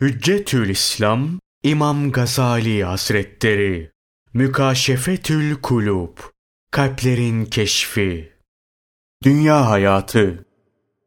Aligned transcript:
Hüccetül 0.00 0.68
İslam 0.68 1.28
İmam 1.62 2.12
Gazali 2.12 2.84
Hazretleri. 2.84 3.90
Mükaşefetül 4.34 5.56
Kulub 5.62 6.18
Kalplerin 6.70 7.44
Keşfi. 7.44 8.32
Dünya 9.24 9.70
Hayatı. 9.70 10.46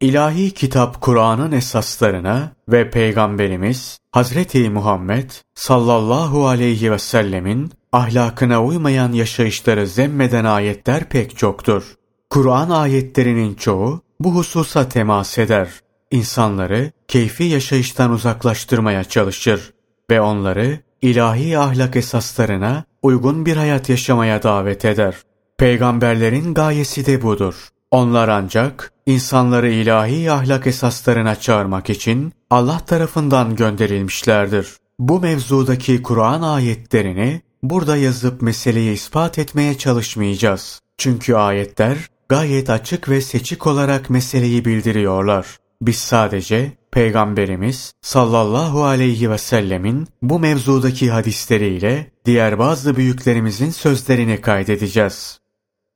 İlahi 0.02 0.54
kitap 0.54 1.02
Kur'an'ın 1.02 1.52
esaslarına 1.52 2.56
ve 2.70 2.90
Peygamberimiz 2.90 4.00
Hazreti 4.12 4.70
Muhammed 4.70 5.32
sallallahu 5.56 6.48
aleyhi 6.48 6.92
ve 6.92 7.00
sellemin 7.00 7.72
ahlakına 7.92 8.64
uymayan 8.64 9.12
yaşayışları 9.12 9.88
zemmeden 9.88 10.46
ayetler 10.46 11.10
pek 11.10 11.38
çoktur. 11.38 11.96
Kur'an 12.30 12.70
ayetlerinin 12.70 13.56
çoğu 13.56 14.02
bu 14.20 14.36
hususa 14.36 14.90
temas 14.90 15.38
eder 15.38 15.70
insanları 16.12 16.92
keyfi 17.08 17.44
yaşayıştan 17.44 18.12
uzaklaştırmaya 18.12 19.04
çalışır 19.04 19.74
ve 20.12 20.22
onları 20.22 20.80
ilahi 21.02 21.58
ahlak 21.58 21.96
esaslarına 21.96 22.84
uygun 23.02 23.46
bir 23.46 23.58
hayat 23.58 23.90
yaşamaya 23.90 24.44
davet 24.44 24.86
eder. 24.86 25.16
Peygamberlerin 25.58 26.54
gayesi 26.54 27.06
de 27.06 27.22
budur. 27.22 27.56
Onlar 27.92 28.28
ancak 28.28 28.92
insanları 29.06 29.70
ilahi 29.70 30.32
ahlak 30.32 30.68
esaslarına 30.68 31.36
çağırmak 31.36 31.90
için 31.90 32.34
Allah 32.50 32.80
tarafından 32.80 33.56
gönderilmişlerdir. 33.56 34.68
Bu 35.00 35.20
mevzudaki 35.20 36.02
Kur'an 36.02 36.42
ayetlerini 36.42 37.42
burada 37.64 37.98
yazıp 37.98 38.42
meseleyi 38.42 38.94
ispat 38.94 39.40
etmeye 39.40 39.78
çalışmayacağız. 39.78 40.80
Çünkü 40.98 41.36
ayetler 41.36 41.98
gayet 42.30 42.70
açık 42.70 43.10
ve 43.10 43.22
seçik 43.22 43.68
olarak 43.68 44.10
meseleyi 44.10 44.66
bildiriyorlar. 44.66 45.46
Biz 45.82 45.98
sadece 45.98 46.72
Peygamberimiz 46.92 47.94
sallallahu 48.02 48.84
aleyhi 48.84 49.32
ve 49.32 49.38
sellemin 49.38 50.08
bu 50.22 50.40
mevzudaki 50.40 51.12
hadisleriyle 51.12 52.12
diğer 52.26 52.60
bazı 52.60 52.96
büyüklerimizin 52.96 53.70
sözlerini 53.70 54.42
kaydedeceğiz. 54.42 55.40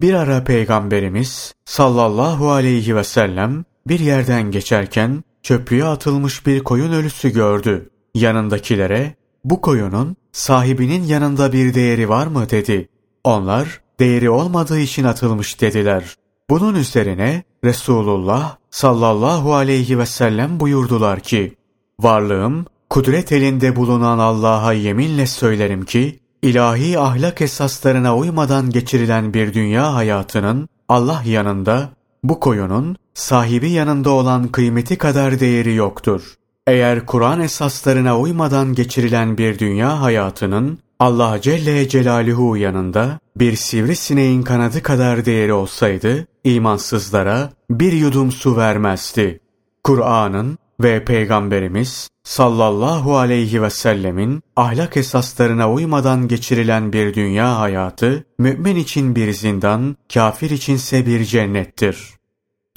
Bir 0.02 0.14
ara 0.14 0.44
Peygamberimiz 0.44 1.54
sallallahu 1.66 2.52
aleyhi 2.52 2.96
ve 2.96 3.04
sellem 3.04 3.66
bir 3.88 4.00
yerden 4.00 4.52
geçerken 4.52 5.24
çöplüğe 5.44 5.86
atılmış 5.86 6.46
bir 6.46 6.64
koyun 6.64 6.92
ölüsü 6.92 7.30
gördü. 7.30 7.90
Yanındakilere 8.16 9.16
bu 9.44 9.62
koyunun 9.62 10.16
sahibinin 10.32 11.04
yanında 11.04 11.54
bir 11.54 11.74
değeri 11.74 12.10
var 12.10 12.28
mı 12.28 12.50
dedi. 12.50 12.90
Onlar 13.24 13.82
değeri 14.00 14.30
olmadığı 14.30 14.80
için 14.80 15.04
atılmış 15.04 15.62
dediler. 15.62 16.16
Bunun 16.50 16.76
üzerine 16.76 17.44
Resulullah 17.64 18.56
sallallahu 18.74 19.56
aleyhi 19.56 20.00
ve 20.00 20.06
sellem 20.06 20.60
buyurdular 20.60 21.20
ki, 21.20 21.54
Varlığım, 22.00 22.66
kudret 22.90 23.32
elinde 23.32 23.76
bulunan 23.76 24.20
Allah'a 24.20 24.74
yeminle 24.74 25.28
söylerim 25.28 25.86
ki, 25.86 26.20
ilahi 26.42 27.00
ahlak 27.00 27.42
esaslarına 27.42 28.18
uymadan 28.18 28.70
geçirilen 28.70 29.34
bir 29.34 29.54
dünya 29.54 29.94
hayatının 29.94 30.70
Allah 30.90 31.22
yanında, 31.26 31.90
bu 32.24 32.40
koyunun 32.40 32.96
sahibi 33.14 33.70
yanında 33.70 34.10
olan 34.10 34.48
kıymeti 34.48 34.98
kadar 34.98 35.40
değeri 35.40 35.76
yoktur. 35.76 36.34
Eğer 36.68 37.06
Kur'an 37.06 37.40
esaslarına 37.40 38.20
uymadan 38.20 38.74
geçirilen 38.74 39.38
bir 39.38 39.60
dünya 39.60 40.02
hayatının 40.02 40.80
Allah 41.00 41.42
Celle 41.42 41.90
Celaluhu 41.90 42.58
yanında 42.58 43.20
bir 43.36 43.56
sivrisineğin 43.56 44.42
kanadı 44.42 44.84
kadar 44.84 45.26
değeri 45.26 45.54
olsaydı, 45.54 46.28
imansızlara 46.44 47.50
bir 47.70 47.94
yudum 47.94 48.32
su 48.32 48.58
vermezdi. 48.58 49.40
Kur'an'ın 49.84 50.58
ve 50.84 51.06
Peygamberimiz 51.06 52.10
sallallahu 52.24 53.18
aleyhi 53.18 53.62
ve 53.62 53.70
sellemin 53.70 54.42
ahlak 54.56 54.98
esaslarına 54.98 55.72
uymadan 55.72 56.28
geçirilen 56.28 56.94
bir 56.94 57.14
dünya 57.14 57.60
hayatı, 57.60 58.26
mümin 58.40 58.76
için 58.76 59.16
bir 59.16 59.34
zindan, 59.34 59.98
kafir 60.14 60.50
içinse 60.50 61.06
bir 61.06 61.26
cennettir. 61.26 62.10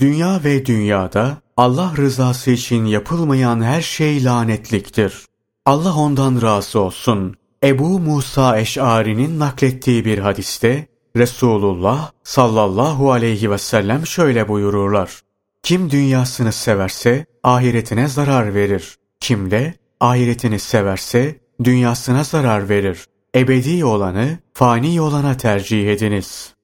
Dünya 0.01 0.41
ve 0.45 0.67
dünyada 0.67 1.37
Allah 1.57 1.93
rızası 1.97 2.51
için 2.51 2.85
yapılmayan 2.85 3.63
her 3.63 3.83
şey 3.83 4.25
lanetliktir. 4.25 5.27
Allah 5.67 5.95
ondan 5.95 6.43
razı 6.43 6.81
olsun. 6.81 7.35
Ebu 7.65 7.99
Musa 7.99 8.59
Eş'ari'nin 8.59 9.39
naklettiği 9.39 10.05
bir 10.05 10.19
hadiste 10.19 10.87
Resulullah 11.17 12.11
sallallahu 12.25 13.13
aleyhi 13.13 13.51
ve 13.51 13.59
sellem 13.59 14.07
şöyle 14.07 14.49
buyururlar. 14.49 15.21
Kim 15.63 15.91
dünyasını 15.91 16.53
severse 16.53 17.27
ahiretine 17.43 18.09
zarar 18.09 18.55
verir. 18.55 18.97
Kim 19.21 19.51
de 19.51 19.75
ahiretini 20.01 20.59
severse 20.59 21.41
dünyasına 21.65 22.25
zarar 22.25 22.69
verir. 22.69 23.07
Ebedi 23.35 23.85
olanı 23.85 24.39
fani 24.55 25.01
olana 25.01 25.37
tercih 25.37 25.89
ediniz. 25.89 26.55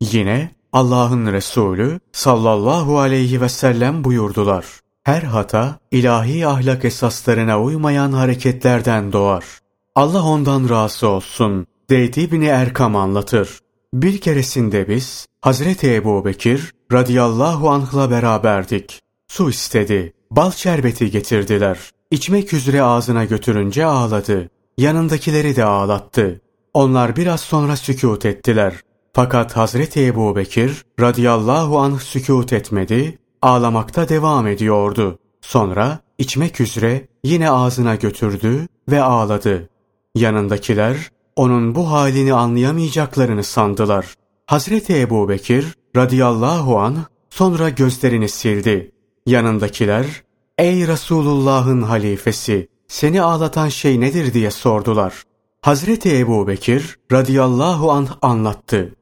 Yine 0.00 0.50
Allah'ın 0.72 1.32
Resulü 1.32 2.00
sallallahu 2.12 2.98
aleyhi 2.98 3.40
ve 3.40 3.48
sellem 3.48 4.04
buyurdular. 4.04 4.66
Her 5.04 5.22
hata 5.22 5.78
ilahi 5.90 6.46
ahlak 6.46 6.84
esaslarına 6.84 7.62
uymayan 7.62 8.12
hareketlerden 8.12 9.12
doğar. 9.12 9.44
Allah 9.94 10.22
ondan 10.22 10.68
razı 10.68 11.08
olsun. 11.08 11.66
Zeyd 11.90 12.14
İbni 12.14 12.46
Erkam 12.46 12.96
anlatır. 12.96 13.63
Bir 13.94 14.18
keresinde 14.18 14.88
biz 14.88 15.26
Hazreti 15.40 15.94
Ebu 15.94 16.24
Bekir 16.24 16.72
radıyallahu 16.92 17.70
anh'la 17.70 18.10
beraberdik. 18.10 19.00
Su 19.28 19.50
istedi. 19.50 20.12
Bal 20.30 20.50
şerbeti 20.50 21.10
getirdiler. 21.10 21.78
İçmek 22.10 22.52
üzere 22.52 22.82
ağzına 22.82 23.24
götürünce 23.24 23.84
ağladı. 23.84 24.50
Yanındakileri 24.78 25.56
de 25.56 25.64
ağlattı. 25.64 26.40
Onlar 26.74 27.16
biraz 27.16 27.40
sonra 27.40 27.76
sükut 27.76 28.26
ettiler. 28.26 28.74
Fakat 29.12 29.56
Hazreti 29.56 30.06
Ebu 30.06 30.36
Bekir 30.36 30.84
radıyallahu 31.00 31.78
anh 31.78 32.00
sükut 32.00 32.52
etmedi, 32.52 33.18
ağlamakta 33.42 34.08
devam 34.08 34.46
ediyordu. 34.46 35.18
Sonra 35.40 35.98
içmek 36.18 36.60
üzere 36.60 37.08
yine 37.24 37.50
ağzına 37.50 37.94
götürdü 37.94 38.68
ve 38.90 39.02
ağladı. 39.02 39.68
Yanındakiler 40.14 41.10
onun 41.36 41.74
bu 41.74 41.90
halini 41.90 42.34
anlayamayacaklarını 42.34 43.44
sandılar. 43.44 44.14
Hazreti 44.46 45.00
Ebu 45.00 45.28
Bekir 45.28 45.74
radıyallahu 45.96 46.78
an 46.78 46.96
sonra 47.30 47.68
gözlerini 47.68 48.28
sildi. 48.28 48.92
Yanındakiler 49.26 50.06
ey 50.58 50.86
Resulullah'ın 50.86 51.82
halifesi 51.82 52.68
seni 52.88 53.22
ağlatan 53.22 53.68
şey 53.68 54.00
nedir 54.00 54.34
diye 54.34 54.50
sordular. 54.50 55.22
Hazreti 55.62 56.18
Ebu 56.18 56.46
Bekir 56.48 56.98
radıyallahu 57.12 57.92
anh 57.92 58.08
anlattı. 58.22 58.94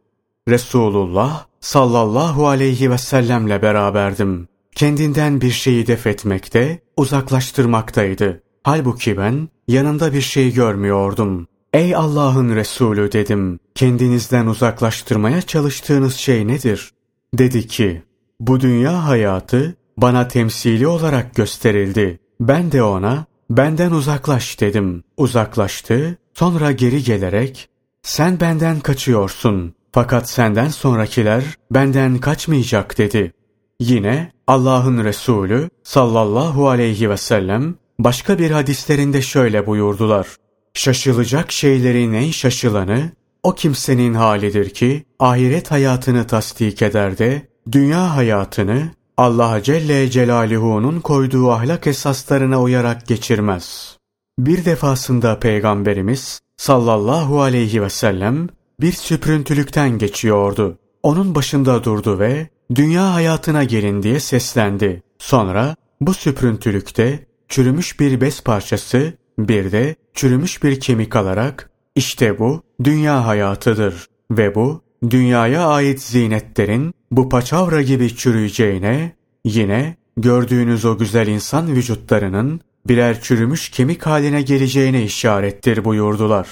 Resulullah 0.48 1.46
sallallahu 1.60 2.48
aleyhi 2.48 2.90
ve 2.90 2.98
sellemle 2.98 3.62
beraberdim. 3.62 4.48
Kendinden 4.74 5.40
bir 5.40 5.50
şeyi 5.50 5.86
def 5.86 6.06
etmekte, 6.06 6.82
uzaklaştırmaktaydı. 6.96 8.42
Halbuki 8.64 9.18
ben 9.18 9.48
yanında 9.68 10.12
bir 10.12 10.20
şey 10.20 10.54
görmüyordum. 10.54 11.46
Ey 11.72 11.96
Allah'ın 11.96 12.56
Resulü 12.56 13.12
dedim. 13.12 13.58
Kendinizden 13.74 14.46
uzaklaştırmaya 14.46 15.42
çalıştığınız 15.42 16.14
şey 16.14 16.48
nedir? 16.48 16.90
Dedi 17.34 17.66
ki, 17.66 18.02
bu 18.40 18.60
dünya 18.60 19.06
hayatı 19.06 19.76
bana 19.96 20.28
temsili 20.28 20.86
olarak 20.86 21.34
gösterildi. 21.34 22.18
Ben 22.40 22.72
de 22.72 22.82
ona, 22.82 23.24
benden 23.50 23.90
uzaklaş 23.90 24.60
dedim. 24.60 25.04
Uzaklaştı, 25.16 26.18
sonra 26.34 26.72
geri 26.72 27.02
gelerek, 27.02 27.68
sen 28.02 28.40
benden 28.40 28.80
kaçıyorsun. 28.80 29.74
Fakat 29.92 30.30
senden 30.30 30.68
sonrakiler 30.68 31.44
benden 31.70 32.18
kaçmayacak 32.18 32.98
dedi. 32.98 33.32
Yine 33.80 34.32
Allah'ın 34.46 35.04
Resulü 35.04 35.70
sallallahu 35.82 36.68
aleyhi 36.68 37.10
ve 37.10 37.16
sellem 37.16 37.74
başka 37.98 38.38
bir 38.38 38.50
hadislerinde 38.50 39.22
şöyle 39.22 39.66
buyurdular. 39.66 40.26
Şaşılacak 40.74 41.52
şeylerin 41.52 42.12
en 42.12 42.30
şaşılanı 42.30 43.10
o 43.42 43.54
kimsenin 43.54 44.14
halidir 44.14 44.70
ki 44.70 45.04
ahiret 45.18 45.70
hayatını 45.70 46.26
tasdik 46.26 46.82
eder 46.82 47.18
de 47.18 47.48
dünya 47.72 48.16
hayatını 48.16 48.90
Allah 49.16 49.62
Celle 49.62 50.10
Celaluhu'nun 50.10 51.00
koyduğu 51.00 51.50
ahlak 51.50 51.86
esaslarına 51.86 52.62
uyarak 52.62 53.06
geçirmez. 53.06 53.96
Bir 54.38 54.64
defasında 54.64 55.38
Peygamberimiz 55.38 56.40
sallallahu 56.56 57.42
aleyhi 57.42 57.82
ve 57.82 57.90
sellem 57.90 58.48
bir 58.80 58.92
süprüntülükten 58.92 59.98
geçiyordu. 59.98 60.78
Onun 61.02 61.34
başında 61.34 61.84
durdu 61.84 62.18
ve 62.18 62.48
dünya 62.74 63.14
hayatına 63.14 63.64
gelin 63.64 64.02
diye 64.02 64.20
seslendi. 64.20 65.02
Sonra 65.18 65.76
bu 66.00 66.14
süprüntülükte 66.14 67.26
çürümüş 67.48 68.00
bir 68.00 68.20
bez 68.20 68.40
parçası 68.42 69.12
bir 69.38 69.72
de 69.72 69.94
çürümüş 70.14 70.62
bir 70.62 70.80
kemik 70.80 71.16
alarak 71.16 71.70
işte 71.94 72.38
bu 72.38 72.62
dünya 72.84 73.26
hayatıdır 73.26 74.06
ve 74.30 74.54
bu 74.54 74.82
dünyaya 75.10 75.66
ait 75.66 76.02
zinetlerin 76.02 76.94
bu 77.10 77.28
paçavra 77.28 77.82
gibi 77.82 78.16
çürüyeceğine 78.16 79.16
yine 79.44 79.96
gördüğünüz 80.16 80.84
o 80.84 80.98
güzel 80.98 81.26
insan 81.26 81.74
vücutlarının 81.74 82.60
birer 82.88 83.20
çürümüş 83.20 83.68
kemik 83.68 84.06
haline 84.06 84.42
geleceğine 84.42 85.02
işarettir 85.02 85.84
buyurdular. 85.84 86.48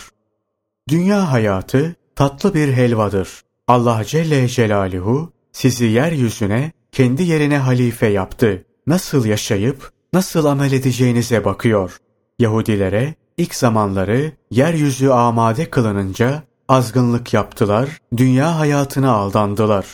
Dünya 0.89 1.33
hayatı 1.33 1.95
tatlı 2.17 2.55
bir 2.55 2.73
helvadır. 2.73 3.29
Allah 3.69 4.05
Celle 4.05 4.49
Celaluhu 4.49 5.33
sizi 5.53 5.85
yeryüzüne 5.85 6.73
kendi 6.93 7.23
yerine 7.23 7.59
halife 7.59 8.07
yaptı. 8.07 8.65
Nasıl 8.87 9.27
yaşayıp 9.27 9.91
nasıl 10.13 10.45
amel 10.45 10.73
edeceğinize 10.73 11.45
bakıyor. 11.45 11.97
Yahudilere 12.41 13.15
ilk 13.37 13.55
zamanları 13.55 14.33
yeryüzü 14.51 15.09
amade 15.09 15.71
kılınınca 15.71 16.43
azgınlık 16.69 17.35
yaptılar, 17.35 17.99
dünya 18.17 18.59
hayatına 18.59 19.13
aldandılar. 19.13 19.87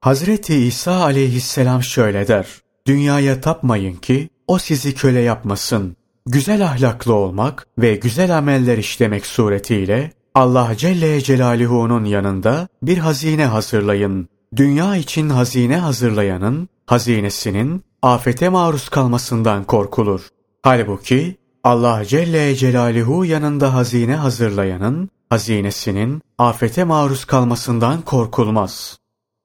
Hazreti 0.00 0.54
İsa 0.54 0.92
aleyhisselam 0.92 1.82
şöyle 1.82 2.28
der. 2.28 2.46
Dünyaya 2.86 3.40
tapmayın 3.40 3.96
ki 3.96 4.28
o 4.46 4.58
sizi 4.58 4.94
köle 4.94 5.20
yapmasın. 5.20 5.96
Güzel 6.26 6.64
ahlaklı 6.64 7.14
olmak 7.14 7.66
ve 7.78 7.94
güzel 7.94 8.38
ameller 8.38 8.78
işlemek 8.78 9.26
suretiyle 9.26 10.12
Allah 10.34 10.72
Celle 10.76 11.20
Celaluhu'nun 11.20 12.04
yanında 12.04 12.68
bir 12.82 12.98
hazine 12.98 13.46
hazırlayın. 13.46 14.28
Dünya 14.56 14.96
için 14.96 15.28
hazine 15.28 15.76
hazırlayanın 15.76 16.68
hazinesinin 16.86 17.84
afete 18.02 18.48
maruz 18.48 18.88
kalmasından 18.88 19.64
korkulur. 19.64 20.20
Halbuki 20.62 21.36
Allah 21.66 22.04
Celle 22.04 22.54
Celaluhu 22.54 23.24
yanında 23.24 23.74
hazine 23.74 24.16
hazırlayanın 24.16 25.10
hazinesinin 25.30 26.22
afete 26.38 26.84
maruz 26.84 27.24
kalmasından 27.24 28.02
korkulmaz. 28.02 28.98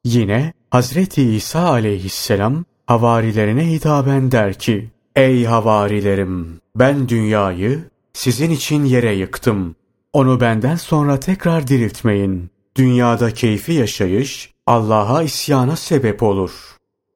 Yine 0.06 0.54
Hazreti 0.70 1.36
İsa 1.36 1.70
aleyhisselam 1.70 2.66
havarilerine 2.88 3.72
hitaben 3.72 4.32
der 4.32 4.54
ki, 4.54 4.90
Ey 5.16 5.46
havarilerim! 5.46 6.62
Ben 6.76 7.10
dünyayı 7.10 7.84
sizin 8.14 8.52
için 8.52 8.86
yere 8.86 9.14
yıktım. 9.14 9.76
Onu 10.14 10.42
benden 10.42 10.76
sonra 10.76 11.20
tekrar 11.20 11.68
diriltmeyin. 11.68 12.50
Dünyada 12.76 13.34
keyfi 13.34 13.74
yaşayış 13.74 14.54
Allah'a 14.68 15.24
isyana 15.24 15.76
sebep 15.76 16.24
olur. 16.24 16.52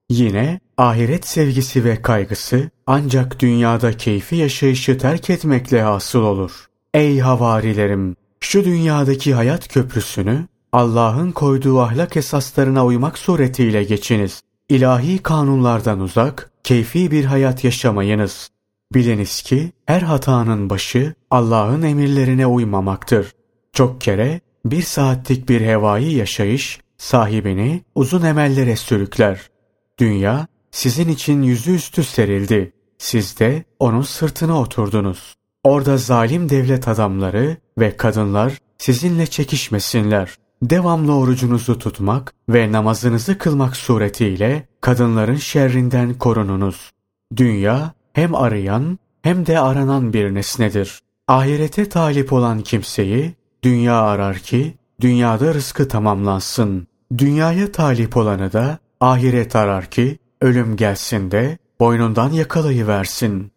Yine 0.10 0.60
ahiret 0.78 1.28
sevgisi 1.28 1.84
ve 1.84 2.02
kaygısı 2.02 2.70
ancak 2.88 3.40
dünyada 3.40 3.98
keyfi 3.98 4.36
yaşayışı 4.36 4.98
terk 4.98 5.30
etmekle 5.30 5.82
hasıl 5.82 6.22
olur. 6.22 6.66
Ey 6.94 7.20
havarilerim! 7.20 8.16
Şu 8.40 8.64
dünyadaki 8.64 9.34
hayat 9.34 9.68
köprüsünü 9.68 10.48
Allah'ın 10.72 11.32
koyduğu 11.32 11.80
ahlak 11.82 12.18
esaslarına 12.18 12.86
uymak 12.86 13.18
suretiyle 13.18 13.84
geçiniz. 13.84 14.42
İlahi 14.70 15.18
kanunlardan 15.18 16.00
uzak, 16.00 16.52
keyfi 16.64 17.12
bir 17.12 17.26
hayat 17.26 17.64
yaşamayınız. 17.64 18.50
Biliniz 18.94 19.42
ki 19.42 19.72
her 19.86 20.02
hatanın 20.02 20.70
başı 20.70 21.14
Allah'ın 21.32 21.82
emirlerine 21.82 22.48
uymamaktır. 22.48 23.32
Çok 23.74 24.02
kere 24.02 24.42
bir 24.66 24.82
saatlik 24.82 25.50
bir 25.50 25.62
hevai 25.62 26.14
yaşayış 26.14 26.80
sahibini 26.98 27.84
uzun 27.96 28.22
emellere 28.22 28.76
sürükler. 28.76 29.50
Dünya 30.00 30.48
sizin 30.72 31.10
için 31.10 31.42
yüzüstü 31.42 32.04
serildi. 32.04 32.72
Siz 32.98 33.40
de 33.40 33.64
onun 33.80 34.02
sırtına 34.02 34.60
oturdunuz. 34.60 35.36
Orada 35.64 35.98
zalim 35.98 36.50
devlet 36.50 36.88
adamları 36.88 37.58
ve 37.80 37.98
kadınlar 37.98 38.58
sizinle 38.78 39.28
çekişmesinler. 39.28 40.36
Devamlı 40.62 41.16
orucunuzu 41.16 41.80
tutmak 41.80 42.34
ve 42.50 42.72
namazınızı 42.72 43.38
kılmak 43.38 43.78
suretiyle 43.78 44.68
kadınların 44.82 45.36
şerrinden 45.36 46.14
korununuz. 46.14 46.92
Dünya 47.36 47.94
hem 48.14 48.36
arayan 48.36 49.00
hem 49.22 49.46
de 49.46 49.60
aranan 49.60 50.14
bir 50.14 50.34
nesnedir. 50.34 51.00
Ahirete 51.28 51.90
talip 51.90 52.34
olan 52.34 52.62
kimseyi 52.62 53.34
dünya 53.64 54.02
arar 54.02 54.38
ki 54.38 54.76
dünyada 55.02 55.54
rızkı 55.54 55.88
tamamlansın. 55.88 56.88
Dünyaya 57.18 57.72
talip 57.72 58.18
olanı 58.18 58.54
da 58.54 58.78
ahiret 59.00 59.56
arar 59.56 59.86
ki 59.86 60.18
ölüm 60.42 60.76
gelsin 60.76 61.32
de 61.32 61.58
boynundan 61.80 62.32
yakalayıversin. 62.32 63.52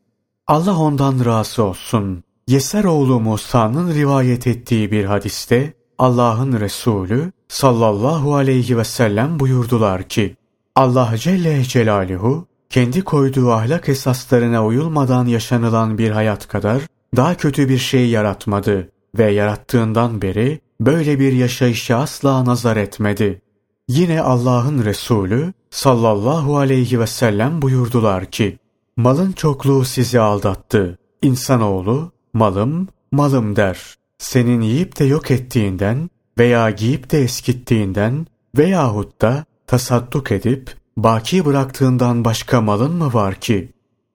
Allah 0.46 0.78
ondan 0.78 1.24
razı 1.24 1.62
olsun. 1.62 2.24
Yeser 2.48 2.84
oğlu 2.84 3.20
Musa'nın 3.20 3.94
rivayet 3.94 4.46
ettiği 4.46 4.90
bir 4.90 5.04
hadiste 5.04 5.74
Allah'ın 5.98 6.60
Resulü 6.60 7.32
sallallahu 7.48 8.34
aleyhi 8.34 8.78
ve 8.78 8.84
sellem 8.84 9.40
buyurdular 9.40 10.02
ki 10.02 10.36
Allah 10.76 11.12
Celle 11.16 11.64
Celaluhu 11.64 12.46
kendi 12.70 13.02
koyduğu 13.02 13.52
ahlak 13.52 13.88
esaslarına 13.88 14.66
uyulmadan 14.66 15.26
yaşanılan 15.26 15.98
bir 15.98 16.10
hayat 16.10 16.48
kadar 16.48 16.82
daha 17.16 17.34
kötü 17.34 17.68
bir 17.68 17.78
şey 17.78 18.08
yaratmadı 18.08 18.90
ve 19.18 19.32
yarattığından 19.32 20.22
beri 20.22 20.60
böyle 20.80 21.20
bir 21.20 21.32
yaşayışa 21.32 21.96
asla 21.96 22.44
nazar 22.44 22.76
etmedi. 22.76 23.42
Yine 23.88 24.20
Allah'ın 24.22 24.84
Resulü 24.84 25.52
sallallahu 25.70 26.56
aleyhi 26.56 27.00
ve 27.00 27.06
sellem 27.06 27.62
buyurdular 27.62 28.26
ki 28.26 28.58
Malın 28.96 29.32
çokluğu 29.32 29.84
sizi 29.84 30.20
aldattı. 30.20 30.98
İnsanoğlu 31.22 32.12
malım 32.32 32.88
malım 33.12 33.56
der. 33.56 33.94
Senin 34.18 34.60
yiyip 34.60 34.98
de 34.98 35.04
yok 35.04 35.30
ettiğinden 35.30 36.10
veya 36.38 36.70
giyip 36.70 37.10
de 37.10 37.22
eskittiğinden 37.22 38.26
veyahut 38.58 39.20
da 39.20 39.44
tasadduk 39.66 40.32
edip 40.32 40.74
baki 40.96 41.44
bıraktığından 41.44 42.24
başka 42.24 42.60
malın 42.60 42.92
mı 42.92 43.14
var 43.14 43.34
ki? 43.34 43.72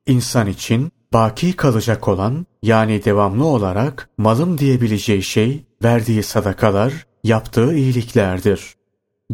İnsan 0.08 0.48
için 0.48 0.92
baki 1.14 1.54
kalacak 1.56 2.08
olan 2.08 2.46
yani 2.64 3.06
devamlı 3.06 3.46
olarak 3.46 4.10
malım 4.18 4.58
diyebileceği 4.58 5.24
şey 5.24 5.64
verdiği 5.84 6.24
sadakalar, 6.24 7.06
yaptığı 7.24 7.75
iyiliklerdir. 7.75 8.75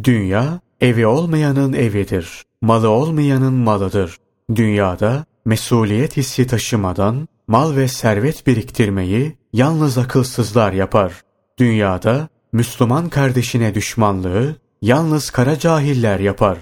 Dünya 0.04 0.60
evi 0.80 1.06
olmayanın 1.06 1.72
evidir. 1.72 2.44
Malı 2.62 2.88
olmayanın 2.88 3.52
malıdır. 3.52 4.16
Dünyada 4.54 5.24
mesuliyet 5.44 6.16
hissi 6.16 6.46
taşımadan 6.46 7.28
mal 7.48 7.76
ve 7.76 7.88
servet 7.88 8.46
biriktirmeyi 8.46 9.36
yalnız 9.52 9.98
akılsızlar 9.98 10.72
yapar. 10.72 11.12
Dünyada 11.58 12.28
Müslüman 12.52 13.08
kardeşine 13.08 13.74
düşmanlığı 13.74 14.56
yalnız 14.82 15.30
kara 15.30 15.58
cahiller 15.58 16.20
yapar. 16.20 16.58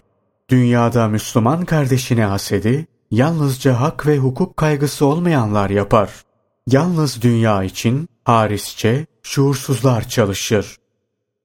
Dünyada 0.51 1.09
Müslüman 1.09 1.65
kardeşine 1.65 2.25
hasedi 2.25 2.87
yalnızca 3.11 3.81
hak 3.81 4.07
ve 4.07 4.19
hukuk 4.19 4.57
kaygısı 4.57 5.07
olmayanlar 5.07 5.71
yapar. 5.71 6.11
Yalnız 6.67 7.23
dünya 7.23 7.65
için 7.65 8.09
harisçe 8.25 9.07
şuursuzlar 9.23 10.09
çalışır. 10.09 10.78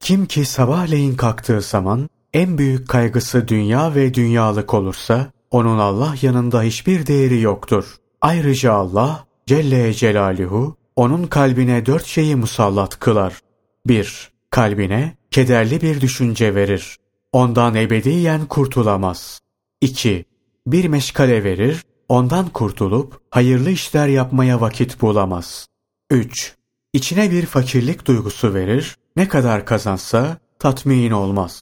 Kim 0.03 0.25
ki 0.25 0.45
sabahleyin 0.45 1.15
kalktığı 1.15 1.61
zaman 1.61 2.09
en 2.33 2.57
büyük 2.57 2.87
kaygısı 2.87 3.47
dünya 3.47 3.95
ve 3.95 4.13
dünyalık 4.13 4.73
olursa 4.73 5.31
onun 5.51 5.77
Allah 5.77 6.15
yanında 6.21 6.61
hiçbir 6.61 7.07
değeri 7.07 7.41
yoktur. 7.41 7.95
Ayrıca 8.21 8.73
Allah 8.73 9.25
Celle 9.45 9.93
Celaluhu 9.93 10.75
onun 10.95 11.27
kalbine 11.27 11.85
dört 11.85 12.05
şeyi 12.05 12.35
musallat 12.35 12.99
kılar. 12.99 13.39
1. 13.85 14.31
Kalbine 14.49 15.17
kederli 15.31 15.81
bir 15.81 16.01
düşünce 16.01 16.55
verir. 16.55 16.97
Ondan 17.31 17.75
ebediyen 17.75 18.45
kurtulamaz. 18.45 19.39
2. 19.81 20.25
Bir 20.67 20.87
meşgale 20.87 21.43
verir, 21.43 21.83
ondan 22.09 22.49
kurtulup 22.49 23.21
hayırlı 23.29 23.69
işler 23.69 24.07
yapmaya 24.07 24.61
vakit 24.61 25.01
bulamaz. 25.01 25.67
3. 26.11 26.55
İçine 26.93 27.31
bir 27.31 27.45
fakirlik 27.45 28.05
duygusu 28.07 28.53
verir, 28.53 28.97
ne 29.15 29.27
kadar 29.27 29.65
kazansa 29.65 30.37
tatmin 30.59 31.11
olmaz. 31.11 31.61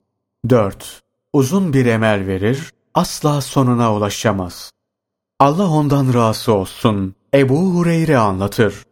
4. 0.50 1.01
Uzun 1.34 1.74
bir 1.74 1.86
emel 1.86 2.27
verir, 2.27 2.72
asla 2.93 3.41
sonuna 3.41 3.96
ulaşamaz. 3.96 4.72
Allah 5.39 5.70
ondan 5.70 6.13
razı 6.13 6.53
olsun. 6.53 7.15
Ebu 7.34 7.75
Hureyre 7.75 8.17
anlatır. 8.17 8.84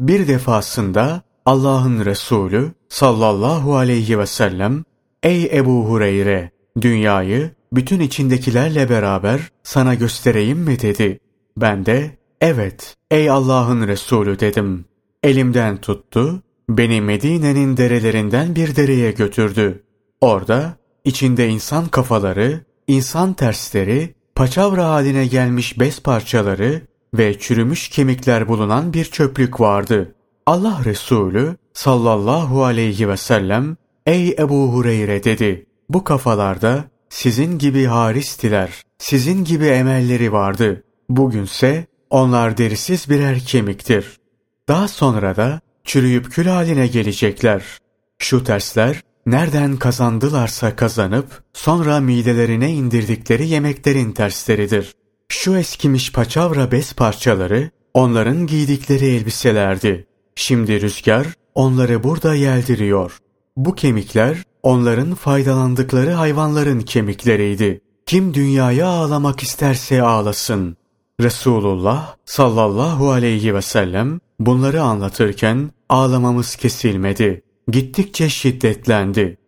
Bir 0.00 0.28
defasında 0.28 1.22
Allah'ın 1.46 2.04
Resulü 2.04 2.72
sallallahu 2.88 3.76
aleyhi 3.76 4.18
ve 4.18 4.26
sellem 4.26 4.84
Ey 5.22 5.44
Ebu 5.44 5.84
Hureyre! 5.84 6.50
Dünyayı 6.80 7.50
bütün 7.72 8.00
içindekilerle 8.00 8.90
beraber 8.90 9.40
sana 9.62 9.94
göstereyim 9.94 10.58
mi 10.58 10.80
dedi. 10.80 11.20
Ben 11.56 11.86
de 11.86 12.16
evet 12.40 12.96
ey 13.10 13.30
Allah'ın 13.30 13.88
Resulü 13.88 14.40
dedim. 14.40 14.84
Elimden 15.22 15.76
tuttu, 15.76 16.42
beni 16.78 17.00
Medine'nin 17.00 17.76
derelerinden 17.76 18.54
bir 18.54 18.76
dereye 18.76 19.10
götürdü. 19.10 19.82
Orada 20.20 20.76
içinde 21.04 21.48
insan 21.48 21.86
kafaları, 21.86 22.64
insan 22.86 23.34
tersleri, 23.34 24.14
paçavra 24.34 24.88
haline 24.88 25.26
gelmiş 25.26 25.80
bez 25.80 26.00
parçaları 26.00 26.82
ve 27.14 27.38
çürümüş 27.38 27.88
kemikler 27.88 28.48
bulunan 28.48 28.92
bir 28.92 29.04
çöplük 29.04 29.60
vardı. 29.60 30.14
Allah 30.46 30.80
Resulü 30.84 31.56
sallallahu 31.72 32.64
aleyhi 32.64 33.08
ve 33.08 33.16
sellem 33.16 33.76
Ey 34.06 34.36
Ebu 34.38 34.72
Hureyre 34.72 35.24
dedi. 35.24 35.66
Bu 35.88 36.04
kafalarda 36.04 36.84
sizin 37.08 37.58
gibi 37.58 37.84
haristiler, 37.84 38.82
sizin 38.98 39.44
gibi 39.44 39.66
emelleri 39.66 40.32
vardı. 40.32 40.84
Bugünse 41.08 41.86
Onlar 42.12 42.56
derisiz 42.56 43.10
birer 43.10 43.40
kemiktir. 43.40 44.20
Daha 44.68 44.88
sonra 44.88 45.36
da 45.36 45.60
çürüyüp 45.84 46.32
kül 46.32 46.46
haline 46.46 46.86
gelecekler. 46.86 47.62
Şu 48.18 48.44
tersler 48.44 49.00
nereden 49.26 49.76
kazandılarsa 49.76 50.76
kazanıp 50.76 51.42
sonra 51.52 52.00
midelerine 52.00 52.72
indirdikleri 52.72 53.48
yemeklerin 53.48 54.12
tersleridir. 54.12 54.94
Şu 55.28 55.56
eskimiş 55.56 56.12
paçavra 56.12 56.72
bez 56.72 56.92
parçaları 56.92 57.70
onların 57.94 58.46
giydikleri 58.46 59.06
elbiselerdi. 59.06 60.06
Şimdi 60.34 60.80
rüzgar 60.80 61.26
onları 61.54 62.02
burada 62.02 62.34
yeldiriyor. 62.34 63.18
Bu 63.56 63.74
kemikler 63.74 64.42
onların 64.62 65.14
faydalandıkları 65.14 66.10
hayvanların 66.10 66.80
kemikleriydi. 66.80 67.80
Kim 68.06 68.34
dünyaya 68.34 68.86
ağlamak 68.86 69.42
isterse 69.42 70.02
ağlasın. 70.02 70.76
Resulullah 71.20 72.16
sallallahu 72.24 73.10
aleyhi 73.10 73.54
ve 73.54 73.62
sellem 73.62 74.20
bunları 74.40 74.82
anlatırken 74.82 75.70
ağlamamız 75.88 76.56
kesilmedi. 76.56 77.42
Gittikçe 77.68 78.28
şiddetlendi. 78.28 79.38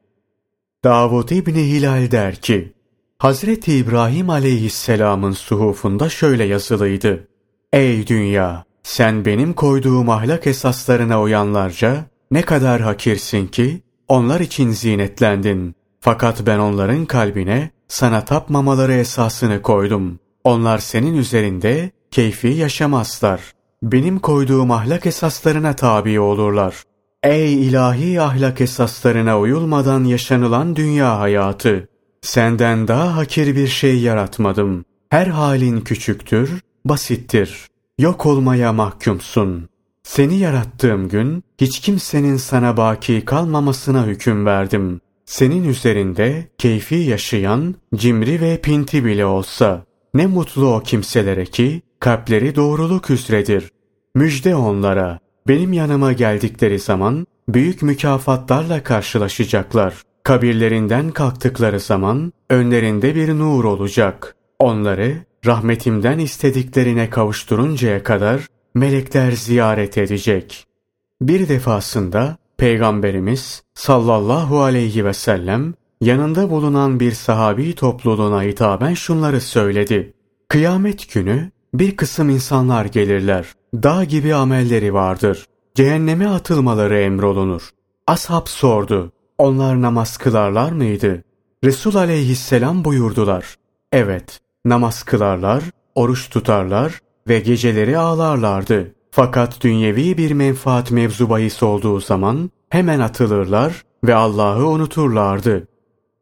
Davud 0.84 1.28
İbni 1.28 1.62
Hilal 1.62 2.10
der 2.10 2.36
ki, 2.36 2.72
Hazreti 3.18 3.76
İbrahim 3.76 4.30
aleyhisselamın 4.30 5.32
suhufunda 5.32 6.08
şöyle 6.08 6.44
yazılıydı. 6.44 7.28
Ey 7.72 8.06
dünya! 8.06 8.64
Sen 8.82 9.24
benim 9.24 9.52
koyduğum 9.52 10.10
ahlak 10.10 10.46
esaslarına 10.46 11.22
uyanlarca 11.22 12.04
ne 12.30 12.42
kadar 12.42 12.80
hakirsin 12.80 13.46
ki 13.46 13.82
onlar 14.08 14.40
için 14.40 14.70
zinetlendin. 14.70 15.74
Fakat 16.00 16.46
ben 16.46 16.58
onların 16.58 17.06
kalbine 17.06 17.70
sana 17.88 18.24
tapmamaları 18.24 18.92
esasını 18.92 19.62
koydum. 19.62 20.18
Onlar 20.44 20.78
senin 20.78 21.16
üzerinde 21.16 21.90
keyfi 22.10 22.48
yaşamazlar. 22.48 23.40
Benim 23.84 24.18
koyduğum 24.18 24.70
ahlak 24.70 25.06
esaslarına 25.06 25.76
tabi 25.76 26.20
olurlar. 26.20 26.82
Ey 27.22 27.68
ilahi 27.68 28.20
ahlak 28.20 28.60
esaslarına 28.60 29.38
uyulmadan 29.40 30.04
yaşanılan 30.04 30.76
dünya 30.76 31.20
hayatı! 31.20 31.88
Senden 32.22 32.88
daha 32.88 33.16
hakir 33.16 33.56
bir 33.56 33.66
şey 33.66 34.00
yaratmadım. 34.00 34.84
Her 35.10 35.26
halin 35.26 35.80
küçüktür, 35.80 36.60
basittir. 36.84 37.68
Yok 37.98 38.26
olmaya 38.26 38.72
mahkumsun. 38.72 39.68
Seni 40.02 40.38
yarattığım 40.38 41.08
gün 41.08 41.44
hiç 41.60 41.80
kimsenin 41.80 42.36
sana 42.36 42.76
baki 42.76 43.24
kalmamasına 43.24 44.06
hüküm 44.06 44.46
verdim. 44.46 45.00
Senin 45.26 45.68
üzerinde 45.68 46.48
keyfi 46.58 46.94
yaşayan 46.94 47.74
cimri 47.94 48.40
ve 48.40 48.60
pinti 48.60 49.04
bile 49.04 49.26
olsa 49.26 49.84
ne 50.14 50.26
mutlu 50.26 50.74
o 50.74 50.80
kimselere 50.80 51.44
ki 51.44 51.82
kalpleri 52.04 52.54
doğruluk 52.54 53.10
üzredir. 53.10 53.70
Müjde 54.14 54.56
onlara. 54.56 55.18
Benim 55.48 55.72
yanıma 55.72 56.12
geldikleri 56.12 56.78
zaman 56.78 57.26
büyük 57.48 57.82
mükafatlarla 57.82 58.82
karşılaşacaklar. 58.82 60.02
Kabirlerinden 60.22 61.10
kalktıkları 61.10 61.80
zaman 61.80 62.32
önlerinde 62.50 63.14
bir 63.14 63.38
nur 63.38 63.64
olacak. 63.64 64.36
Onları 64.58 65.16
rahmetimden 65.46 66.18
istediklerine 66.18 67.10
kavuşturuncaya 67.10 68.02
kadar 68.02 68.46
melekler 68.74 69.32
ziyaret 69.32 69.98
edecek. 69.98 70.66
Bir 71.22 71.48
defasında 71.48 72.36
Peygamberimiz 72.56 73.62
sallallahu 73.74 74.60
aleyhi 74.60 75.04
ve 75.04 75.12
sellem 75.12 75.74
yanında 76.00 76.50
bulunan 76.50 77.00
bir 77.00 77.12
sahabi 77.12 77.74
topluluğuna 77.74 78.42
hitaben 78.42 78.94
şunları 78.94 79.40
söyledi. 79.40 80.12
Kıyamet 80.48 81.12
günü 81.14 81.53
bir 81.74 81.96
kısım 81.96 82.28
insanlar 82.28 82.84
gelirler. 82.84 83.46
Dağ 83.74 84.04
gibi 84.04 84.34
amelleri 84.34 84.94
vardır. 84.94 85.46
Cehenneme 85.74 86.28
atılmaları 86.28 86.98
emrolunur. 86.98 87.70
Ashab 88.06 88.46
sordu. 88.46 89.12
Onlar 89.38 89.82
namaz 89.82 90.16
kılarlar 90.16 90.72
mıydı? 90.72 91.24
Resul 91.64 91.94
aleyhisselam 91.94 92.84
buyurdular. 92.84 93.54
Evet, 93.92 94.40
namaz 94.64 95.02
kılarlar, 95.02 95.64
oruç 95.94 96.30
tutarlar 96.30 96.98
ve 97.28 97.40
geceleri 97.40 97.98
ağlarlardı. 97.98 98.94
Fakat 99.10 99.60
dünyevi 99.60 100.18
bir 100.18 100.30
menfaat 100.30 100.90
mevzu 100.90 101.30
bahis 101.30 101.62
olduğu 101.62 102.00
zaman 102.00 102.50
hemen 102.68 103.00
atılırlar 103.00 103.82
ve 104.04 104.14
Allah'ı 104.14 104.66
unuturlardı. 104.66 105.68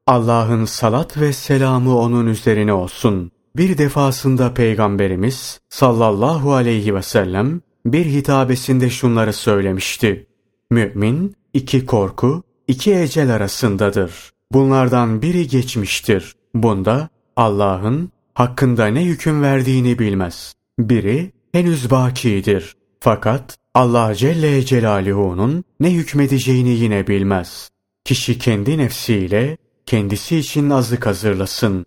Allah'ın 0.06 0.64
salat 0.64 1.21
ve 1.21 1.32
selamı 1.32 1.99
onun 1.99 2.26
üzerine 2.26 2.73
olsun. 2.73 3.32
Bir 3.56 3.78
defasında 3.78 4.54
Peygamberimiz 4.54 5.61
sallallahu 5.68 6.52
aleyhi 6.52 6.94
ve 6.94 7.02
sellem 7.02 7.61
bir 7.87 8.06
hitabesinde 8.06 8.90
şunları 8.90 9.32
söylemişti. 9.32 10.26
Mümin 10.71 11.37
iki 11.54 11.87
korku, 11.87 12.42
iki 12.68 12.94
ecel 12.94 13.35
arasındadır. 13.35 14.32
Bunlardan 14.52 15.23
biri 15.23 15.49
geçmiştir. 15.49 16.35
Bunda 16.54 17.09
Allah'ın 17.37 18.11
hakkında 18.35 18.87
ne 18.87 19.04
hüküm 19.04 19.42
verdiğini 19.42 19.99
bilmez. 19.99 20.54
Biri 20.78 21.32
henüz 21.52 21.90
bakidir. 21.90 22.76
Fakat 23.00 23.56
Allah 23.75 24.14
Celle 24.14 24.64
Celaluhu'nun 24.64 25.64
ne 25.80 25.90
hükmedeceğini 25.90 26.71
yine 26.71 27.06
bilmez. 27.06 27.71
Kişi 28.04 28.38
kendi 28.38 28.78
nefsiyle 28.78 29.56
kendisi 29.87 30.38
için 30.38 30.71
azık 30.71 31.06
hazırlasın. 31.06 31.87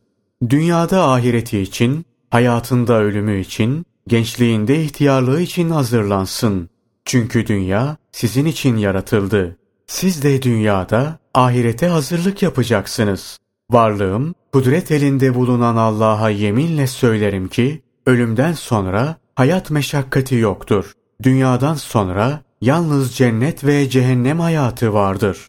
Dünyada 0.49 1.03
ahireti 1.03 1.59
için, 1.59 2.05
hayatında 2.29 3.01
ölümü 3.01 3.39
için, 3.39 3.85
gençliğinde 4.07 4.83
ihtiyarlığı 4.83 5.41
için 5.41 5.69
hazırlansın. 5.69 6.69
Çünkü 7.05 7.47
dünya 7.47 7.97
sizin 8.11 8.45
için 8.45 8.77
yaratıldı. 8.77 9.57
Siz 9.87 10.23
de 10.23 10.41
dünyada 10.41 11.19
ahirete 11.33 11.87
hazırlık 11.87 12.41
yapacaksınız. 12.41 13.39
Varlığım, 13.71 14.35
kudret 14.53 14.91
elinde 14.91 15.35
bulunan 15.35 15.75
Allah'a 15.75 16.29
yeminle 16.29 16.87
söylerim 16.87 17.47
ki, 17.47 17.81
ölümden 18.05 18.53
sonra 18.53 19.15
hayat 19.35 19.71
meşakkati 19.71 20.35
yoktur. 20.35 20.91
Dünyadan 21.23 21.75
sonra 21.75 22.41
yalnız 22.61 23.15
cennet 23.15 23.65
ve 23.65 23.89
cehennem 23.89 24.39
hayatı 24.39 24.93
vardır. 24.93 25.47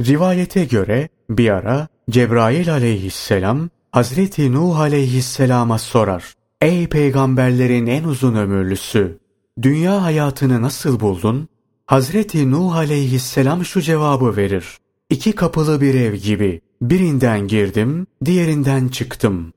Rivayete 0.00 0.64
göre 0.64 1.08
bir 1.30 1.50
ara 1.50 1.88
Cebrail 2.10 2.72
aleyhisselam 2.72 3.70
Hazreti 3.94 4.52
Nuh 4.52 4.78
aleyhisselama 4.78 5.78
sorar. 5.78 6.34
Ey 6.60 6.88
peygamberlerin 6.88 7.86
en 7.86 8.04
uzun 8.04 8.34
ömürlüsü! 8.34 9.18
Dünya 9.62 10.02
hayatını 10.02 10.62
nasıl 10.62 11.00
buldun? 11.00 11.48
Hazreti 11.86 12.50
Nuh 12.50 12.76
aleyhisselam 12.76 13.64
şu 13.64 13.80
cevabı 13.80 14.36
verir. 14.36 14.64
İki 15.10 15.32
kapılı 15.32 15.80
bir 15.80 15.94
ev 15.94 16.14
gibi. 16.14 16.60
Birinden 16.82 17.48
girdim, 17.48 18.06
diğerinden 18.24 18.88
çıktım. 18.88 19.52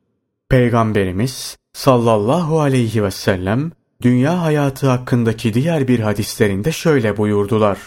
Peygamberimiz 0.50 1.58
sallallahu 1.74 2.60
aleyhi 2.60 3.04
ve 3.04 3.12
sellem 3.12 3.72
dünya 4.02 4.42
hayatı 4.42 4.90
hakkındaki 4.90 5.54
diğer 5.54 5.88
bir 5.88 6.00
hadislerinde 6.00 6.72
şöyle 6.72 7.18
buyurdular. 7.18 7.78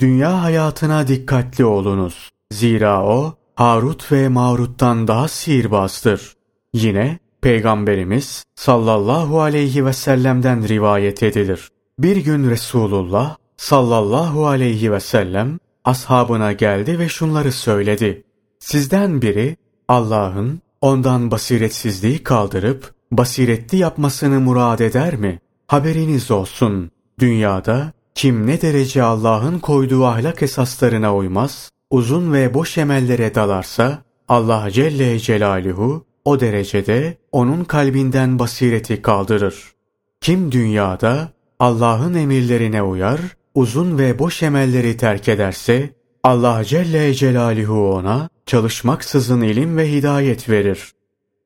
Dünya 0.00 0.42
hayatına 0.42 1.08
dikkatli 1.08 1.64
olunuz. 1.64 2.30
Zira 2.52 3.04
o 3.04 3.34
Harut 3.58 4.12
ve 4.12 4.28
Marut'tan 4.28 5.08
daha 5.08 5.28
sihirbazdır. 5.28 6.36
Yine 6.72 7.18
Peygamberimiz 7.40 8.44
sallallahu 8.54 9.40
aleyhi 9.40 9.86
ve 9.86 9.92
sellem'den 9.92 10.68
rivayet 10.68 11.22
edilir. 11.22 11.68
Bir 11.98 12.16
gün 12.16 12.50
Resulullah 12.50 13.36
sallallahu 13.56 14.46
aleyhi 14.46 14.92
ve 14.92 15.00
sellem 15.00 15.58
ashabına 15.84 16.52
geldi 16.52 16.98
ve 16.98 17.08
şunları 17.08 17.52
söyledi. 17.52 18.24
Sizden 18.58 19.22
biri 19.22 19.56
Allah'ın 19.88 20.60
ondan 20.80 21.30
basiretsizliği 21.30 22.22
kaldırıp 22.22 22.94
basiretli 23.12 23.78
yapmasını 23.78 24.40
murad 24.40 24.78
eder 24.78 25.16
mi? 25.16 25.40
Haberiniz 25.66 26.30
olsun. 26.30 26.90
Dünyada 27.18 27.92
kim 28.14 28.46
ne 28.46 28.62
derece 28.62 29.02
Allah'ın 29.02 29.58
koyduğu 29.58 30.04
ahlak 30.04 30.42
esaslarına 30.42 31.16
uymaz, 31.16 31.70
uzun 31.90 32.32
ve 32.32 32.54
boş 32.54 32.78
emellere 32.78 33.34
dalarsa 33.34 34.02
Allah 34.28 34.70
Celle 34.70 35.18
Celaluhu 35.18 36.04
o 36.24 36.40
derecede 36.40 37.16
onun 37.32 37.64
kalbinden 37.64 38.38
basireti 38.38 39.02
kaldırır. 39.02 39.72
Kim 40.20 40.52
dünyada 40.52 41.28
Allah'ın 41.58 42.14
emirlerine 42.14 42.82
uyar, 42.82 43.20
uzun 43.54 43.98
ve 43.98 44.18
boş 44.18 44.42
emelleri 44.42 44.96
terk 44.96 45.28
ederse 45.28 45.90
Allah 46.22 46.64
Celle 46.64 47.14
Celaluhu 47.14 47.94
ona 47.94 48.28
çalışmaksızın 48.46 49.40
ilim 49.40 49.76
ve 49.76 49.92
hidayet 49.92 50.48
verir. 50.48 50.92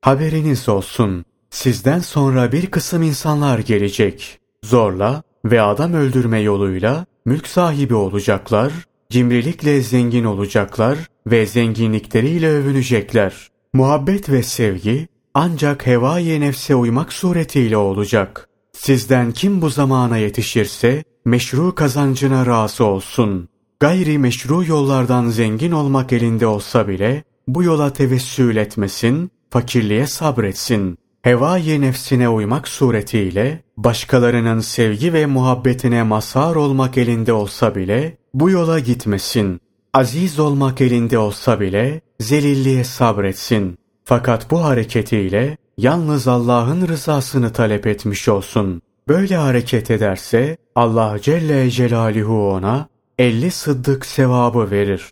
Haberiniz 0.01 0.69
olsun. 0.69 1.25
Sizden 1.49 1.99
sonra 1.99 2.51
bir 2.51 2.65
kısım 2.65 3.03
insanlar 3.03 3.59
gelecek. 3.59 4.39
Zorla 4.63 5.23
ve 5.45 5.61
adam 5.61 5.93
öldürme 5.93 6.39
yoluyla 6.39 7.05
mülk 7.25 7.47
sahibi 7.47 7.95
olacaklar 7.95 8.73
cimrilikle 9.09 9.81
zengin 9.81 10.23
olacaklar 10.23 10.97
ve 11.27 11.45
zenginlikleriyle 11.45 12.49
övünecekler. 12.49 13.47
Muhabbet 13.73 14.29
ve 14.29 14.43
sevgi 14.43 15.07
ancak 15.33 15.87
hevai 15.87 16.41
nefse 16.41 16.75
uymak 16.75 17.13
suretiyle 17.13 17.77
olacak. 17.77 18.49
Sizden 18.73 19.31
kim 19.31 19.61
bu 19.61 19.69
zamana 19.69 20.17
yetişirse 20.17 21.03
meşru 21.25 21.75
kazancına 21.75 22.45
razı 22.45 22.85
olsun. 22.85 23.49
Gayri 23.79 24.17
meşru 24.17 24.63
yollardan 24.65 25.29
zengin 25.29 25.71
olmak 25.71 26.13
elinde 26.13 26.47
olsa 26.47 26.87
bile 26.87 27.23
bu 27.47 27.63
yola 27.63 27.93
tevessül 27.93 28.55
etmesin, 28.55 29.31
fakirliğe 29.49 30.07
sabretsin. 30.07 30.97
Hevai 31.21 31.81
nefsine 31.81 32.29
uymak 32.29 32.67
suretiyle 32.67 33.63
başkalarının 33.77 34.59
sevgi 34.59 35.13
ve 35.13 35.25
muhabbetine 35.25 36.03
mazhar 36.03 36.55
olmak 36.55 36.97
elinde 36.97 37.33
olsa 37.33 37.75
bile 37.75 38.17
bu 38.33 38.49
yola 38.49 38.79
gitmesin. 38.79 39.61
Aziz 39.93 40.39
olmak 40.39 40.81
elinde 40.81 41.17
olsa 41.17 41.59
bile 41.59 42.01
zelilliğe 42.19 42.83
sabretsin. 42.83 43.77
Fakat 44.05 44.51
bu 44.51 44.63
hareketiyle 44.63 45.57
yalnız 45.77 46.27
Allah'ın 46.27 46.87
rızasını 46.87 47.53
talep 47.53 47.87
etmiş 47.87 48.29
olsun. 48.29 48.81
Böyle 49.07 49.35
hareket 49.35 49.91
ederse 49.91 50.57
Allah 50.75 51.17
Celle 51.21 51.69
Celaluhu 51.69 52.51
ona 52.51 52.87
elli 53.19 53.51
sıddık 53.51 54.05
sevabı 54.05 54.71
verir. 54.71 55.09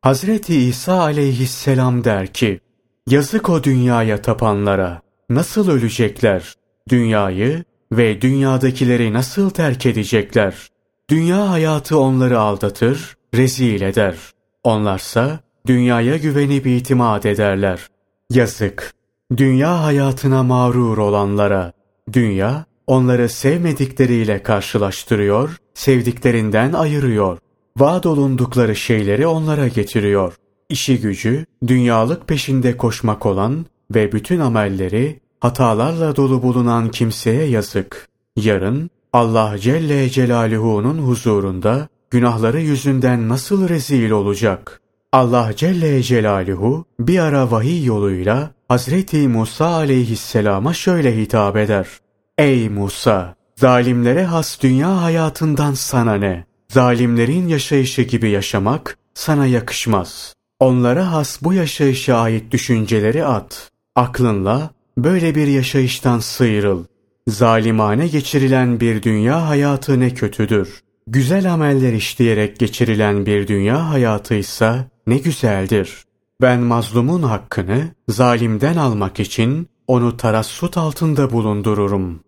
Hazreti 0.00 0.56
İsa 0.56 1.00
aleyhisselam 1.00 2.04
der 2.04 2.26
ki, 2.26 2.60
Yazık 3.06 3.50
o 3.50 3.64
dünyaya 3.64 4.22
tapanlara, 4.22 5.02
nasıl 5.30 5.70
ölecekler? 5.70 6.54
Dünyayı 6.88 7.64
ve 7.92 8.22
dünyadakileri 8.22 9.12
nasıl 9.12 9.50
terk 9.50 9.86
edecekler? 9.86 10.71
Dünya 11.10 11.50
hayatı 11.50 11.98
onları 11.98 12.40
aldatır, 12.40 13.16
rezil 13.34 13.82
eder. 13.82 14.16
Onlarsa 14.64 15.40
dünyaya 15.66 16.16
güvenip 16.16 16.66
itimat 16.66 17.26
ederler. 17.26 17.86
Yazık! 18.30 18.94
Dünya 19.36 19.84
hayatına 19.84 20.42
mağrur 20.42 20.98
olanlara, 20.98 21.72
dünya 22.12 22.64
onları 22.86 23.28
sevmedikleriyle 23.28 24.42
karşılaştırıyor, 24.42 25.56
sevdiklerinden 25.74 26.72
ayırıyor. 26.72 27.38
Vaat 27.76 28.06
olundukları 28.06 28.76
şeyleri 28.76 29.26
onlara 29.26 29.68
getiriyor. 29.68 30.34
İşi 30.68 31.00
gücü, 31.00 31.46
dünyalık 31.66 32.28
peşinde 32.28 32.76
koşmak 32.76 33.26
olan 33.26 33.66
ve 33.94 34.12
bütün 34.12 34.40
amelleri 34.40 35.20
hatalarla 35.40 36.16
dolu 36.16 36.42
bulunan 36.42 36.90
kimseye 36.90 37.44
yazık. 37.44 38.08
Yarın 38.36 38.90
Allah 39.12 39.58
Celle 39.58 40.10
Celaluhu'nun 40.10 40.98
huzurunda 40.98 41.88
günahları 42.10 42.60
yüzünden 42.60 43.28
nasıl 43.28 43.68
rezil 43.68 44.10
olacak? 44.10 44.80
Allah 45.12 45.52
Celle 45.56 46.02
Celaluhu 46.02 46.84
bir 47.00 47.18
ara 47.18 47.50
vahiy 47.50 47.84
yoluyla 47.84 48.50
Hazreti 48.68 49.28
Musa 49.28 49.66
aleyhisselama 49.66 50.74
şöyle 50.74 51.16
hitap 51.16 51.56
eder. 51.56 51.86
Ey 52.38 52.68
Musa! 52.68 53.34
Zalimlere 53.56 54.24
has 54.24 54.62
dünya 54.62 55.02
hayatından 55.02 55.74
sana 55.74 56.14
ne? 56.14 56.44
Zalimlerin 56.68 57.48
yaşayışı 57.48 58.02
gibi 58.02 58.30
yaşamak 58.30 58.98
sana 59.14 59.46
yakışmaz. 59.46 60.34
Onlara 60.60 61.12
has 61.12 61.42
bu 61.42 61.52
yaşayışa 61.52 62.16
ait 62.16 62.52
düşünceleri 62.52 63.24
at. 63.24 63.70
Aklınla 63.96 64.70
böyle 64.98 65.34
bir 65.34 65.46
yaşayıştan 65.46 66.18
sıyrıl. 66.18 66.84
Zalimane 67.28 68.08
geçirilen 68.08 68.80
bir 68.80 69.02
dünya 69.02 69.48
hayatı 69.48 70.00
ne 70.00 70.14
kötüdür. 70.14 70.82
Güzel 71.06 71.52
ameller 71.52 71.92
işleyerek 71.92 72.58
geçirilen 72.58 73.26
bir 73.26 73.48
dünya 73.48 73.90
hayatı 73.90 74.34
ise 74.34 74.84
ne 75.06 75.18
güzeldir. 75.18 76.04
Ben 76.40 76.60
mazlumun 76.60 77.22
hakkını 77.22 77.88
zalimden 78.08 78.76
almak 78.76 79.20
için 79.20 79.68
onu 79.86 80.16
tarassut 80.16 80.76
altında 80.76 81.30
bulundururum. 81.30 82.20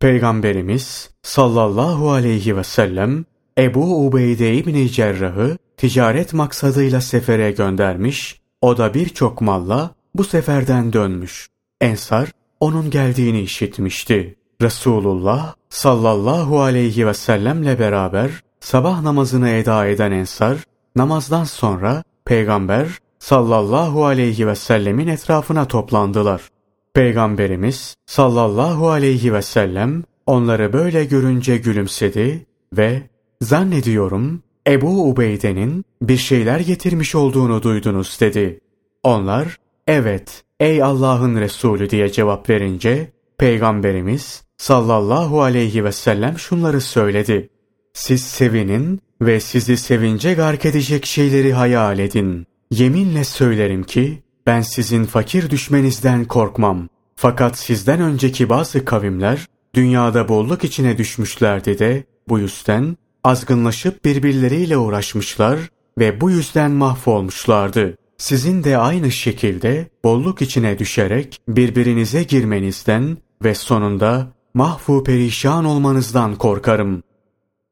Peygamberimiz 0.00 1.10
sallallahu 1.22 2.10
aleyhi 2.10 2.56
ve 2.56 2.64
sellem 2.64 3.24
Ebu 3.58 4.06
Ubeyde 4.06 4.54
İbni 4.54 4.90
Cerrah'ı 4.90 5.58
ticaret 5.76 6.32
maksadıyla 6.32 7.00
sefere 7.00 7.50
göndermiş, 7.50 8.40
o 8.60 8.78
da 8.78 8.94
birçok 8.94 9.40
malla 9.40 9.94
bu 10.14 10.24
seferden 10.24 10.92
dönmüş. 10.92 11.48
Ensar 11.80 12.32
onun 12.60 12.90
geldiğini 12.90 13.40
işitmişti. 13.40 14.37
Resulullah 14.62 15.54
sallallahu 15.68 16.60
aleyhi 16.60 17.06
ve 17.06 17.14
sellemle 17.14 17.78
beraber 17.78 18.30
sabah 18.60 19.02
namazını 19.02 19.48
eda 19.48 19.86
eden 19.86 20.12
Ensar, 20.12 20.58
namazdan 20.96 21.44
sonra 21.44 22.02
Peygamber 22.24 22.88
sallallahu 23.18 24.04
aleyhi 24.04 24.46
ve 24.46 24.54
sellemin 24.54 25.06
etrafına 25.06 25.64
toplandılar. 25.68 26.48
Peygamberimiz 26.94 27.96
sallallahu 28.06 28.88
aleyhi 28.88 29.34
ve 29.34 29.42
sellem 29.42 30.04
onları 30.26 30.72
böyle 30.72 31.04
görünce 31.04 31.56
gülümsedi 31.56 32.46
ve 32.76 33.02
zannediyorum 33.42 34.42
Ebu 34.66 35.08
Ubeyde'nin 35.10 35.84
bir 36.02 36.16
şeyler 36.16 36.60
getirmiş 36.60 37.14
olduğunu 37.14 37.62
duydunuz 37.62 38.18
dedi. 38.20 38.60
Onlar 39.02 39.56
evet 39.86 40.44
ey 40.60 40.82
Allah'ın 40.82 41.36
Resulü 41.36 41.90
diye 41.90 42.12
cevap 42.12 42.50
verince 42.50 43.12
Peygamberimiz 43.38 44.47
sallallahu 44.58 45.42
aleyhi 45.42 45.84
ve 45.84 45.92
sellem 45.92 46.38
şunları 46.38 46.80
söyledi. 46.80 47.48
Siz 47.92 48.22
sevinin 48.22 49.00
ve 49.20 49.40
sizi 49.40 49.76
sevince 49.76 50.34
gark 50.34 50.64
edecek 50.64 51.06
şeyleri 51.06 51.52
hayal 51.52 51.98
edin. 51.98 52.46
Yeminle 52.70 53.24
söylerim 53.24 53.84
ki 53.84 54.22
ben 54.46 54.60
sizin 54.60 55.04
fakir 55.04 55.50
düşmenizden 55.50 56.24
korkmam. 56.24 56.88
Fakat 57.16 57.58
sizden 57.58 58.00
önceki 58.00 58.48
bazı 58.48 58.84
kavimler 58.84 59.46
dünyada 59.74 60.28
bolluk 60.28 60.64
içine 60.64 60.98
düşmüşlerdi 60.98 61.78
de 61.78 62.04
bu 62.28 62.38
yüzden 62.38 62.96
azgınlaşıp 63.24 64.04
birbirleriyle 64.04 64.76
uğraşmışlar 64.76 65.58
ve 65.98 66.20
bu 66.20 66.30
yüzden 66.30 66.70
mahvolmuşlardı. 66.70 67.96
Sizin 68.18 68.64
de 68.64 68.78
aynı 68.78 69.10
şekilde 69.10 69.90
bolluk 70.04 70.42
içine 70.42 70.78
düşerek 70.78 71.40
birbirinize 71.48 72.22
girmenizden 72.22 73.16
ve 73.44 73.54
sonunda 73.54 74.32
mahvu 74.54 75.04
perişan 75.04 75.64
olmanızdan 75.64 76.34
korkarım. 76.34 77.02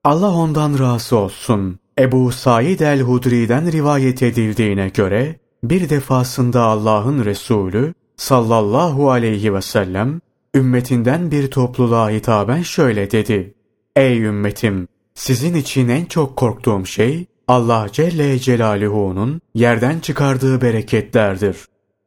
Allah 0.05 0.33
ondan 0.33 0.79
razı 0.79 1.17
olsun. 1.17 1.79
Ebu 1.99 2.33
Said 2.33 2.81
el-Hudri'den 2.81 3.73
rivayet 3.73 4.23
edildiğine 4.23 4.89
göre 4.89 5.41
bir 5.65 5.89
defasında 5.89 6.63
Allah'ın 6.63 7.25
Resulü 7.25 7.95
sallallahu 8.17 9.11
aleyhi 9.11 9.55
ve 9.55 9.63
sellem 9.63 10.21
ümmetinden 10.55 11.31
bir 11.31 11.51
topluluğa 11.51 12.11
hitaben 12.11 12.63
şöyle 12.63 13.11
dedi. 13.11 13.55
Ey 13.97 14.23
ümmetim! 14.23 14.89
Sizin 15.15 15.55
için 15.55 15.89
en 15.89 16.05
çok 16.05 16.37
korktuğum 16.37 16.87
şey 16.87 17.27
Allah 17.49 17.87
Celle 17.93 18.39
Celaluhu'nun 18.39 19.41
yerden 19.55 20.01
çıkardığı 20.01 20.61
bereketlerdir. 20.61 21.57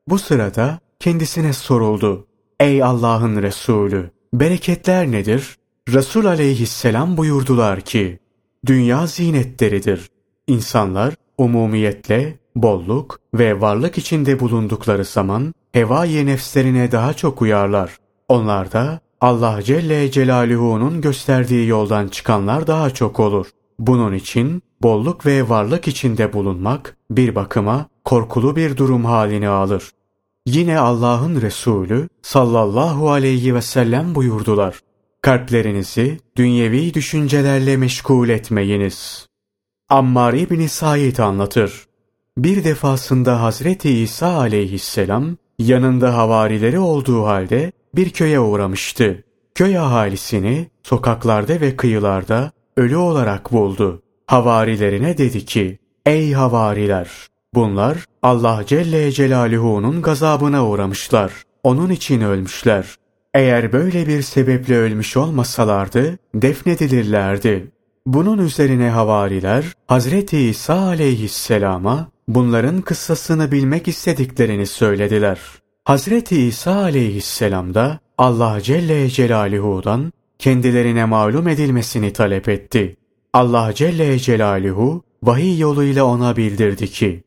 Bu 0.08 0.19
sırada 0.19 0.79
kendisine 0.99 1.53
soruldu. 1.53 2.27
Ey 2.60 2.84
Allah'ın 2.84 3.41
Resulü! 3.41 4.12
Bereketler 4.33 5.11
nedir? 5.11 5.57
Resul 5.93 6.25
aleyhisselam 6.25 7.17
buyurdular 7.17 7.81
ki, 7.81 8.19
dünya 8.65 9.07
zinetleridir. 9.07 10.09
İnsanlar 10.47 11.13
umumiyetle 11.37 12.39
bolluk 12.55 13.19
ve 13.33 13.61
varlık 13.61 13.97
içinde 13.97 14.39
bulundukları 14.39 15.05
zaman 15.05 15.53
hevai 15.71 16.25
nefslerine 16.25 16.91
daha 16.91 17.13
çok 17.13 17.41
uyarlar. 17.41 17.97
Onlar 18.27 18.71
da 18.71 18.99
Allah 19.21 19.63
Celle 19.63 20.11
Celaluhu'nun 20.11 21.01
gösterdiği 21.01 21.67
yoldan 21.67 22.07
çıkanlar 22.07 22.67
daha 22.67 22.89
çok 22.89 23.19
olur. 23.19 23.47
Bunun 23.79 24.13
için 24.13 24.63
bolluk 24.81 25.25
ve 25.25 25.49
varlık 25.49 25.87
içinde 25.87 26.33
bulunmak 26.33 26.97
bir 27.11 27.35
bakıma 27.35 27.85
korkulu 28.05 28.55
bir 28.55 28.77
durum 28.77 29.05
halini 29.05 29.49
alır. 29.49 29.91
Yine 30.53 30.79
Allah'ın 30.79 31.41
Resulü 31.41 32.09
sallallahu 32.21 33.12
aleyhi 33.12 33.55
ve 33.55 33.62
sellem 33.62 34.15
buyurdular. 34.15 34.79
Kalplerinizi 35.21 36.19
dünyevi 36.38 36.93
düşüncelerle 36.93 37.77
meşgul 37.77 38.29
etmeyiniz. 38.29 39.27
Ammar 39.89 40.33
İbni 40.33 40.69
Said 40.69 41.17
anlatır. 41.17 41.85
Bir 42.38 42.63
defasında 42.63 43.41
Hazreti 43.41 43.89
İsa 43.89 44.27
aleyhisselam 44.27 45.38
yanında 45.59 46.17
havarileri 46.17 46.79
olduğu 46.79 47.25
halde 47.25 47.71
bir 47.95 48.09
köye 48.09 48.39
uğramıştı. 48.39 49.23
Köy 49.55 49.77
ahalisini 49.77 50.67
sokaklarda 50.83 51.62
ve 51.62 51.75
kıyılarda 51.75 52.51
ölü 52.77 52.97
olarak 52.97 53.51
buldu. 53.51 54.01
Havarilerine 54.27 55.17
dedi 55.17 55.45
ki, 55.45 55.79
Ey 56.05 56.33
havariler! 56.33 57.28
Bunlar 57.53 58.05
Allah 58.23 58.63
Celle 58.67 59.12
Celaluhu'nun 59.12 60.01
gazabına 60.01 60.67
uğramışlar. 60.67 61.33
Onun 61.63 61.89
için 61.89 62.21
ölmüşler. 62.21 62.95
Eğer 63.33 63.73
böyle 63.73 64.07
bir 64.07 64.21
sebeple 64.21 64.77
ölmüş 64.77 65.17
olmasalardı 65.17 66.17
defnedilirlerdi. 66.33 67.71
Bunun 68.05 68.38
üzerine 68.38 68.89
havariler 68.89 69.65
Hazreti 69.88 70.38
İsa 70.38 70.73
aleyhisselama 70.73 72.12
bunların 72.27 72.81
kıssasını 72.81 73.51
bilmek 73.51 73.88
istediklerini 73.88 74.65
söylediler. 74.65 75.39
Hazreti 75.85 76.41
İsa 76.41 76.75
aleyhisselam 76.75 77.73
da 77.73 77.99
Allah 78.17 78.62
Celle 78.62 79.09
Celaluhu'dan 79.09 80.13
kendilerine 80.39 81.05
malum 81.05 81.47
edilmesini 81.47 82.13
talep 82.13 82.49
etti. 82.49 82.95
Allah 83.33 83.73
Celle 83.73 84.19
Celaluhu 84.19 85.03
vahiy 85.23 85.59
yoluyla 85.59 86.03
ona 86.03 86.38
bildirdi 86.38 86.88
ki, 86.88 87.23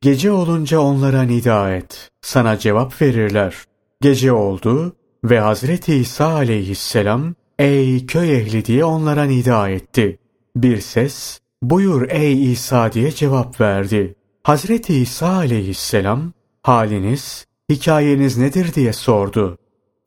Gece 0.00 0.30
olunca 0.30 0.80
onlara 0.80 1.22
nida 1.22 1.70
et, 1.74 2.10
sana 2.20 2.58
cevap 2.58 3.02
verirler. 3.02 3.54
Gece 4.00 4.32
oldu 4.32 4.96
ve 5.24 5.40
Hazreti 5.40 5.94
İsa 5.94 6.26
aleyhisselam, 6.26 7.34
ey 7.58 8.06
köy 8.06 8.36
ehli 8.36 8.64
diye 8.64 8.84
onlara 8.84 9.24
nida 9.24 9.68
etti. 9.68 10.18
Bir 10.56 10.80
ses, 10.80 11.40
buyur 11.62 12.10
ey 12.10 12.52
İsa 12.52 12.92
diye 12.92 13.12
cevap 13.12 13.60
verdi. 13.60 14.14
Hazreti 14.42 14.94
İsa 14.94 15.28
aleyhisselam, 15.28 16.32
haliniz, 16.62 17.46
hikayeniz 17.70 18.38
nedir 18.38 18.74
diye 18.74 18.92
sordu. 18.92 19.58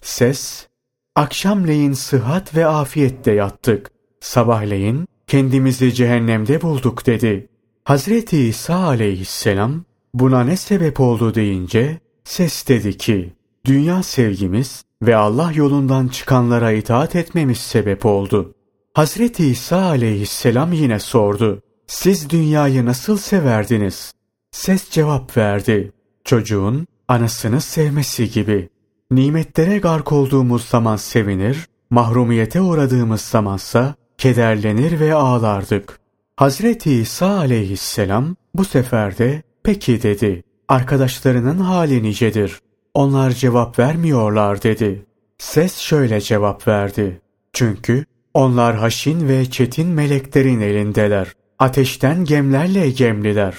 Ses, 0.02 0.68
akşamleyin 1.16 1.94
sıhhat 1.94 2.56
ve 2.56 2.68
afiyette 2.68 3.32
yattık. 3.32 3.92
Sabahleyin 4.20 5.08
kendimizi 5.28 5.94
cehennemde 5.94 6.62
bulduk 6.62 7.06
dedi. 7.06 7.49
Hazreti 7.90 8.38
İsa 8.38 8.76
aleyhisselam 8.76 9.84
buna 10.14 10.44
ne 10.44 10.58
sebep 10.58 11.00
oldu 11.00 11.36
deyince 11.36 12.00
ses 12.24 12.68
dedi 12.68 12.98
ki 12.98 13.34
dünya 13.66 14.04
sevgimiz 14.04 14.84
ve 15.02 15.16
Allah 15.16 15.52
yolundan 15.52 16.08
çıkanlara 16.08 16.72
itaat 16.72 17.16
etmemiz 17.16 17.58
sebep 17.58 18.06
oldu. 18.06 18.54
Hazreti 18.94 19.46
İsa 19.46 19.78
aleyhisselam 19.82 20.74
yine 20.74 21.00
sordu. 21.00 21.62
Siz 21.88 22.30
dünyayı 22.30 22.86
nasıl 22.86 23.18
severdiniz? 23.18 24.14
Ses 24.52 24.90
cevap 24.90 25.38
verdi. 25.38 25.92
Çocuğun 26.24 26.88
anasını 27.08 27.62
sevmesi 27.62 28.32
gibi. 28.32 28.70
Nimetlere 29.12 29.78
gark 29.78 30.12
olduğumuz 30.12 30.66
zaman 30.66 30.96
sevinir, 30.96 31.68
mahrumiyete 31.90 32.62
uğradığımız 32.62 33.22
zamansa 33.22 33.96
kederlenir 34.18 35.00
ve 35.00 35.14
ağlardık. 35.14 36.00
Hazreti 36.40 36.92
İsa 36.92 37.38
aleyhisselam 37.38 38.36
bu 38.56 38.66
sefer 38.66 39.18
de 39.18 39.44
peki 39.64 40.04
dedi. 40.04 40.44
Arkadaşlarının 40.68 41.58
hali 41.58 42.04
nicedir. 42.04 42.60
Onlar 42.94 43.32
cevap 43.32 43.80
vermiyorlar 43.80 44.64
dedi. 44.64 45.06
Ses 45.38 45.78
şöyle 45.78 46.22
cevap 46.22 46.68
verdi. 46.68 47.22
Çünkü 47.54 48.06
onlar 48.34 48.76
haşin 48.76 49.28
ve 49.28 49.52
çetin 49.52 49.88
meleklerin 49.88 50.62
elindeler. 50.62 51.34
Ateşten 51.60 52.26
gemlerle 52.26 52.90
gemliler. 52.90 53.56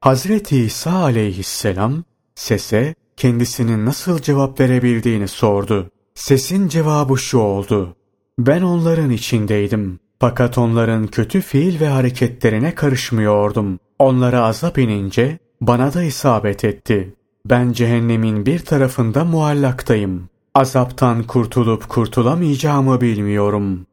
Hazreti 0.00 0.56
İsa 0.56 0.92
aleyhisselam 0.92 2.04
sese 2.34 2.94
kendisinin 3.16 3.86
nasıl 3.86 4.18
cevap 4.18 4.60
verebildiğini 4.60 5.28
sordu. 5.28 5.90
Sesin 6.14 6.68
cevabı 6.68 7.18
şu 7.18 7.38
oldu. 7.38 7.96
Ben 8.38 8.62
onların 8.62 9.10
içindeydim. 9.10 10.03
Fakat 10.24 10.58
onların 10.58 11.06
kötü 11.06 11.40
fiil 11.40 11.80
ve 11.80 11.88
hareketlerine 11.88 12.74
karışmıyordum. 12.74 13.78
Onlara 13.98 14.44
azap 14.44 14.78
inince 14.78 15.38
bana 15.60 15.94
da 15.94 16.02
isabet 16.02 16.64
etti. 16.64 17.14
Ben 17.46 17.72
cehennemin 17.72 18.46
bir 18.46 18.58
tarafında 18.58 19.24
muallaktayım. 19.24 20.28
Azaptan 20.54 21.22
kurtulup 21.22 21.88
kurtulamayacağımı 21.88 23.00
bilmiyorum. 23.00 23.86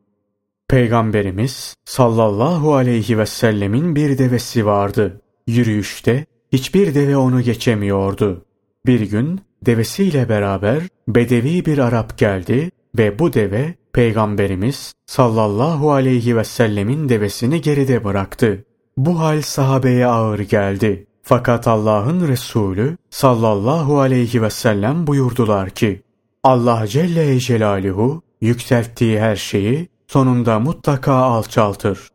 Peygamberimiz 0.68 1.76
sallallahu 1.86 2.76
aleyhi 2.76 3.18
ve 3.18 3.26
sellemin 3.26 3.96
bir 3.96 4.18
devesi 4.18 4.66
vardı. 4.66 5.22
Yürüyüşte 5.48 6.26
hiçbir 6.54 6.96
deve 6.96 7.18
onu 7.18 7.42
geçemiyordu. 7.42 8.46
Bir 8.86 9.02
gün 9.02 9.42
devesiyle 9.66 10.30
beraber 10.30 10.84
bedevi 11.08 11.66
bir 11.66 11.78
Arap 11.78 12.18
geldi 12.18 12.72
ve 12.98 13.20
bu 13.20 13.34
deve 13.34 13.76
Peygamberimiz 13.94 14.94
sallallahu 15.06 15.92
aleyhi 15.92 16.38
ve 16.38 16.44
sellemin 16.44 17.10
devesini 17.10 17.62
geride 17.62 18.04
bıraktı. 18.04 18.66
Bu 18.98 19.20
hal 19.20 19.42
sahabeye 19.42 20.06
ağır 20.06 20.40
geldi. 20.40 21.08
Fakat 21.24 21.68
Allah'ın 21.68 22.28
Resulü 22.28 22.98
sallallahu 23.10 24.00
aleyhi 24.00 24.42
ve 24.42 24.50
sellem 24.50 25.08
buyurdular 25.08 25.70
ki, 25.70 26.02
Allah 26.44 26.88
Celle 26.88 27.40
Celaluhu 27.40 28.22
yükselttiği 28.42 29.20
her 29.20 29.36
şeyi 29.36 29.90
sonunda 30.08 30.60
mutlaka 30.60 31.14
alçaltır. 31.14 32.08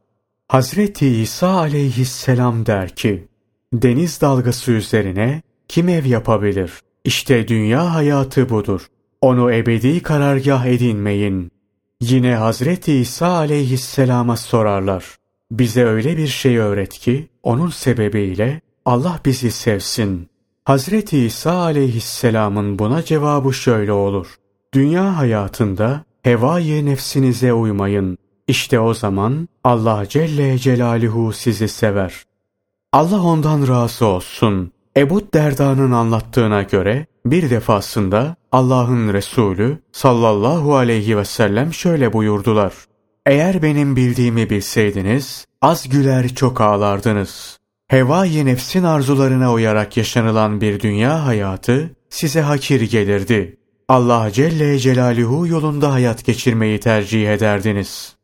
Hazreti 0.49 1.07
İsa 1.07 1.49
aleyhisselam 1.49 2.67
der 2.67 2.97
ki, 2.97 3.29
deniz 3.73 4.21
dalgası 4.21 4.73
üzerine 4.73 5.43
kim 5.69 5.89
ev 5.89 6.05
yapabilir? 6.05 6.73
İşte 7.05 7.49
dünya 7.49 7.95
hayatı 7.95 8.49
budur. 8.49 8.87
Onu 9.27 9.53
ebedi 9.53 10.03
karargah 10.03 10.67
edinmeyin. 10.67 11.51
Yine 12.01 12.35
Hazreti 12.35 12.93
İsa 12.93 13.29
aleyhisselama 13.29 14.37
sorarlar. 14.37 15.05
Bize 15.51 15.85
öyle 15.85 16.17
bir 16.17 16.27
şey 16.27 16.59
öğret 16.59 16.99
ki 16.99 17.29
onun 17.43 17.69
sebebiyle 17.69 18.61
Allah 18.85 19.21
bizi 19.25 19.51
sevsin. 19.51 20.29
Hazreti 20.65 21.19
İsa 21.19 21.53
aleyhisselamın 21.53 22.79
buna 22.79 23.03
cevabı 23.03 23.55
şöyle 23.55 23.93
olur. 23.93 24.35
Dünya 24.75 25.17
hayatında 25.19 26.05
hevayı 26.23 26.87
nefsinize 26.87 27.53
uymayın. 27.53 28.19
İşte 28.49 28.81
o 28.81 28.95
zaman 28.95 29.49
Allah 29.65 30.07
Celle 30.09 30.59
Celaluhu 30.59 31.33
sizi 31.33 31.69
sever. 31.69 32.23
Allah 32.93 33.23
ondan 33.23 33.69
razı 33.69 34.07
olsun. 34.07 34.73
Ebu 34.97 35.33
Derda'nın 35.35 35.93
anlattığına 35.93 36.63
göre 36.63 37.07
bir 37.27 37.51
defasında 37.51 38.37
Allah'ın 38.53 39.13
Resulü 39.13 39.79
sallallahu 39.93 40.77
aleyhi 40.77 41.17
ve 41.17 41.25
sellem 41.25 41.75
şöyle 41.75 42.13
buyurdular. 42.13 42.73
Eğer 43.27 43.63
benim 43.63 43.97
bildiğimi 43.97 44.51
bilseydiniz 44.51 45.47
az 45.63 45.89
güler 45.89 46.29
çok 46.29 46.61
ağlardınız. 46.61 47.59
Hevai 47.89 48.47
nefsin 48.47 48.83
arzularına 48.83 49.53
uyarak 49.53 49.97
yaşanılan 49.97 50.61
bir 50.61 50.81
dünya 50.81 51.27
hayatı 51.27 51.91
size 52.11 52.41
hakir 52.41 52.81
gelirdi. 52.81 53.57
Allah 53.89 54.31
Celle 54.33 54.79
Celaluhu 54.79 55.47
yolunda 55.47 55.93
hayat 55.93 56.25
geçirmeyi 56.25 56.81
tercih 56.81 57.29
ederdiniz. 57.29 58.17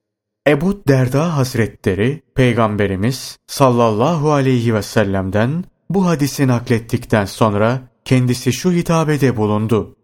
Ebu 0.48 0.82
Derda 0.88 1.36
Hazretleri 1.36 2.22
Peygamberimiz 2.34 3.38
sallallahu 3.46 4.32
aleyhi 4.32 4.74
ve 4.74 4.82
sellem'den 4.82 5.64
bu 5.94 6.06
hadisi 6.06 6.46
naklettikten 6.46 7.24
sonra 7.24 7.80
kendisi 8.04 8.52
şu 8.52 8.72
hitabede 8.72 9.36
bulundu. 9.36 9.96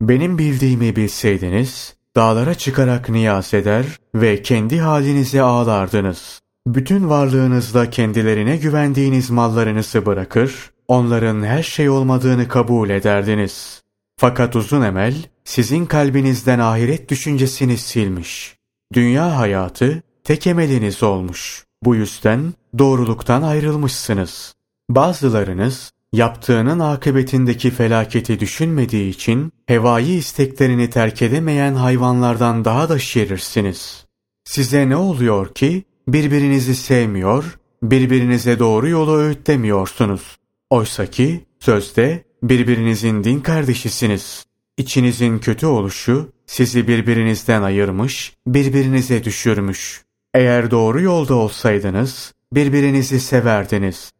Benim 0.00 0.38
bildiğimi 0.38 0.96
bilseydiniz, 0.96 1.96
dağlara 2.16 2.54
çıkarak 2.54 3.08
niyaz 3.08 3.54
eder 3.54 3.86
ve 4.14 4.42
kendi 4.42 4.78
halinize 4.78 5.42
ağlardınız. 5.42 6.40
Bütün 6.66 7.08
varlığınızda 7.08 7.90
kendilerine 7.90 8.56
güvendiğiniz 8.56 9.30
mallarınızı 9.30 10.06
bırakır, 10.06 10.70
onların 10.88 11.42
her 11.42 11.62
şey 11.62 11.88
olmadığını 11.88 12.48
kabul 12.48 12.90
ederdiniz. 12.90 13.82
Fakat 14.16 14.56
uzun 14.56 14.82
emel, 14.82 15.14
sizin 15.44 15.86
kalbinizden 15.86 16.58
ahiret 16.58 17.08
düşüncesini 17.08 17.78
silmiş. 17.78 18.56
Dünya 18.92 19.38
hayatı 19.38 20.02
tek 20.24 20.46
emeliniz 20.46 21.02
olmuş. 21.02 21.64
Bu 21.82 21.94
yüzden 21.94 22.54
doğruluktan 22.78 23.42
ayrılmışsınız. 23.42 24.54
Bazılarınız 24.90 25.92
yaptığının 26.12 26.78
akıbetindeki 26.78 27.70
felaketi 27.70 28.40
düşünmediği 28.40 29.10
için 29.10 29.52
hevai 29.66 30.12
isteklerini 30.12 30.90
terk 30.90 31.22
edemeyen 31.22 31.74
hayvanlardan 31.74 32.64
daha 32.64 32.88
da 32.88 32.98
şirirsiniz. 32.98 34.06
Size 34.44 34.88
ne 34.88 34.96
oluyor 34.96 35.54
ki 35.54 35.84
birbirinizi 36.08 36.74
sevmiyor, 36.74 37.58
birbirinize 37.82 38.58
doğru 38.58 38.88
yolu 38.88 39.16
öğütlemiyorsunuz. 39.16 40.36
Oysa 40.70 41.06
ki 41.06 41.44
sözde 41.60 42.24
birbirinizin 42.42 43.24
din 43.24 43.40
kardeşisiniz. 43.40 44.44
İçinizin 44.78 45.38
kötü 45.38 45.66
oluşu 45.66 46.32
sizi 46.46 46.88
birbirinizden 46.88 47.62
ayırmış, 47.62 48.36
birbirinize 48.46 49.24
düşürmüş. 49.24 50.04
Eğer 50.34 50.70
doğru 50.70 51.00
yolda 51.00 51.34
olsaydınız 51.34 52.34
birbirinizi 52.52 53.20
severdiniz. 53.20 54.12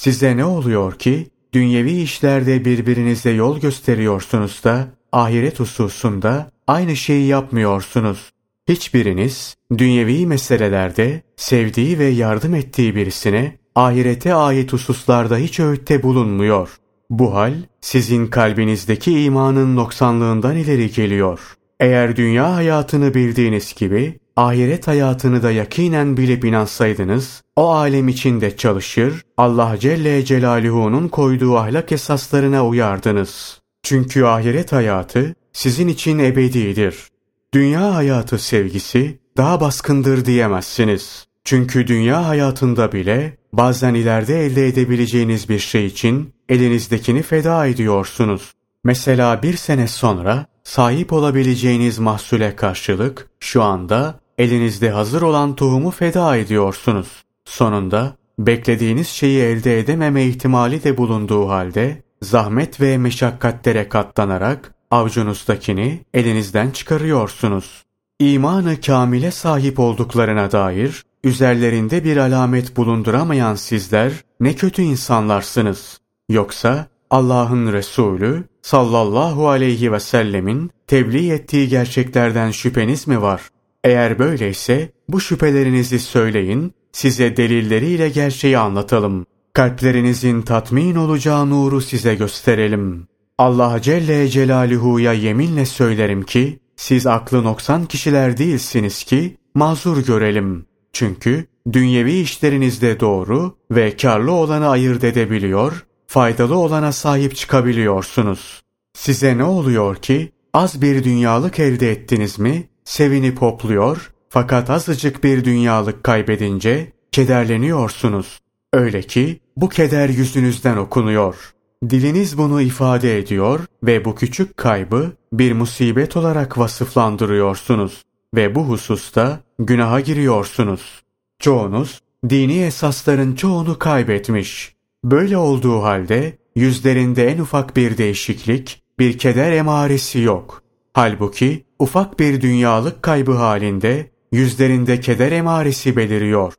Size 0.00 0.36
ne 0.36 0.44
oluyor 0.44 0.98
ki 0.98 1.26
dünyevi 1.52 1.92
işlerde 1.92 2.64
birbirinize 2.64 3.30
yol 3.30 3.60
gösteriyorsunuz 3.60 4.64
da 4.64 4.88
ahiret 5.12 5.60
hususunda 5.60 6.50
aynı 6.66 6.96
şeyi 6.96 7.26
yapmıyorsunuz. 7.26 8.30
Hiçbiriniz 8.68 9.56
dünyevi 9.78 10.26
meselelerde 10.26 11.22
sevdiği 11.36 11.98
ve 11.98 12.04
yardım 12.04 12.54
ettiği 12.54 12.94
birisine 12.94 13.58
ahirete 13.74 14.34
ait 14.34 14.72
hususlarda 14.72 15.36
hiç 15.36 15.60
öğütte 15.60 16.02
bulunmuyor. 16.02 16.76
Bu 17.10 17.34
hal 17.34 17.54
sizin 17.80 18.26
kalbinizdeki 18.26 19.22
imanın 19.22 19.76
noksanlığından 19.76 20.56
ileri 20.56 20.90
geliyor. 20.90 21.40
Eğer 21.80 22.16
dünya 22.16 22.54
hayatını 22.54 23.14
bildiğiniz 23.14 23.74
gibi 23.74 24.18
ahiret 24.40 24.86
hayatını 24.88 25.42
da 25.42 25.50
yakinen 25.50 26.16
bilip 26.16 26.44
inansaydınız, 26.44 27.42
o 27.56 27.70
alem 27.70 28.08
içinde 28.08 28.56
çalışır, 28.56 29.22
Allah 29.36 29.76
Celle 29.80 30.24
Celaluhu'nun 30.24 31.08
koyduğu 31.08 31.56
ahlak 31.56 31.92
esaslarına 31.92 32.66
uyardınız. 32.66 33.60
Çünkü 33.82 34.24
ahiret 34.24 34.72
hayatı 34.72 35.34
sizin 35.52 35.88
için 35.88 36.18
ebedidir. 36.18 37.08
Dünya 37.54 37.94
hayatı 37.94 38.38
sevgisi 38.38 39.18
daha 39.36 39.60
baskındır 39.60 40.24
diyemezsiniz. 40.24 41.26
Çünkü 41.44 41.86
dünya 41.86 42.28
hayatında 42.28 42.92
bile 42.92 43.36
bazen 43.52 43.94
ileride 43.94 44.46
elde 44.46 44.66
edebileceğiniz 44.66 45.48
bir 45.48 45.58
şey 45.58 45.86
için 45.86 46.34
elinizdekini 46.48 47.22
feda 47.22 47.66
ediyorsunuz. 47.66 48.52
Mesela 48.84 49.42
bir 49.42 49.56
sene 49.56 49.88
sonra 49.88 50.46
sahip 50.64 51.12
olabileceğiniz 51.12 51.98
mahsule 51.98 52.56
karşılık 52.56 53.28
şu 53.40 53.62
anda 53.62 54.19
elinizde 54.40 54.90
hazır 54.90 55.22
olan 55.22 55.56
tohumu 55.56 55.90
feda 55.90 56.36
ediyorsunuz. 56.36 57.24
Sonunda 57.44 58.16
beklediğiniz 58.38 59.08
şeyi 59.08 59.42
elde 59.42 59.78
edememe 59.78 60.24
ihtimali 60.24 60.84
de 60.84 60.96
bulunduğu 60.96 61.48
halde 61.48 62.02
zahmet 62.22 62.80
ve 62.80 62.98
meşakkatlere 62.98 63.88
katlanarak 63.88 64.74
avcunuzdakini 64.90 66.04
elinizden 66.14 66.70
çıkarıyorsunuz. 66.70 67.84
İmanı 68.18 68.80
kamile 68.80 69.30
sahip 69.30 69.78
olduklarına 69.78 70.52
dair 70.52 71.04
üzerlerinde 71.24 72.04
bir 72.04 72.16
alamet 72.16 72.76
bulunduramayan 72.76 73.54
sizler 73.54 74.12
ne 74.40 74.54
kötü 74.54 74.82
insanlarsınız. 74.82 76.00
Yoksa 76.28 76.86
Allah'ın 77.10 77.72
Resulü 77.72 78.44
sallallahu 78.62 79.48
aleyhi 79.48 79.92
ve 79.92 80.00
sellemin 80.00 80.70
tebliğ 80.86 81.32
ettiği 81.32 81.68
gerçeklerden 81.68 82.50
şüpheniz 82.50 83.06
mi 83.06 83.22
var? 83.22 83.40
Eğer 83.84 84.18
böyleyse 84.18 84.92
bu 85.08 85.20
şüphelerinizi 85.20 85.98
söyleyin, 85.98 86.72
size 86.92 87.36
delilleriyle 87.36 88.08
gerçeği 88.08 88.58
anlatalım. 88.58 89.26
Kalplerinizin 89.52 90.42
tatmin 90.42 90.94
olacağı 90.94 91.50
nuru 91.50 91.80
size 91.80 92.14
gösterelim. 92.14 93.06
Allah 93.38 93.82
Celle 93.82 94.28
Celaluhu'ya 94.28 95.12
yeminle 95.12 95.66
söylerim 95.66 96.22
ki, 96.22 96.58
siz 96.76 97.06
aklı 97.06 97.44
noksan 97.44 97.86
kişiler 97.86 98.36
değilsiniz 98.36 99.04
ki, 99.04 99.36
mazur 99.54 100.04
görelim. 100.04 100.66
Çünkü 100.92 101.46
dünyevi 101.72 102.12
işlerinizde 102.12 103.00
doğru 103.00 103.56
ve 103.70 103.96
karlı 103.96 104.32
olanı 104.32 104.68
ayırt 104.68 105.04
edebiliyor, 105.04 105.86
faydalı 106.06 106.56
olana 106.56 106.92
sahip 106.92 107.36
çıkabiliyorsunuz. 107.36 108.62
Size 108.94 109.38
ne 109.38 109.44
oluyor 109.44 109.96
ki, 109.96 110.32
az 110.54 110.82
bir 110.82 111.04
dünyalık 111.04 111.58
elde 111.58 111.90
ettiniz 111.90 112.38
mi, 112.38 112.68
sevinip 112.90 113.42
hopluyor, 113.42 114.12
fakat 114.28 114.70
azıcık 114.70 115.24
bir 115.24 115.44
dünyalık 115.44 116.04
kaybedince 116.04 116.92
kederleniyorsunuz. 117.12 118.40
Öyle 118.72 119.02
ki 119.02 119.40
bu 119.56 119.68
keder 119.68 120.08
yüzünüzden 120.08 120.76
okunuyor. 120.76 121.54
Diliniz 121.90 122.38
bunu 122.38 122.62
ifade 122.62 123.18
ediyor 123.18 123.60
ve 123.82 124.04
bu 124.04 124.14
küçük 124.14 124.56
kaybı 124.56 125.12
bir 125.32 125.52
musibet 125.52 126.16
olarak 126.16 126.58
vasıflandırıyorsunuz 126.58 128.02
ve 128.34 128.54
bu 128.54 128.64
hususta 128.64 129.40
günaha 129.58 130.04
giriyorsunuz. 130.04 131.02
Çoğunuz 131.38 132.00
dini 132.28 132.58
esasların 132.62 133.34
çoğunu 133.34 133.78
kaybetmiş. 133.78 134.74
Böyle 135.04 135.36
olduğu 135.36 135.82
halde 135.82 136.38
yüzlerinde 136.56 137.28
en 137.28 137.38
ufak 137.38 137.76
bir 137.76 137.98
değişiklik, 137.98 138.82
bir 138.98 139.18
keder 139.18 139.52
emaresi 139.52 140.20
yok. 140.20 140.62
Halbuki 140.92 141.64
ufak 141.78 142.18
bir 142.18 142.40
dünyalık 142.40 143.02
kaybı 143.02 143.32
halinde 143.32 144.10
yüzlerinde 144.32 145.00
keder 145.00 145.32
emaresi 145.32 145.96
beliriyor. 145.96 146.54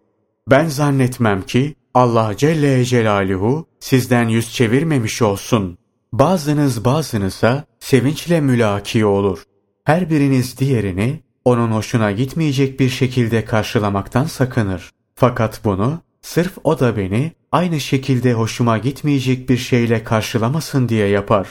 Ben 0.47 0.67
zannetmem 0.67 1.41
ki 1.41 1.75
Allah 1.93 2.37
Celle 2.37 2.85
Celaluhu 2.85 3.67
sizden 3.79 4.27
yüz 4.27 4.53
çevirmemiş 4.53 5.21
olsun. 5.21 5.77
Bazınız 6.13 6.85
bazınıza 6.85 7.65
sevinçle 7.79 8.41
mülaki 8.41 9.05
olur. 9.05 9.43
Her 9.83 10.09
biriniz 10.09 10.57
diğerini 10.57 11.19
onun 11.45 11.71
hoşuna 11.71 12.11
gitmeyecek 12.11 12.79
bir 12.79 12.89
şekilde 12.89 13.45
karşılamaktan 13.45 14.25
sakınır. 14.25 14.91
Fakat 15.15 15.61
bunu 15.65 16.01
sırf 16.21 16.57
o 16.63 16.79
da 16.79 16.97
beni 16.97 17.31
aynı 17.51 17.79
şekilde 17.79 18.33
hoşuma 18.33 18.77
gitmeyecek 18.77 19.49
bir 19.49 19.57
şeyle 19.57 20.03
karşılamasın 20.03 20.89
diye 20.89 21.07
yapar. 21.07 21.47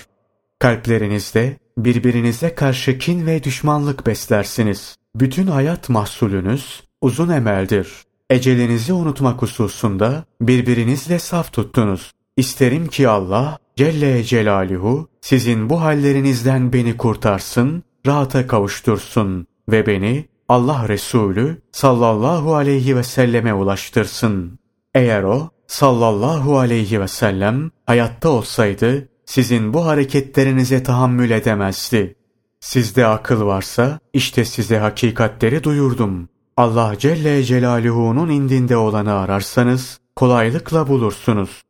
Kalplerinizde 0.58 1.56
birbirinize 1.84 2.54
karşı 2.54 2.98
kin 2.98 3.26
ve 3.26 3.44
düşmanlık 3.44 4.06
beslersiniz. 4.06 4.96
Bütün 5.14 5.46
hayat 5.46 5.88
mahsulünüz 5.88 6.82
uzun 7.00 7.28
emeldir. 7.28 7.88
Ecelinizi 8.30 8.92
unutmak 8.92 9.42
hususunda 9.42 10.24
birbirinizle 10.40 11.18
saf 11.18 11.52
tuttunuz. 11.52 12.12
İsterim 12.36 12.86
ki 12.86 13.08
Allah 13.08 13.58
Celle 13.76 14.24
Celaluhu 14.24 15.08
sizin 15.20 15.70
bu 15.70 15.80
hallerinizden 15.80 16.72
beni 16.72 16.96
kurtarsın, 16.96 17.82
rahata 18.06 18.46
kavuştursun 18.46 19.46
ve 19.68 19.86
beni 19.86 20.28
Allah 20.48 20.88
Resulü 20.88 21.62
sallallahu 21.72 22.54
aleyhi 22.54 22.96
ve 22.96 23.02
selleme 23.02 23.54
ulaştırsın. 23.54 24.58
Eğer 24.94 25.22
o 25.22 25.50
sallallahu 25.66 26.58
aleyhi 26.58 27.00
ve 27.00 27.08
sellem 27.08 27.70
hayatta 27.86 28.28
olsaydı 28.28 29.08
sizin 29.30 29.74
bu 29.74 29.86
hareketlerinize 29.86 30.82
tahammül 30.82 31.30
edemezdi. 31.30 32.16
Sizde 32.60 33.06
akıl 33.06 33.46
varsa 33.46 33.98
işte 34.12 34.44
size 34.44 34.78
hakikatleri 34.78 35.64
duyurdum. 35.64 36.28
Allah 36.56 36.94
Celle 36.98 37.44
Celaluhu'nun 37.44 38.28
indinde 38.28 38.76
olanı 38.76 39.14
ararsanız 39.14 40.00
kolaylıkla 40.16 40.88
bulursunuz. 40.88 41.62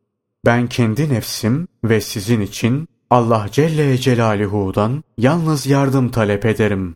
Ben 0.45 0.67
kendi 0.67 1.13
nefsim 1.13 1.67
ve 1.83 2.01
sizin 2.01 2.41
için 2.41 2.87
Allah 3.09 3.47
Celle 3.51 3.97
Celaluhu'dan 3.97 5.03
yalnız 5.17 5.65
yardım 5.65 6.09
talep 6.09 6.45
ederim. 6.45 6.95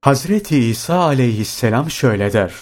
Hazreti 0.00 0.58
İsa 0.58 0.98
aleyhisselam 0.98 1.90
şöyle 1.90 2.32
der. 2.32 2.52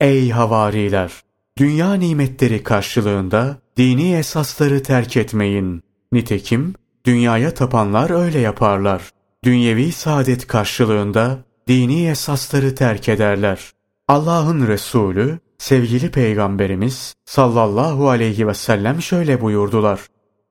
Ey 0.00 0.30
havariler! 0.30 1.12
Dünya 1.58 1.94
nimetleri 1.94 2.62
karşılığında 2.62 3.58
dini 3.76 4.14
esasları 4.14 4.82
terk 4.82 5.16
etmeyin. 5.16 5.85
Nitekim 6.16 6.74
dünyaya 7.06 7.54
tapanlar 7.54 8.10
öyle 8.10 8.38
yaparlar. 8.38 9.10
Dünyevi 9.44 9.92
saadet 9.92 10.46
karşılığında 10.46 11.38
dini 11.68 12.08
esasları 12.08 12.74
terk 12.74 13.08
ederler. 13.08 13.70
Allah'ın 14.08 14.66
Resulü 14.66 15.38
sevgili 15.58 16.10
peygamberimiz 16.10 17.14
sallallahu 17.24 18.08
aleyhi 18.08 18.48
ve 18.48 18.54
sellem 18.54 19.02
şöyle 19.02 19.40
buyurdular. 19.40 20.00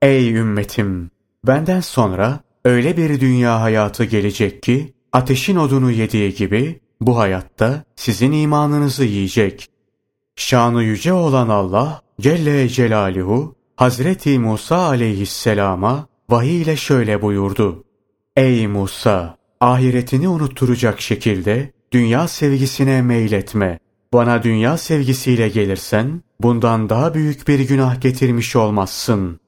Ey 0.01 0.33
ümmetim! 0.33 1.11
Benden 1.47 1.81
sonra 1.81 2.39
öyle 2.65 2.97
bir 2.97 3.19
dünya 3.19 3.61
hayatı 3.61 4.03
gelecek 4.05 4.63
ki 4.63 4.93
ateşin 5.13 5.55
odunu 5.55 5.91
yediği 5.91 6.35
gibi 6.35 6.79
bu 7.01 7.17
hayatta 7.17 7.83
sizin 7.95 8.31
imanınızı 8.31 9.05
yiyecek. 9.05 9.69
Şanı 10.35 10.83
yüce 10.83 11.13
olan 11.13 11.49
Allah 11.49 12.01
Celle 12.21 12.69
Celaluhu 12.69 13.55
Hazreti 13.75 14.39
Musa 14.39 14.77
aleyhisselama 14.77 16.07
vahiy 16.29 16.61
ile 16.61 16.75
şöyle 16.75 17.21
buyurdu. 17.21 17.83
Ey 18.35 18.67
Musa! 18.67 19.37
Ahiretini 19.59 20.27
unutturacak 20.27 21.01
şekilde 21.01 21.71
dünya 21.91 22.27
sevgisine 22.27 23.01
meyletme. 23.01 23.79
Bana 24.13 24.43
dünya 24.43 24.77
sevgisiyle 24.77 25.49
gelirsen 25.49 26.21
bundan 26.39 26.89
daha 26.89 27.13
büyük 27.13 27.47
bir 27.47 27.59
günah 27.59 28.01
getirmiş 28.01 28.55
olmazsın. 28.55 29.39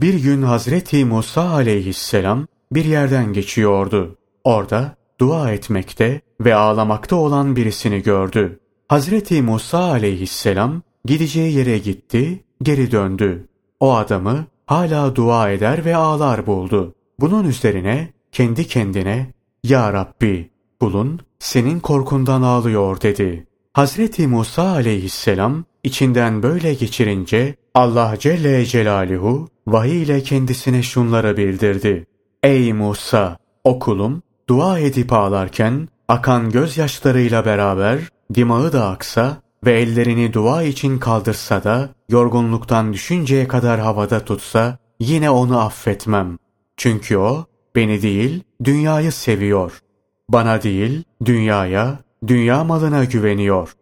Bir 0.00 0.14
gün 0.14 0.42
Hazreti 0.42 1.04
Musa 1.04 1.50
aleyhisselam 1.50 2.46
bir 2.72 2.84
yerden 2.84 3.32
geçiyordu. 3.32 4.18
Orada 4.44 4.96
dua 5.20 5.52
etmekte 5.52 6.20
ve 6.40 6.54
ağlamakta 6.54 7.16
olan 7.16 7.56
birisini 7.56 8.02
gördü. 8.02 8.60
Hazreti 8.88 9.42
Musa 9.42 9.78
aleyhisselam 9.78 10.82
gideceği 11.04 11.56
yere 11.56 11.78
gitti, 11.78 12.44
geri 12.62 12.90
döndü. 12.90 13.48
O 13.82 13.94
adamı 13.94 14.46
hala 14.66 15.16
dua 15.16 15.50
eder 15.50 15.84
ve 15.84 15.96
ağlar 15.96 16.46
buldu. 16.46 16.94
Bunun 17.20 17.44
üzerine 17.44 18.08
kendi 18.32 18.66
kendine 18.66 19.30
Ya 19.64 19.92
Rabbi 19.92 20.50
kulun 20.80 21.20
senin 21.38 21.80
korkundan 21.80 22.42
ağlıyor 22.42 23.00
dedi. 23.00 23.46
Hazreti 23.72 24.26
Musa 24.26 24.62
aleyhisselam 24.62 25.64
içinden 25.84 26.42
böyle 26.42 26.74
geçirince 26.74 27.54
Allah 27.74 28.14
Celle 28.18 28.66
Celaluhu 28.66 29.48
vahiy 29.66 30.02
ile 30.02 30.22
kendisine 30.22 30.82
şunları 30.82 31.36
bildirdi. 31.36 32.06
Ey 32.42 32.72
Musa! 32.72 33.36
O 33.64 33.78
kulum 33.78 34.22
dua 34.48 34.78
edip 34.78 35.12
ağlarken 35.12 35.88
akan 36.08 36.50
gözyaşlarıyla 36.50 37.44
beraber 37.44 37.98
dimağı 38.34 38.72
da 38.72 38.88
aksa 38.88 39.42
ve 39.66 39.80
ellerini 39.80 40.32
dua 40.32 40.62
için 40.62 40.98
kaldırsa 40.98 41.64
da 41.64 41.88
yorgunluktan 42.08 42.92
düşünceye 42.92 43.48
kadar 43.48 43.80
havada 43.80 44.24
tutsa 44.24 44.78
yine 45.00 45.30
onu 45.30 45.60
affetmem. 45.60 46.38
Çünkü 46.76 47.16
o 47.16 47.44
beni 47.76 48.02
değil 48.02 48.42
dünyayı 48.64 49.12
seviyor. 49.12 49.82
Bana 50.28 50.62
değil 50.62 51.04
dünyaya, 51.24 51.98
dünya 52.26 52.64
malına 52.64 53.04
güveniyor. 53.04 53.76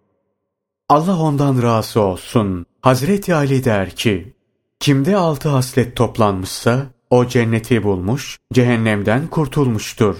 Allah 0.89 1.19
ondan 1.19 1.63
razı 1.63 2.01
olsun. 2.01 2.67
Hazreti 2.81 3.35
Ali 3.35 3.65
der 3.65 3.91
ki, 3.91 4.35
kimde 4.81 5.17
altı 5.17 5.49
haslet 5.49 5.97
toplanmışsa 5.97 6.87
o 7.11 7.27
cenneti 7.27 7.83
bulmuş, 7.83 8.39
cehennemden 8.53 9.27
kurtulmuştur. 9.27 10.17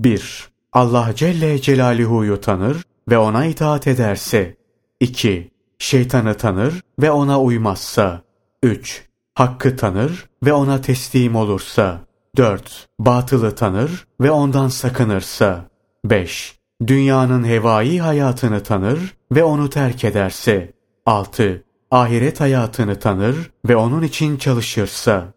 1. 0.00 0.48
Allah 0.72 1.12
Celle 1.14 1.60
Celaluhu'yu 1.60 2.40
tanır 2.40 2.84
ve 3.08 3.18
ona 3.18 3.44
itaat 3.44 3.86
ederse. 3.86 4.56
2. 5.00 5.50
Şeytanı 5.78 6.34
tanır 6.34 6.82
ve 7.00 7.10
ona 7.10 7.40
uymazsa. 7.40 8.22
3. 8.62 9.04
Hakkı 9.34 9.76
tanır 9.76 10.28
ve 10.44 10.52
ona 10.52 10.80
teslim 10.80 11.36
olursa. 11.36 12.00
4. 12.36 12.88
Batılı 12.98 13.54
tanır 13.54 14.06
ve 14.20 14.30
ondan 14.30 14.68
sakınırsa. 14.68 15.64
5. 16.04 16.58
Dünyanın 16.86 17.44
hevai 17.44 17.98
hayatını 17.98 18.62
tanır 18.62 19.16
ve 19.32 19.44
onu 19.44 19.70
terk 19.70 20.04
ederse. 20.04 20.72
6. 21.06 21.64
Ahiret 21.90 22.40
hayatını 22.40 22.98
tanır 22.98 23.50
ve 23.68 23.76
onun 23.76 24.02
için 24.02 24.36
çalışırsa. 24.36 25.32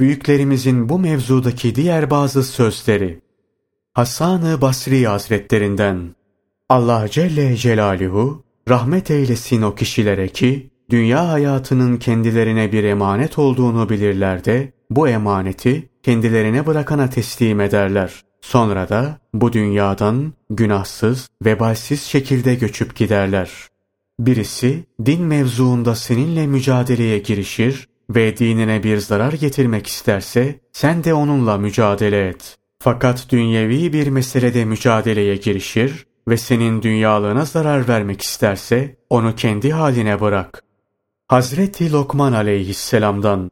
Büyüklerimizin 0.00 0.88
bu 0.88 0.98
mevzudaki 0.98 1.74
diğer 1.74 2.10
bazı 2.10 2.42
sözleri. 2.42 3.20
Hasan-ı 3.92 4.60
Basri 4.60 5.06
Hazretlerinden 5.06 6.14
Allah 6.68 7.08
Celle 7.08 7.56
Celaluhu 7.56 8.49
rahmet 8.70 9.10
eylesin 9.10 9.62
o 9.62 9.74
kişilere 9.74 10.28
ki 10.28 10.70
dünya 10.90 11.28
hayatının 11.28 11.96
kendilerine 11.96 12.72
bir 12.72 12.84
emanet 12.84 13.38
olduğunu 13.38 13.88
bilirler 13.88 14.44
de 14.44 14.72
bu 14.90 15.08
emaneti 15.08 15.88
kendilerine 16.02 16.66
bırakana 16.66 17.10
teslim 17.10 17.60
ederler. 17.60 18.24
Sonra 18.40 18.88
da 18.88 19.18
bu 19.34 19.52
dünyadan 19.52 20.32
günahsız, 20.50 21.28
vebalsiz 21.44 22.02
şekilde 22.02 22.54
göçüp 22.54 22.96
giderler. 22.96 23.50
Birisi 24.18 24.84
din 25.06 25.22
mevzuunda 25.22 25.94
seninle 25.94 26.46
mücadeleye 26.46 27.18
girişir 27.18 27.88
ve 28.10 28.36
dinine 28.36 28.82
bir 28.82 28.98
zarar 28.98 29.32
getirmek 29.32 29.86
isterse 29.86 30.60
sen 30.72 31.04
de 31.04 31.14
onunla 31.14 31.58
mücadele 31.58 32.28
et. 32.28 32.56
Fakat 32.78 33.26
dünyevi 33.30 33.92
bir 33.92 34.06
meselede 34.06 34.64
mücadeleye 34.64 35.36
girişir 35.36 36.06
ve 36.30 36.36
senin 36.36 36.82
dünyalığına 36.82 37.44
zarar 37.44 37.88
vermek 37.88 38.22
isterse 38.22 38.96
onu 39.10 39.34
kendi 39.34 39.72
haline 39.72 40.20
bırak. 40.20 40.64
Hazreti 41.28 41.92
Lokman 41.92 42.32
aleyhisselamdan 42.32 43.50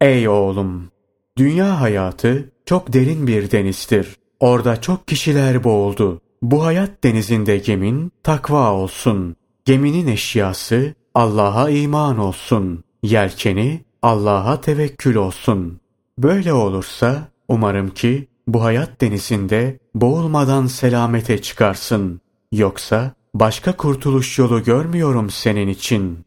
Ey 0.00 0.28
oğlum! 0.28 0.90
Dünya 1.38 1.80
hayatı 1.80 2.52
çok 2.66 2.92
derin 2.92 3.26
bir 3.26 3.50
denizdir. 3.50 4.16
Orada 4.40 4.80
çok 4.80 5.08
kişiler 5.08 5.64
boğuldu. 5.64 6.20
Bu 6.42 6.64
hayat 6.64 7.04
denizinde 7.04 7.58
gemin 7.58 8.12
takva 8.22 8.72
olsun. 8.72 9.36
Geminin 9.64 10.06
eşyası 10.06 10.94
Allah'a 11.14 11.70
iman 11.70 12.18
olsun. 12.18 12.84
Yelkeni 13.02 13.84
Allah'a 14.02 14.60
tevekkül 14.60 15.14
olsun. 15.14 15.80
Böyle 16.18 16.52
olursa 16.52 17.28
umarım 17.48 17.90
ki 17.90 18.28
bu 18.46 18.64
hayat 18.64 19.00
denizinde 19.00 19.78
boğulmadan 20.00 20.66
selamete 20.66 21.42
çıkarsın. 21.42 22.20
Yoksa 22.52 23.12
başka 23.34 23.76
kurtuluş 23.76 24.38
yolu 24.38 24.62
görmüyorum 24.64 25.30
senin 25.30 25.68
için. 25.68 26.18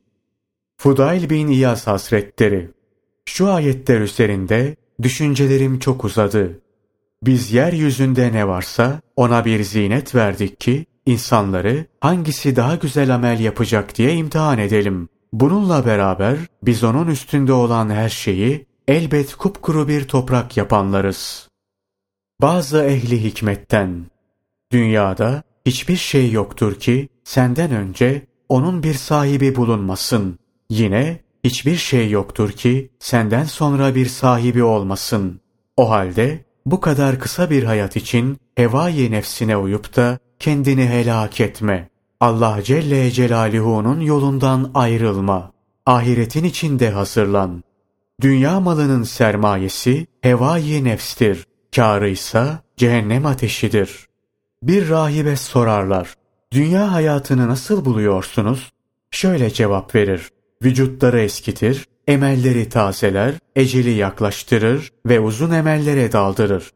Fudail 0.78 1.30
bin 1.30 1.48
İyaz 1.48 1.88
Hasretleri 1.88 2.70
Şu 3.26 3.52
ayetler 3.52 4.02
üzerinde 4.02 4.76
düşüncelerim 5.02 5.80
çok 5.80 6.06
uzadı. 6.06 6.60
Biz 7.24 7.52
yeryüzünde 7.52 8.34
ne 8.34 8.48
varsa 8.48 9.02
ona 9.16 9.46
bir 9.46 9.64
zinet 9.64 10.16
verdik 10.16 10.60
ki 10.60 10.86
insanları 11.06 11.86
hangisi 12.02 12.56
daha 12.56 12.76
güzel 12.76 13.16
amel 13.16 13.40
yapacak 13.40 13.96
diye 13.96 14.14
imtihan 14.14 14.58
edelim. 14.58 15.10
Bununla 15.34 15.86
beraber 15.86 16.38
biz 16.64 16.84
onun 16.84 17.08
üstünde 17.08 17.54
olan 17.54 17.90
her 17.90 18.10
şeyi 18.10 18.66
elbet 18.88 19.36
kupkuru 19.36 19.88
bir 19.88 20.08
toprak 20.08 20.58
yapanlarız. 20.58 21.51
Bazı 22.42 22.84
ehli 22.84 23.24
hikmetten 23.24 24.06
Dünyada 24.72 25.44
hiçbir 25.66 25.96
şey 25.96 26.32
yoktur 26.32 26.76
ki 26.76 27.10
senden 27.24 27.72
önce 27.72 28.28
onun 28.50 28.84
bir 28.84 28.94
sahibi 28.94 29.56
bulunmasın. 29.56 30.40
Yine 30.70 31.20
hiçbir 31.44 31.76
şey 31.76 32.10
yoktur 32.10 32.52
ki 32.52 32.92
senden 33.00 33.44
sonra 33.44 33.96
bir 33.96 34.06
sahibi 34.06 34.64
olmasın. 34.64 35.42
O 35.78 35.90
halde 35.90 36.46
bu 36.66 36.82
kadar 36.82 37.20
kısa 37.20 37.50
bir 37.50 37.64
hayat 37.64 37.96
için 37.96 38.38
hevai 38.56 39.12
nefsine 39.12 39.58
uyup 39.58 39.96
da 39.96 40.20
kendini 40.40 40.86
helak 40.86 41.42
etme. 41.42 41.90
Allah 42.20 42.60
Celle 42.64 43.12
Celaluhu'nun 43.12 44.00
yolundan 44.00 44.72
ayrılma. 44.74 45.52
Ahiretin 45.86 46.44
içinde 46.44 46.90
hazırlan. 46.90 47.64
Dünya 48.22 48.60
malının 48.60 49.04
sermayesi 49.04 50.08
hevai 50.22 50.84
nefstir. 50.84 51.51
Kârı 51.76 52.10
ise 52.10 52.48
cehennem 52.78 53.26
ateşidir. 53.26 54.08
Bir 54.64 54.90
rahibe 54.90 55.36
sorarlar. 55.36 56.16
Dünya 56.52 56.92
hayatını 56.92 57.48
nasıl 57.48 57.86
buluyorsunuz? 57.86 58.72
Şöyle 59.12 59.50
cevap 59.50 59.96
verir. 59.96 60.30
Vücutları 60.64 61.22
eskitir, 61.22 61.86
emelleri 62.08 62.70
tazeler, 62.70 63.34
eceli 63.56 63.90
yaklaştırır 63.90 64.92
ve 65.06 65.20
uzun 65.20 65.52
emellere 65.52 66.12
daldırır. 66.12 66.72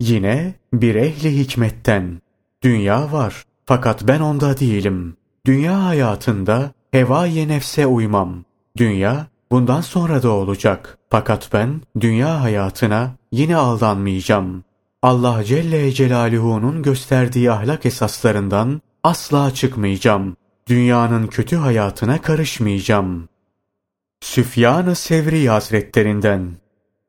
Yine 0.00 0.54
bir 0.72 0.94
ehli 0.94 1.38
hikmetten. 1.38 2.20
Dünya 2.62 3.12
var 3.12 3.44
fakat 3.66 4.08
ben 4.08 4.20
onda 4.20 4.58
değilim. 4.58 5.16
Dünya 5.46 5.84
hayatında 5.84 6.72
hevai 6.90 7.48
nefse 7.48 7.86
uymam. 7.86 8.44
Dünya 8.76 9.26
bundan 9.52 9.80
sonra 9.80 10.22
da 10.22 10.30
olacak. 10.30 10.98
Fakat 11.10 11.48
ben 11.52 11.80
dünya 12.00 12.42
hayatına 12.42 13.10
yine 13.32 13.56
aldanmayacağım. 13.56 14.64
Allah 15.02 15.44
Celle 15.44 15.92
Celaluhu'nun 15.92 16.82
gösterdiği 16.82 17.50
ahlak 17.50 17.86
esaslarından 17.86 18.80
asla 19.04 19.54
çıkmayacağım. 19.54 20.36
Dünyanın 20.68 21.26
kötü 21.26 21.56
hayatına 21.56 22.22
karışmayacağım. 22.22 23.28
Süfyan-ı 24.20 24.94
Sevri 24.94 25.48
Hazretlerinden 25.48 26.50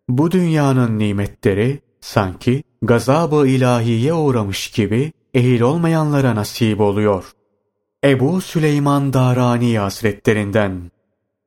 Bu 0.10 0.32
dünyanın 0.32 1.00
nimetleri 1.00 1.80
sanki 2.02 2.64
gazabı 2.82 3.48
ilahiye 3.48 4.14
uğramış 4.14 4.72
gibi 4.72 5.12
ehil 5.34 5.62
olmayanlara 5.62 6.36
nasip 6.36 6.82
oluyor. 6.82 7.32
Ebu 8.04 8.42
Süleyman 8.42 9.14
Darani 9.14 9.80
Hazretlerinden 9.80 10.93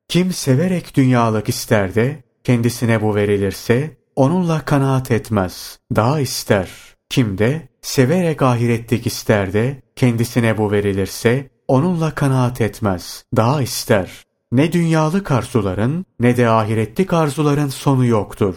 Kim 0.08 0.32
severek 0.32 0.96
dünyalık 0.96 1.48
ister 1.48 1.94
de 1.94 2.24
kendisine 2.44 3.02
bu 3.02 3.14
verilirse 3.14 3.96
onunla 4.16 4.64
kanaat 4.64 5.10
etmez, 5.10 5.78
daha 5.96 6.20
ister. 6.20 6.70
Kim 7.10 7.38
de 7.38 7.68
severek 7.82 8.42
ahiretlik 8.42 9.06
ister 9.06 9.52
de 9.52 9.82
kendisine 9.96 10.58
bu 10.58 10.72
verilirse 10.72 11.50
onunla 11.68 12.14
kanaat 12.14 12.60
etmez, 12.60 13.24
daha 13.36 13.62
ister. 13.62 14.22
Ne 14.52 14.72
dünyalık 14.72 15.30
arzuların 15.30 16.06
ne 16.20 16.36
de 16.36 16.48
ahiretlik 16.48 17.12
arzuların 17.12 17.68
sonu 17.68 18.06
yoktur. 18.06 18.54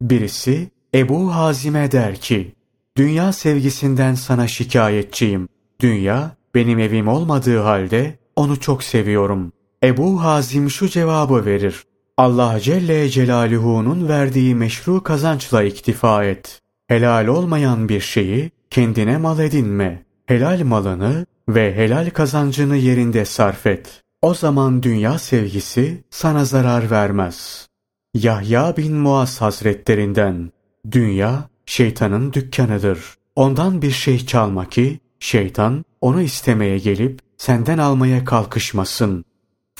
Birisi 0.00 0.70
Ebu 0.94 1.34
Hazim'e 1.34 1.92
der 1.92 2.16
ki, 2.16 2.54
Dünya 2.96 3.32
sevgisinden 3.32 4.14
sana 4.14 4.48
şikayetçiyim. 4.48 5.48
Dünya 5.80 6.36
benim 6.54 6.78
evim 6.78 7.08
olmadığı 7.08 7.58
halde 7.58 8.18
onu 8.36 8.60
çok 8.60 8.82
seviyorum. 8.84 9.52
Ebu 9.84 10.22
Hazim 10.22 10.70
şu 10.70 10.88
cevabı 10.88 11.46
verir. 11.46 11.84
Allah 12.16 12.60
Celle 12.60 13.08
Celaluhu'nun 13.08 14.08
verdiği 14.08 14.54
meşru 14.54 15.02
kazançla 15.02 15.62
iktifa 15.62 16.24
et. 16.24 16.60
Helal 16.88 17.26
olmayan 17.26 17.88
bir 17.88 18.00
şeyi 18.00 18.50
kendine 18.70 19.18
mal 19.18 19.38
edinme. 19.38 20.02
Helal 20.26 20.62
malını 20.64 21.26
ve 21.48 21.74
helal 21.76 22.10
kazancını 22.10 22.76
yerinde 22.76 23.24
sarf 23.24 23.66
et. 23.66 24.02
O 24.22 24.34
zaman 24.34 24.82
dünya 24.82 25.18
sevgisi 25.18 26.04
sana 26.10 26.44
zarar 26.44 26.90
vermez. 26.90 27.68
Yahya 28.14 28.76
bin 28.76 28.94
Muaz 28.94 29.40
Hazretlerinden 29.40 30.52
Dünya 30.90 31.48
şeytanın 31.66 32.32
dükkanıdır. 32.32 32.98
Ondan 33.36 33.82
bir 33.82 33.90
şey 33.90 34.26
çalma 34.26 34.68
ki 34.68 35.00
şeytan 35.20 35.84
onu 36.00 36.22
istemeye 36.22 36.78
gelip 36.78 37.20
senden 37.36 37.78
almaya 37.78 38.24
kalkışmasın. 38.24 39.24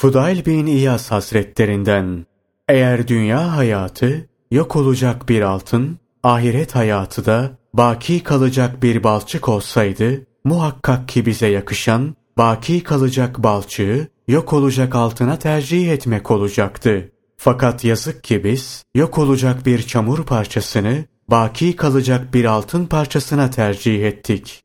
Fudail 0.02 0.46
bin 0.46 0.66
İyaz 0.66 1.10
Hazretlerinden 1.10 2.26
Eğer 2.68 3.08
dünya 3.08 3.56
hayatı 3.56 4.28
yok 4.50 4.76
olacak 4.76 5.28
bir 5.28 5.42
altın, 5.42 5.98
ahiret 6.22 6.74
hayatı 6.74 7.26
da 7.26 7.50
baki 7.74 8.22
kalacak 8.22 8.82
bir 8.82 9.04
balçık 9.04 9.48
olsaydı, 9.48 10.26
muhakkak 10.44 11.08
ki 11.08 11.26
bize 11.26 11.46
yakışan, 11.46 12.16
baki 12.38 12.82
kalacak 12.82 13.42
balçığı 13.42 14.08
yok 14.28 14.52
olacak 14.52 14.94
altına 14.94 15.38
tercih 15.38 15.92
etmek 15.92 16.30
olacaktı. 16.30 17.12
Fakat 17.36 17.84
yazık 17.84 18.24
ki 18.24 18.44
biz 18.44 18.84
yok 18.94 19.18
olacak 19.18 19.66
bir 19.66 19.82
çamur 19.82 20.24
parçasını 20.24 21.04
baki 21.28 21.76
kalacak 21.76 22.34
bir 22.34 22.44
altın 22.44 22.86
parçasına 22.86 23.50
tercih 23.50 24.04
ettik. 24.04 24.62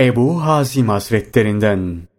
Ebu 0.00 0.44
Hazim 0.44 0.88
Hazretlerinden 0.88 2.13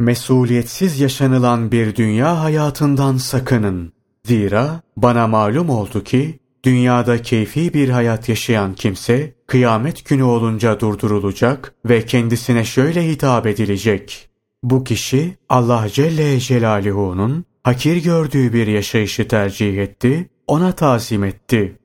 Mesuliyetsiz 0.00 1.00
yaşanılan 1.00 1.72
bir 1.72 1.96
dünya 1.96 2.42
hayatından 2.42 3.16
sakının. 3.16 3.92
Zira 4.24 4.80
bana 4.96 5.26
malum 5.26 5.70
oldu 5.70 6.04
ki 6.04 6.38
dünyada 6.64 7.22
keyfi 7.22 7.74
bir 7.74 7.88
hayat 7.88 8.28
yaşayan 8.28 8.74
kimse, 8.74 9.34
kıyamet 9.46 10.04
günü 10.04 10.22
olunca 10.22 10.80
durdurulacak 10.80 11.74
ve 11.84 12.06
kendisine 12.06 12.64
şöyle 12.64 13.08
hitap 13.08 13.46
edilecek. 13.46 14.30
Bu 14.62 14.84
kişi 14.84 15.36
Allah 15.48 15.88
Celle 15.92 16.40
Celaluhu'nun 16.40 17.44
hakir 17.64 17.96
gördüğü 17.96 18.52
bir 18.52 18.66
yaşayışı 18.66 19.28
tercih 19.28 19.78
etti, 19.78 20.30
ona 20.46 20.72
tazim 20.72 21.24
etti. 21.24 21.78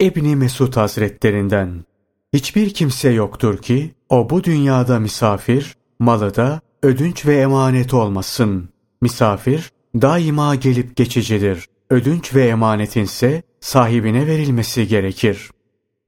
İbni 0.00 0.36
Mesud 0.36 0.76
Hazretlerinden 0.76 1.84
Hiçbir 2.32 2.74
kimse 2.74 3.10
yoktur 3.10 3.58
ki 3.58 3.94
o 4.08 4.30
bu 4.30 4.44
dünyada 4.44 4.98
misafir, 4.98 5.76
malı 5.98 6.34
da 6.34 6.60
ödünç 6.82 7.26
ve 7.26 7.36
emanet 7.36 7.94
olmasın. 7.94 8.68
Misafir 9.00 9.70
daima 9.94 10.54
gelip 10.54 10.96
geçicidir. 10.96 11.66
Ödünç 11.90 12.34
ve 12.34 12.46
emanetinse 12.48 13.42
sahibine 13.60 14.26
verilmesi 14.26 14.88
gerekir. 14.88 15.50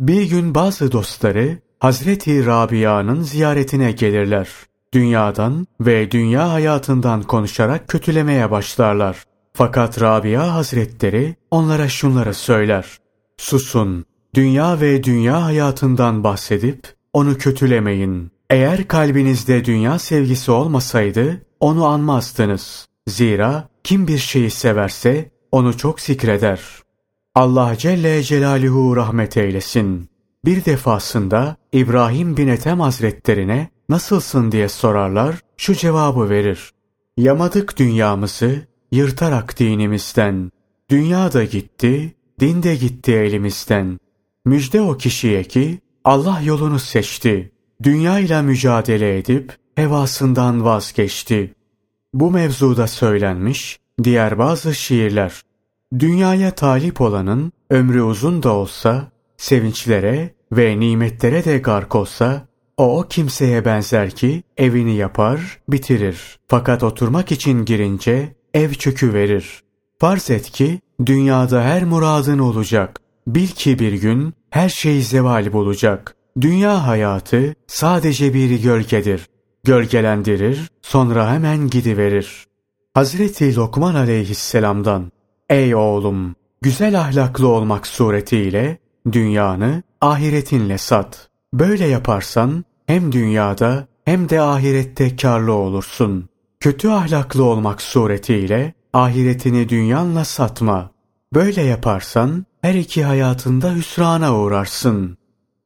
Bir 0.00 0.22
gün 0.22 0.54
bazı 0.54 0.92
dostları 0.92 1.58
Hazreti 1.78 2.46
Rabia'nın 2.46 3.22
ziyaretine 3.22 3.92
gelirler. 3.92 4.48
Dünyadan 4.94 5.66
ve 5.80 6.10
dünya 6.10 6.52
hayatından 6.52 7.22
konuşarak 7.22 7.88
kötülemeye 7.88 8.50
başlarlar. 8.50 9.24
Fakat 9.52 10.00
Rabia 10.00 10.54
Hazretleri 10.54 11.36
onlara 11.50 11.88
şunları 11.88 12.34
söyler. 12.34 12.98
Susun, 13.36 14.04
dünya 14.34 14.80
ve 14.80 15.04
dünya 15.04 15.44
hayatından 15.44 16.24
bahsedip 16.24 16.94
onu 17.12 17.38
kötülemeyin. 17.38 18.30
Eğer 18.50 18.88
kalbinizde 18.88 19.64
dünya 19.64 19.98
sevgisi 19.98 20.50
olmasaydı 20.50 21.42
onu 21.60 21.86
anmazdınız. 21.86 22.86
Zira 23.08 23.68
kim 23.84 24.08
bir 24.08 24.18
şeyi 24.18 24.50
severse 24.50 25.30
onu 25.52 25.76
çok 25.76 26.00
zikreder. 26.00 26.60
Allah 27.34 27.76
Celle 27.78 28.22
Celaluhu 28.22 28.96
rahmet 28.96 29.36
eylesin. 29.36 30.08
Bir 30.44 30.64
defasında 30.64 31.56
İbrahim 31.72 32.36
bin 32.36 32.48
Ethem 32.48 32.80
Hazretlerine 32.80 33.70
nasılsın 33.88 34.52
diye 34.52 34.68
sorarlar, 34.68 35.36
şu 35.56 35.74
cevabı 35.74 36.30
verir. 36.30 36.70
Yamadık 37.16 37.78
dünyamızı, 37.78 38.66
yırtarak 38.92 39.58
dinimizden. 39.58 40.50
Dünya 40.90 41.32
da 41.32 41.44
gitti, 41.44 42.14
din 42.40 42.62
de 42.62 42.76
gitti 42.76 43.12
elimizden. 43.12 43.98
Müjde 44.44 44.80
o 44.80 44.96
kişiye 44.96 45.44
ki 45.44 45.78
Allah 46.04 46.40
yolunu 46.44 46.78
seçti. 46.78 47.52
Dünya 47.82 48.18
ile 48.18 48.42
mücadele 48.42 49.18
edip 49.18 49.56
hevasından 49.74 50.64
vazgeçti. 50.64 51.54
Bu 52.14 52.30
mevzuda 52.30 52.86
söylenmiş 52.86 53.78
diğer 54.02 54.38
bazı 54.38 54.74
şiirler. 54.74 55.42
Dünyaya 55.98 56.50
talip 56.50 57.00
olanın 57.00 57.52
ömrü 57.70 58.02
uzun 58.02 58.42
da 58.42 58.52
olsa, 58.52 59.08
sevinçlere 59.36 60.34
ve 60.52 60.80
nimetlere 60.80 61.44
de 61.44 61.58
gark 61.58 61.94
olsa, 61.94 62.48
o 62.76 62.98
o 62.98 63.08
kimseye 63.08 63.64
benzer 63.64 64.10
ki 64.10 64.42
evini 64.56 64.96
yapar, 64.96 65.58
bitirir. 65.68 66.38
Fakat 66.48 66.82
oturmak 66.82 67.32
için 67.32 67.64
girince 67.64 68.34
ev 68.54 68.72
çökü 68.72 69.14
verir. 69.14 69.62
Farz 69.98 70.30
et 70.30 70.50
ki 70.50 70.80
dünyada 71.06 71.62
her 71.62 71.84
muradın 71.84 72.38
olacak. 72.38 73.00
Bil 73.26 73.48
ki 73.48 73.78
bir 73.78 73.92
gün 73.92 74.34
her 74.50 74.68
şey 74.68 75.02
zeval 75.02 75.52
bulacak. 75.52 76.16
Dünya 76.40 76.86
hayatı 76.86 77.54
sadece 77.66 78.34
bir 78.34 78.62
gölgedir. 78.62 79.26
Gölgelendirir, 79.64 80.70
sonra 80.82 81.32
hemen 81.32 81.68
gidiverir. 81.70 82.46
Hazreti 82.94 83.56
Lokman 83.56 83.94
aleyhisselamdan 83.94 85.12
Ey 85.50 85.74
oğlum! 85.74 86.34
Güzel 86.62 87.00
ahlaklı 87.00 87.48
olmak 87.48 87.86
suretiyle 87.86 88.78
dünyanı 89.12 89.82
ahiretinle 90.00 90.78
sat. 90.78 91.28
Böyle 91.54 91.86
yaparsan 91.86 92.64
hem 92.86 93.12
dünyada 93.12 93.86
hem 94.04 94.28
de 94.28 94.40
ahirette 94.40 95.16
karlı 95.16 95.52
olursun. 95.52 96.28
Kötü 96.60 96.88
ahlaklı 96.88 97.44
olmak 97.44 97.82
suretiyle 97.82 98.74
ahiretini 98.92 99.68
dünyanla 99.68 100.24
satma. 100.24 100.90
Böyle 101.34 101.62
yaparsan 101.62 102.46
her 102.62 102.74
iki 102.74 103.04
hayatında 103.04 103.74
hüsrana 103.74 104.36
uğrarsın. 104.36 105.16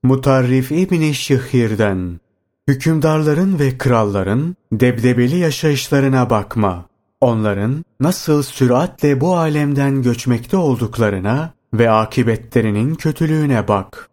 Mutarrif 0.05 0.73
İbni 0.73 1.15
Şihir'den 1.15 2.21
Hükümdarların 2.69 3.59
ve 3.59 3.79
kralların 3.79 4.57
debdebeli 4.73 5.37
yaşayışlarına 5.37 6.31
bakma. 6.31 6.87
Onların 7.21 7.85
nasıl 8.01 8.43
süratle 8.43 9.21
bu 9.21 9.37
alemden 9.37 10.03
göçmekte 10.03 10.57
olduklarına 10.57 11.55
ve 11.75 11.91
akibetlerinin 11.91 12.95
kötülüğüne 12.95 13.69
bak. 13.69 14.11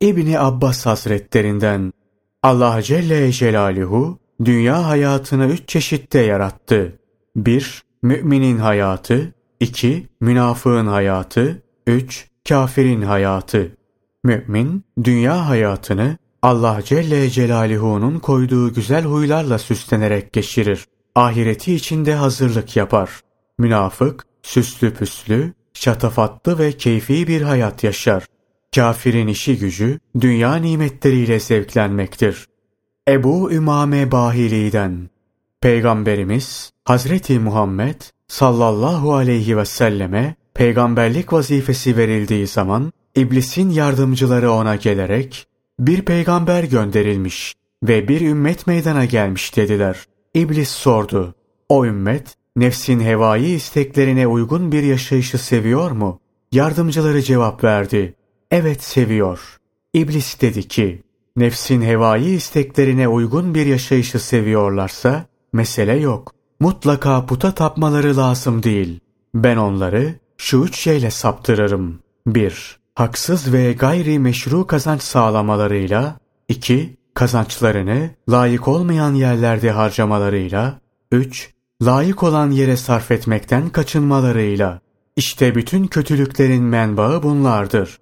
İbni 0.00 0.38
Abbas 0.38 0.86
Hazretlerinden 0.86 1.92
Allah 2.42 2.82
Celle 2.82 3.32
Celaluhu 3.32 4.18
dünya 4.44 4.88
hayatını 4.88 5.46
üç 5.46 5.68
çeşitte 5.68 6.18
yarattı. 6.18 6.98
1- 7.36 7.82
Müminin 8.02 8.58
hayatı 8.58 9.32
2- 9.60 10.02
Münafığın 10.20 10.86
hayatı 10.86 11.62
3- 11.86 12.24
Kafirin 12.48 13.02
hayatı 13.02 13.76
Mümin, 14.24 14.84
dünya 15.04 15.48
hayatını 15.48 16.16
Allah 16.42 16.80
Celle 16.84 17.30
Celaluhu'nun 17.30 18.18
koyduğu 18.18 18.74
güzel 18.74 19.04
huylarla 19.04 19.58
süslenerek 19.58 20.32
geçirir. 20.32 20.86
Ahireti 21.14 21.74
içinde 21.74 22.14
hazırlık 22.14 22.76
yapar. 22.76 23.20
Münafık, 23.58 24.26
süslü 24.42 24.94
püslü, 24.94 25.52
şatafatlı 25.74 26.58
ve 26.58 26.72
keyfi 26.72 27.28
bir 27.28 27.42
hayat 27.42 27.84
yaşar. 27.84 28.26
Kafirin 28.74 29.26
işi 29.26 29.58
gücü, 29.58 29.98
dünya 30.20 30.54
nimetleriyle 30.54 31.40
zevklenmektir. 31.40 32.46
Ebu 33.08 33.52
Ümame 33.52 34.12
Bahili'den 34.12 35.10
Peygamberimiz 35.60 36.72
Hazreti 36.84 37.38
Muhammed 37.38 38.00
sallallahu 38.28 39.14
aleyhi 39.14 39.56
ve 39.56 39.64
selleme 39.64 40.34
peygamberlik 40.54 41.32
vazifesi 41.32 41.96
verildiği 41.96 42.46
zaman 42.46 42.92
İblisin 43.14 43.70
yardımcıları 43.70 44.52
ona 44.52 44.76
gelerek 44.76 45.46
bir 45.78 46.02
peygamber 46.02 46.64
gönderilmiş 46.64 47.54
ve 47.82 48.08
bir 48.08 48.20
ümmet 48.20 48.66
meydana 48.66 49.04
gelmiş 49.04 49.56
dediler. 49.56 50.04
İblis 50.34 50.68
sordu. 50.68 51.34
O 51.68 51.86
ümmet 51.86 52.34
nefsin 52.56 53.00
hevai 53.00 53.44
isteklerine 53.44 54.26
uygun 54.26 54.72
bir 54.72 54.82
yaşayışı 54.82 55.38
seviyor 55.38 55.90
mu? 55.90 56.20
Yardımcıları 56.52 57.22
cevap 57.22 57.64
verdi. 57.64 58.14
Evet 58.50 58.82
seviyor. 58.82 59.58
İblis 59.94 60.40
dedi 60.40 60.68
ki, 60.68 61.02
nefsin 61.36 61.82
hevai 61.82 62.24
isteklerine 62.24 63.08
uygun 63.08 63.54
bir 63.54 63.66
yaşayışı 63.66 64.18
seviyorlarsa 64.18 65.26
mesele 65.52 65.96
yok. 65.96 66.32
Mutlaka 66.60 67.26
puta 67.26 67.54
tapmaları 67.54 68.16
lazım 68.16 68.62
değil. 68.62 69.00
Ben 69.34 69.56
onları 69.56 70.14
şu 70.36 70.64
üç 70.64 70.76
şeyle 70.76 71.10
saptırırım. 71.10 71.98
1 72.26 72.81
haksız 72.94 73.52
ve 73.52 73.72
gayri 73.72 74.18
meşru 74.18 74.66
kazanç 74.66 75.02
sağlamalarıyla, 75.02 76.18
2. 76.48 76.96
Kazançlarını 77.14 78.10
layık 78.30 78.68
olmayan 78.68 79.14
yerlerde 79.14 79.70
harcamalarıyla, 79.70 80.80
3. 81.12 81.52
Layık 81.82 82.22
olan 82.22 82.50
yere 82.50 82.76
sarf 82.76 83.10
etmekten 83.10 83.68
kaçınmalarıyla. 83.68 84.80
İşte 85.16 85.54
bütün 85.54 85.86
kötülüklerin 85.86 86.62
menbaı 86.62 87.22
bunlardır. 87.22 87.98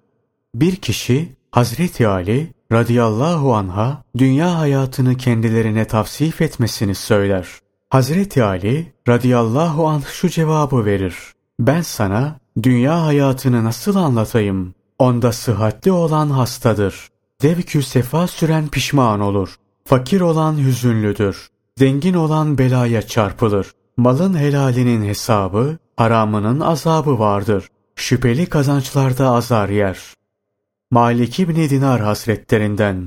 Bir 0.55 0.75
kişi 0.75 1.35
Hazreti 1.51 2.07
Ali 2.07 2.53
radıyallahu 2.71 3.55
anha 3.55 4.03
dünya 4.17 4.59
hayatını 4.59 5.17
kendilerine 5.17 5.85
tavsif 5.85 6.41
etmesini 6.41 6.95
söyler. 6.95 7.47
Hazreti 7.89 8.43
Ali 8.43 8.93
radıyallahu 9.07 9.87
anh 9.87 10.05
şu 10.05 10.29
cevabı 10.29 10.85
verir. 10.85 11.15
Ben 11.59 11.81
sana 11.81 12.39
dünya 12.63 13.05
hayatını 13.05 13.63
nasıl 13.63 13.95
anlatayım? 13.95 14.73
Onda 15.01 15.31
sıhhatli 15.31 15.91
olan 15.91 16.29
hastadır. 16.29 17.09
Devkü 17.41 17.83
sefa 17.83 18.27
süren 18.27 18.67
pişman 18.67 19.19
olur. 19.19 19.55
Fakir 19.85 20.21
olan 20.21 20.57
hüzünlüdür. 20.57 21.49
Zengin 21.77 22.13
olan 22.13 22.57
belaya 22.57 23.01
çarpılır. 23.01 23.71
Malın 23.97 24.37
helalinin 24.37 25.03
hesabı, 25.03 25.77
haramının 25.97 26.59
azabı 26.59 27.19
vardır. 27.19 27.67
Şüpheli 27.95 28.45
kazançlarda 28.45 29.31
azar 29.31 29.69
yer. 29.69 29.99
Malik 30.91 31.39
İbni 31.39 31.69
Dinar 31.69 32.01
hasretlerinden 32.01 33.05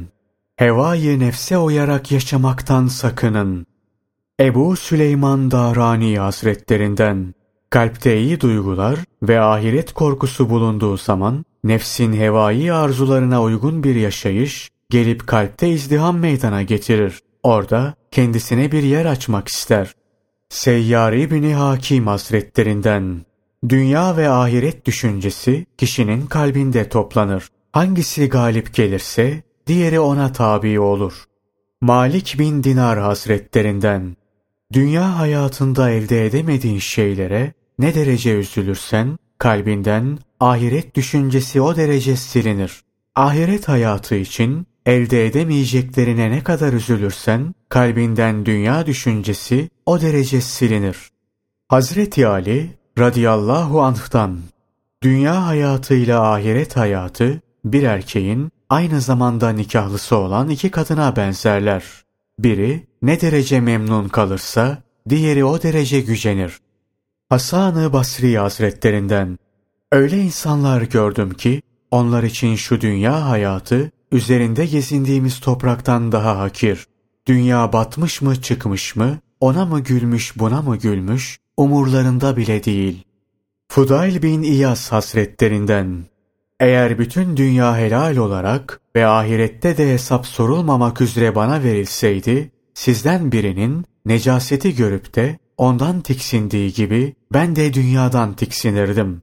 Hevayı 0.56 1.20
nefse 1.20 1.58
uyarak 1.58 2.12
yaşamaktan 2.12 2.86
sakının. 2.86 3.66
Ebu 4.40 4.76
Süleyman 4.76 5.50
Darani 5.50 6.18
hasretlerinden 6.18 7.34
Kalpte 7.70 8.20
iyi 8.20 8.40
duygular 8.40 8.98
ve 9.22 9.40
ahiret 9.40 9.92
korkusu 9.92 10.50
bulunduğu 10.50 10.96
zaman 10.96 11.44
nefsin 11.64 12.12
hevai 12.12 12.72
arzularına 12.72 13.42
uygun 13.42 13.84
bir 13.84 13.94
yaşayış 13.94 14.70
gelip 14.90 15.26
kalpte 15.26 15.68
izdiham 15.68 16.18
meydana 16.18 16.62
getirir. 16.62 17.20
Orada 17.42 17.94
kendisine 18.10 18.72
bir 18.72 18.82
yer 18.82 19.04
açmak 19.04 19.48
ister. 19.48 19.94
Seyyar 20.48 21.12
İbni 21.12 21.54
Hakim 21.54 22.06
Hazretlerinden 22.06 23.24
Dünya 23.68 24.16
ve 24.16 24.28
ahiret 24.28 24.86
düşüncesi 24.86 25.66
kişinin 25.78 26.26
kalbinde 26.26 26.88
toplanır. 26.88 27.48
Hangisi 27.72 28.28
galip 28.28 28.74
gelirse 28.74 29.42
diğeri 29.66 30.00
ona 30.00 30.32
tabi 30.32 30.80
olur. 30.80 31.24
Malik 31.80 32.36
bin 32.38 32.64
Dinar 32.64 32.98
Hazretlerinden 32.98 34.16
Dünya 34.72 35.18
hayatında 35.18 35.90
elde 35.90 36.26
edemediğin 36.26 36.78
şeylere 36.78 37.52
ne 37.78 37.94
derece 37.94 38.30
üzülürsen 38.30 39.18
kalbinden 39.38 40.18
ahiret 40.40 40.94
düşüncesi 40.94 41.60
o 41.60 41.76
derece 41.76 42.16
silinir. 42.16 42.80
Ahiret 43.14 43.68
hayatı 43.68 44.14
için 44.14 44.66
elde 44.86 45.26
edemeyeceklerine 45.26 46.30
ne 46.30 46.44
kadar 46.44 46.72
üzülürsen 46.72 47.54
kalbinden 47.68 48.46
dünya 48.46 48.86
düşüncesi 48.86 49.70
o 49.86 50.00
derece 50.00 50.40
silinir. 50.40 50.96
Hazreti 51.68 52.26
Ali 52.26 52.70
radıyallahu 52.98 53.82
anh'tan 53.82 54.38
dünya 55.02 55.46
hayatıyla 55.46 56.32
ahiret 56.32 56.76
hayatı 56.76 57.40
bir 57.64 57.82
erkeğin 57.82 58.50
aynı 58.68 59.00
zamanda 59.00 59.50
nikahlısı 59.50 60.16
olan 60.16 60.48
iki 60.48 60.70
kadına 60.70 61.16
benzerler. 61.16 61.84
Biri 62.38 62.86
ne 63.02 63.20
derece 63.20 63.60
memnun 63.60 64.08
kalırsa 64.08 64.82
diğeri 65.08 65.44
o 65.44 65.62
derece 65.62 66.00
gücenir. 66.00 66.58
Hasan-ı 67.28 67.92
Basri 67.92 68.38
Hazretlerinden 68.38 69.38
Öyle 69.92 70.18
insanlar 70.18 70.82
gördüm 70.82 71.30
ki 71.30 71.62
onlar 71.90 72.22
için 72.22 72.56
şu 72.56 72.80
dünya 72.80 73.28
hayatı 73.28 73.90
üzerinde 74.12 74.66
gezindiğimiz 74.66 75.40
topraktan 75.40 76.12
daha 76.12 76.38
hakir. 76.38 76.86
Dünya 77.26 77.72
batmış 77.72 78.22
mı 78.22 78.42
çıkmış 78.42 78.96
mı, 78.96 79.18
ona 79.40 79.66
mı 79.66 79.80
gülmüş 79.80 80.38
buna 80.38 80.62
mı 80.62 80.76
gülmüş, 80.76 81.38
umurlarında 81.56 82.36
bile 82.36 82.64
değil. 82.64 83.04
Fudayl 83.68 84.22
bin 84.22 84.42
İyas 84.42 84.92
hasretlerinden 84.92 86.04
eğer 86.60 86.98
bütün 86.98 87.36
dünya 87.36 87.78
helal 87.78 88.16
olarak 88.16 88.80
ve 88.96 89.06
ahirette 89.06 89.76
de 89.76 89.92
hesap 89.92 90.26
sorulmamak 90.26 91.00
üzere 91.00 91.34
bana 91.34 91.62
verilseydi, 91.62 92.50
sizden 92.74 93.32
birinin 93.32 93.84
necaseti 94.06 94.76
görüp 94.76 95.14
de 95.14 95.38
ondan 95.56 96.00
tiksindiği 96.00 96.72
gibi 96.72 97.14
ben 97.32 97.56
de 97.56 97.74
dünyadan 97.74 98.34
tiksinirdim. 98.34 99.22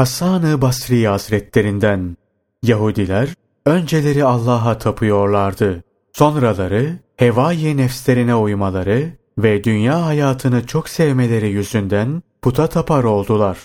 Hasan-ı 0.00 0.62
Basri 0.62 1.06
Hazretlerinden 1.08 2.16
Yahudiler 2.62 3.28
önceleri 3.66 4.24
Allah'a 4.24 4.78
tapıyorlardı. 4.78 5.82
Sonraları 6.12 6.98
hevai 7.16 7.76
nefslerine 7.76 8.34
uymaları 8.34 9.10
ve 9.38 9.64
dünya 9.64 10.06
hayatını 10.06 10.66
çok 10.66 10.88
sevmeleri 10.88 11.48
yüzünden 11.48 12.22
puta 12.42 12.66
tapar 12.66 13.04
oldular. 13.04 13.58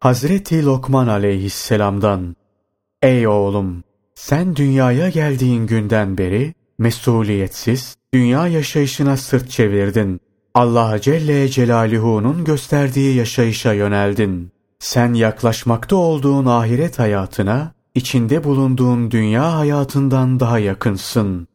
Hazreti 0.00 0.64
Lokman 0.64 1.08
aleyhisselamdan 1.08 2.36
Ey 3.02 3.26
oğlum! 3.26 3.84
Sen 4.14 4.56
dünyaya 4.56 5.08
geldiğin 5.08 5.66
günden 5.66 6.18
beri 6.18 6.54
mesuliyetsiz, 6.78 7.96
dünya 8.14 8.48
yaşayışına 8.48 9.16
sırt 9.16 9.50
çevirdin. 9.50 10.20
Allah 10.54 11.00
Celle 11.00 11.48
Celaluhu'nun 11.48 12.44
gösterdiği 12.44 13.16
yaşayışa 13.16 13.72
yöneldin. 13.72 14.53
Sen 14.84 15.14
yaklaşmakta 15.14 15.96
olduğun 15.96 16.46
ahiret 16.46 16.98
hayatına, 16.98 17.72
içinde 17.94 18.44
bulunduğun 18.44 19.10
dünya 19.10 19.58
hayatından 19.58 20.40
daha 20.40 20.58
yakınsın. 20.58 21.48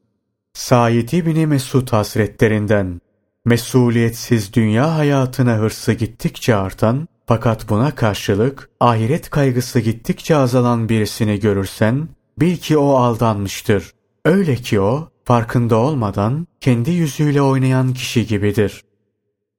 Said 0.54 1.10
İbni 1.10 1.48
Mesud 1.48 1.90
Hazretlerinden, 1.90 3.02
mesuliyetsiz 3.46 4.54
dünya 4.54 4.96
hayatına 4.96 5.56
hırsı 5.58 5.94
gittikçe 5.94 6.56
artan, 6.56 7.08
fakat 7.26 7.70
buna 7.70 7.96
karşılık 7.96 8.70
ahiret 8.80 9.30
kaygısı 9.30 9.80
gittikçe 9.80 10.36
azalan 10.36 10.90
birisini 10.90 11.40
görürsen, 11.40 12.08
bil 12.40 12.58
ki 12.58 12.78
o 12.78 12.94
aldanmıştır. 12.94 13.94
Öyle 14.26 14.56
ki 14.56 14.82
o, 14.82 15.10
farkında 15.26 15.76
olmadan 15.76 16.48
kendi 16.62 16.92
yüzüyle 16.92 17.42
oynayan 17.42 17.94
kişi 17.94 18.28
gibidir. 18.28 18.84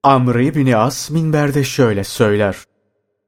Amr 0.03 0.35
İbni 0.35 0.77
As 0.77 1.11
minberde 1.11 1.65
şöyle 1.65 2.05
söyler. 2.05 2.57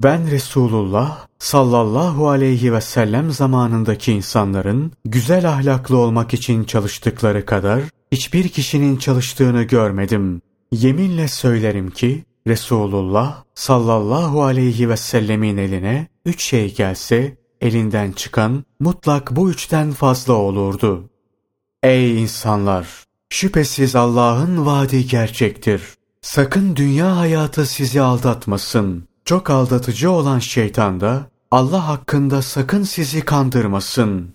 Ben 0.02 0.30
Resulullah 0.30 1.26
sallallahu 1.38 2.28
aleyhi 2.28 2.72
ve 2.72 2.80
sellem 2.80 3.30
zamanındaki 3.30 4.12
insanların 4.12 4.92
güzel 5.04 5.48
ahlaklı 5.48 5.96
olmak 5.96 6.34
için 6.34 6.64
çalıştıkları 6.64 7.46
kadar 7.46 7.82
hiçbir 8.12 8.48
kişinin 8.48 8.96
çalıştığını 8.96 9.62
görmedim. 9.62 10.42
Yeminle 10.72 11.28
söylerim 11.28 11.90
ki 11.90 12.24
Resulullah 12.46 13.44
sallallahu 13.54 14.42
aleyhi 14.42 14.88
ve 14.88 14.96
sellemin 14.96 15.56
eline 15.56 16.08
üç 16.26 16.42
şey 16.42 16.74
gelse 16.74 17.36
elinden 17.60 18.12
çıkan 18.12 18.64
mutlak 18.80 19.36
bu 19.36 19.50
üçten 19.50 19.92
fazla 19.92 20.32
olurdu. 20.32 21.10
Ey 21.82 22.22
insanlar! 22.22 23.04
Şüphesiz 23.30 23.96
Allah'ın 23.96 24.66
vaadi 24.66 25.06
gerçektir. 25.06 25.82
Sakın 26.22 26.76
dünya 26.76 27.16
hayatı 27.16 27.66
sizi 27.66 28.00
aldatmasın. 28.00 29.11
Çok 29.24 29.50
aldatıcı 29.50 30.10
olan 30.10 30.38
şeytan 30.38 31.00
da 31.00 31.26
Allah 31.50 31.88
hakkında 31.88 32.42
sakın 32.42 32.82
sizi 32.82 33.20
kandırmasın. 33.20 34.34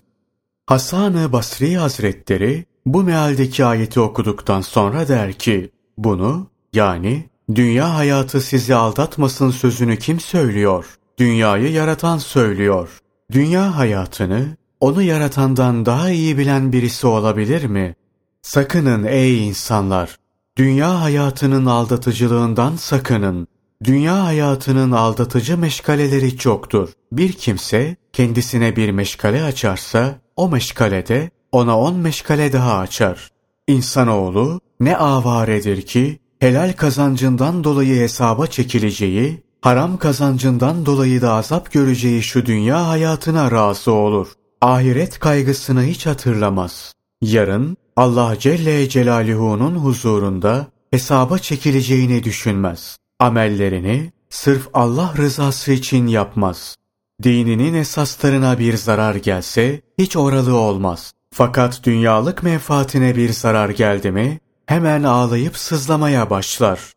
Hasan-ı 0.66 1.32
Basri 1.32 1.76
Hazretleri 1.76 2.64
bu 2.86 3.02
mealdeki 3.02 3.64
ayeti 3.64 4.00
okuduktan 4.00 4.60
sonra 4.60 5.08
der 5.08 5.32
ki, 5.32 5.70
bunu 5.98 6.46
yani 6.72 7.28
dünya 7.54 7.94
hayatı 7.94 8.40
sizi 8.40 8.74
aldatmasın 8.74 9.50
sözünü 9.50 9.98
kim 9.98 10.20
söylüyor? 10.20 10.98
Dünyayı 11.18 11.72
yaratan 11.72 12.18
söylüyor. 12.18 12.98
Dünya 13.32 13.76
hayatını 13.76 14.56
onu 14.80 15.02
yaratandan 15.02 15.86
daha 15.86 16.10
iyi 16.10 16.38
bilen 16.38 16.72
birisi 16.72 17.06
olabilir 17.06 17.64
mi? 17.64 17.94
Sakının 18.42 19.04
ey 19.04 19.48
insanlar! 19.48 20.16
Dünya 20.56 21.00
hayatının 21.02 21.66
aldatıcılığından 21.66 22.76
sakının. 22.76 23.48
Dünya 23.84 24.24
hayatının 24.24 24.90
aldatıcı 24.90 25.58
meşgaleleri 25.58 26.36
çoktur. 26.36 26.88
Bir 27.12 27.32
kimse 27.32 27.96
kendisine 28.12 28.76
bir 28.76 28.90
meşgale 28.90 29.42
açarsa 29.42 30.14
o 30.36 30.48
meşgalede 30.48 31.30
ona 31.52 31.80
on 31.80 31.94
meşgale 31.94 32.52
daha 32.52 32.78
açar. 32.78 33.28
İnsanoğlu 33.68 34.60
ne 34.80 34.96
avaredir 34.96 35.82
ki 35.82 36.18
helal 36.40 36.72
kazancından 36.72 37.64
dolayı 37.64 38.00
hesaba 38.00 38.46
çekileceği, 38.46 39.42
haram 39.60 39.96
kazancından 39.96 40.86
dolayı 40.86 41.22
da 41.22 41.32
azap 41.32 41.72
göreceği 41.72 42.22
şu 42.22 42.46
dünya 42.46 42.88
hayatına 42.88 43.50
razı 43.50 43.92
olur. 43.92 44.28
Ahiret 44.60 45.18
kaygısını 45.18 45.82
hiç 45.82 46.06
hatırlamaz. 46.06 46.92
Yarın 47.22 47.76
Allah 47.96 48.38
Celle 48.38 48.88
Celaluhu'nun 48.88 49.74
huzurunda 49.74 50.66
hesaba 50.90 51.38
çekileceğini 51.38 52.24
düşünmez. 52.24 52.98
Amellerini 53.20 54.12
sırf 54.30 54.68
Allah 54.74 55.14
rızası 55.16 55.72
için 55.72 56.06
yapmaz. 56.06 56.76
Dininin 57.22 57.74
esaslarına 57.74 58.58
bir 58.58 58.76
zarar 58.76 59.14
gelse 59.14 59.80
hiç 59.98 60.16
oralı 60.16 60.56
olmaz. 60.56 61.12
Fakat 61.34 61.84
dünyalık 61.84 62.42
menfaatine 62.42 63.16
bir 63.16 63.32
zarar 63.32 63.68
geldi 63.68 64.10
mi 64.10 64.40
hemen 64.66 65.02
ağlayıp 65.02 65.56
sızlamaya 65.56 66.30
başlar. 66.30 66.92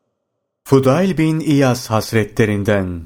Fudayl 0.64 1.18
bin 1.18 1.40
İyaz 1.40 1.90
Hazretlerinden 1.90 3.02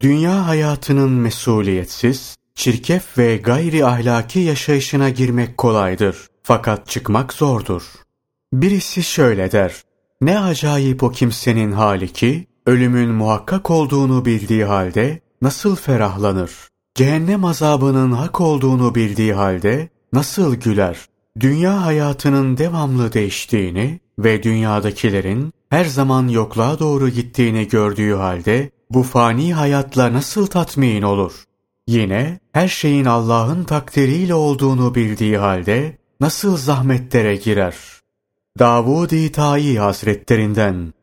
Dünya 0.00 0.46
hayatının 0.46 1.10
mesuliyetsiz, 1.10 2.36
çirkef 2.54 3.18
ve 3.18 3.36
gayri 3.36 3.86
ahlaki 3.86 4.38
yaşayışına 4.38 5.08
girmek 5.08 5.56
kolaydır. 5.56 6.28
Fakat 6.42 6.88
çıkmak 6.88 7.32
zordur. 7.32 7.82
Birisi 8.52 9.02
şöyle 9.02 9.52
der. 9.52 9.85
Ne 10.20 10.40
acayip 10.40 11.02
o 11.02 11.10
kimsenin 11.10 11.72
hali 11.72 12.12
ki, 12.12 12.46
ölümün 12.66 13.08
muhakkak 13.08 13.70
olduğunu 13.70 14.24
bildiği 14.24 14.64
halde 14.64 15.20
nasıl 15.42 15.76
ferahlanır? 15.76 16.50
Cehennem 16.94 17.44
azabının 17.44 18.12
hak 18.12 18.40
olduğunu 18.40 18.94
bildiği 18.94 19.34
halde 19.34 19.88
nasıl 20.12 20.54
güler? 20.54 20.98
Dünya 21.40 21.84
hayatının 21.84 22.56
devamlı 22.56 23.12
değiştiğini 23.12 24.00
ve 24.18 24.42
dünyadakilerin 24.42 25.52
her 25.70 25.84
zaman 25.84 26.28
yokluğa 26.28 26.78
doğru 26.78 27.08
gittiğini 27.08 27.68
gördüğü 27.68 28.14
halde 28.14 28.70
bu 28.90 29.02
fani 29.02 29.54
hayatla 29.54 30.12
nasıl 30.12 30.46
tatmin 30.46 31.02
olur? 31.02 31.44
Yine 31.86 32.40
her 32.52 32.68
şeyin 32.68 33.04
Allah'ın 33.04 33.64
takdiriyle 33.64 34.34
olduğunu 34.34 34.94
bildiği 34.94 35.38
halde 35.38 35.98
nasıl 36.20 36.56
zahmetlere 36.56 37.36
girer? 37.36 37.95
Davud-i 38.58 39.32
Tayi 39.32 39.78
Hazretlerinden 39.78 40.94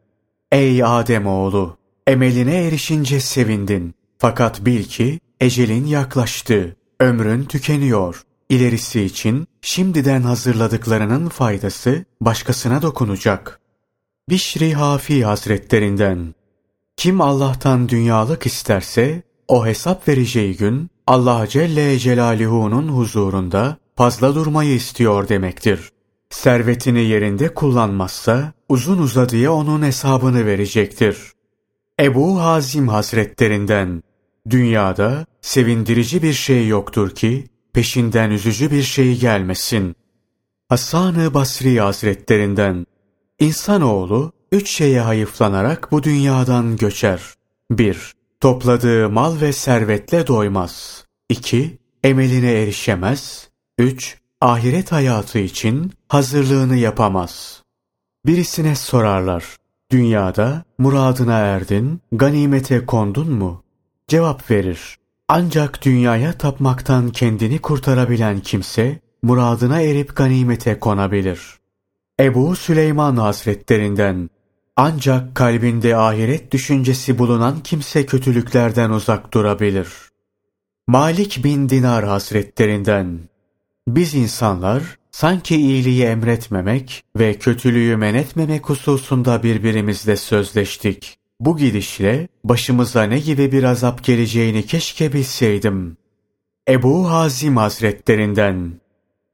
Ey 0.52 0.84
Adem 0.84 1.28
oğlu, 1.28 1.78
emeline 2.08 2.68
erişince 2.68 3.20
sevindin. 3.20 3.94
Fakat 4.18 4.66
bil 4.66 4.84
ki 4.84 5.20
ecelin 5.40 5.86
yaklaştı, 5.86 6.76
ömrün 7.00 7.44
tükeniyor. 7.44 8.24
İlerisi 8.50 9.02
için 9.02 9.48
şimdiden 9.62 10.22
hazırladıklarının 10.22 11.30
faydası 11.30 12.06
başkasına 12.22 12.82
dokunacak. 12.82 13.60
Bişri 14.30 14.74
Hafi 14.74 15.26
Hazretlerinden 15.26 16.36
Kim 16.98 17.22
Allah'tan 17.22 17.90
dünyalık 17.90 18.46
isterse 18.46 19.24
o 19.48 19.66
hesap 19.66 20.08
vereceği 20.08 20.58
gün 20.58 20.90
Allah 21.08 21.48
Celle 21.48 22.00
Celaluhu'nun 22.00 22.88
huzurunda 22.88 23.78
fazla 23.96 24.36
durmayı 24.36 24.74
istiyor 24.74 25.30
demektir. 25.30 25.93
Servetini 26.34 27.02
yerinde 27.02 27.54
kullanmazsa 27.54 28.54
uzun 28.70 28.98
uzadıya 28.98 29.54
onun 29.54 29.82
hesabını 29.82 30.46
verecektir. 30.46 31.18
Ebu 32.00 32.42
Hazim 32.42 32.88
Hazretlerinden 32.88 34.04
Dünyada 34.50 35.26
sevindirici 35.42 36.24
bir 36.24 36.34
şey 36.34 36.68
yoktur 36.68 37.10
ki 37.10 37.48
peşinden 37.74 38.32
üzücü 38.32 38.72
bir 38.72 38.84
şey 38.84 39.20
gelmesin. 39.20 39.96
Hasan-ı 40.70 41.34
Basri 41.34 41.80
Hazretlerinden 41.80 42.86
İnsanoğlu 43.40 44.32
üç 44.52 44.70
şeye 44.70 45.02
hayıflanarak 45.02 45.92
bu 45.92 46.04
dünyadan 46.04 46.78
göçer. 46.78 47.22
1. 47.72 48.14
Topladığı 48.40 49.10
mal 49.10 49.42
ve 49.42 49.54
servetle 49.54 50.28
doymaz. 50.28 51.06
2. 51.30 51.78
Emeline 52.04 52.52
erişemez. 52.52 53.50
3. 53.78 54.18
Ahiret 54.42 54.92
hayatı 54.92 55.40
için 55.40 55.92
hazırlığını 56.14 56.76
yapamaz. 56.76 57.64
Birisine 58.26 58.76
sorarlar. 58.76 59.58
Dünyada 59.92 60.64
muradına 60.78 61.38
erdin, 61.38 62.02
ganimete 62.12 62.86
kondun 62.86 63.30
mu? 63.32 63.64
Cevap 64.08 64.52
verir. 64.52 64.98
Ancak 65.28 65.86
dünyaya 65.86 66.38
tapmaktan 66.38 67.10
kendini 67.10 67.60
kurtarabilen 67.60 68.40
kimse, 68.40 69.00
muradına 69.22 69.82
erip 69.82 70.16
ganimete 70.16 70.80
konabilir. 70.80 71.42
Ebu 72.20 72.56
Süleyman 72.56 73.18
Hazretlerinden 73.18 74.30
ancak 74.76 75.36
kalbinde 75.36 75.98
ahiret 75.98 76.52
düşüncesi 76.52 77.20
bulunan 77.20 77.60
kimse 77.64 78.06
kötülüklerden 78.06 78.90
uzak 78.90 79.34
durabilir. 79.34 79.90
Malik 80.88 81.44
bin 81.44 81.70
Dinar 81.70 82.06
Hazretlerinden 82.06 83.20
Biz 83.88 84.14
insanlar 84.14 85.03
sanki 85.14 85.56
iyiliği 85.56 86.04
emretmemek 86.04 87.04
ve 87.16 87.34
kötülüğü 87.34 87.98
men 87.98 88.14
etmemek 88.14 88.70
hususunda 88.70 89.44
birbirimizle 89.44 90.16
sözleştik. 90.18 91.18
Bu 91.40 91.58
gidişle 91.58 92.28
başımıza 92.44 93.04
ne 93.04 93.20
gibi 93.20 93.52
bir 93.52 93.64
azap 93.64 94.04
geleceğini 94.04 94.66
keşke 94.66 95.14
bilseydim. 95.14 95.98
Ebu 96.70 97.12
Hazim 97.12 97.58
Hazretlerinden 97.58 98.74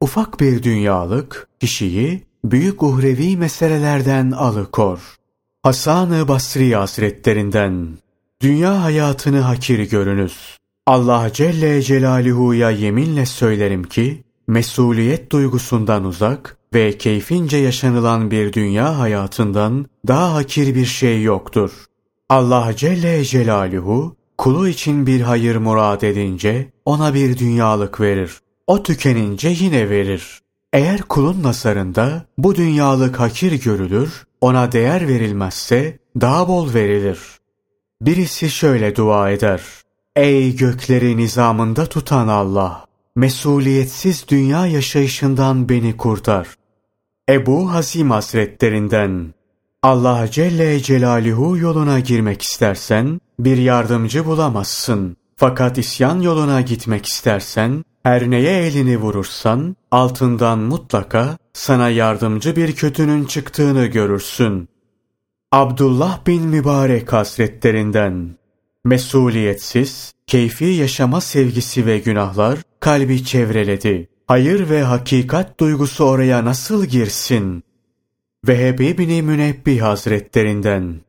Ufak 0.00 0.40
bir 0.40 0.62
dünyalık 0.62 1.48
kişiyi 1.60 2.22
büyük 2.44 2.82
uhrevi 2.82 3.36
meselelerden 3.36 4.30
alıkor. 4.30 5.16
Hasan-ı 5.62 6.28
Basri 6.28 6.74
Hazretlerinden 6.74 7.88
Dünya 8.42 8.82
hayatını 8.82 9.40
hakir 9.40 9.90
görünüz. 9.90 10.56
Allah 10.86 11.30
Celle 11.32 11.82
Celaluhu'ya 11.82 12.70
yeminle 12.70 13.26
söylerim 13.26 13.84
ki, 13.84 14.22
mesuliyet 14.50 15.32
duygusundan 15.32 16.04
uzak 16.04 16.56
ve 16.74 16.98
keyfince 16.98 17.56
yaşanılan 17.56 18.30
bir 18.30 18.52
dünya 18.52 18.98
hayatından 18.98 19.86
daha 20.08 20.34
hakir 20.34 20.74
bir 20.74 20.84
şey 20.84 21.22
yoktur. 21.22 21.70
Allah 22.28 22.72
Celle 22.76 23.24
Celaluhu, 23.24 24.16
kulu 24.38 24.68
için 24.68 25.06
bir 25.06 25.20
hayır 25.20 25.56
murad 25.56 26.02
edince 26.02 26.72
ona 26.84 27.14
bir 27.14 27.38
dünyalık 27.38 28.00
verir. 28.00 28.40
O 28.66 28.82
tükenince 28.82 29.48
yine 29.48 29.90
verir. 29.90 30.40
Eğer 30.72 31.02
kulun 31.02 31.42
nazarında 31.42 32.26
bu 32.38 32.54
dünyalık 32.54 33.20
hakir 33.20 33.52
görülür, 33.52 34.26
ona 34.40 34.72
değer 34.72 35.08
verilmezse 35.08 35.98
daha 36.20 36.48
bol 36.48 36.74
verilir. 36.74 37.18
Birisi 38.00 38.50
şöyle 38.50 38.96
dua 38.96 39.30
eder. 39.30 39.60
Ey 40.16 40.56
gökleri 40.56 41.16
nizamında 41.16 41.86
tutan 41.86 42.28
Allah! 42.28 42.89
Mesuliyetsiz 43.16 44.28
dünya 44.28 44.66
yaşayışından 44.66 45.68
beni 45.68 45.96
kurtar. 45.96 46.48
Ebu 47.28 47.72
Hazim 47.72 48.10
Hazretlerinden 48.10 49.34
Allah 49.82 50.28
Celle 50.30 50.80
Celaluhu 50.80 51.58
yoluna 51.58 52.00
girmek 52.00 52.42
istersen 52.42 53.20
bir 53.38 53.56
yardımcı 53.56 54.26
bulamazsın. 54.26 55.16
Fakat 55.36 55.78
isyan 55.78 56.20
yoluna 56.20 56.60
gitmek 56.60 57.06
istersen 57.06 57.84
her 58.02 58.30
neye 58.30 58.66
elini 58.66 58.96
vurursan 58.96 59.76
altından 59.90 60.58
mutlaka 60.58 61.38
sana 61.52 61.88
yardımcı 61.88 62.56
bir 62.56 62.72
kötünün 62.72 63.24
çıktığını 63.24 63.86
görürsün. 63.86 64.68
Abdullah 65.52 66.26
bin 66.26 66.42
Mübarek 66.42 67.12
Hazretlerinden 67.12 68.36
Mesuliyetsiz, 68.84 70.12
keyfi 70.30 70.64
yaşama 70.64 71.20
sevgisi 71.20 71.86
ve 71.86 71.98
günahlar 71.98 72.58
kalbi 72.80 73.24
çevreledi. 73.24 74.08
Hayır 74.26 74.70
ve 74.70 74.82
hakikat 74.82 75.60
duygusu 75.60 76.04
oraya 76.04 76.44
nasıl 76.44 76.86
girsin? 76.86 77.62
Vehbi 78.48 78.98
bin 78.98 79.24
Münebbih 79.24 79.82
Hazretlerinden 79.82 81.00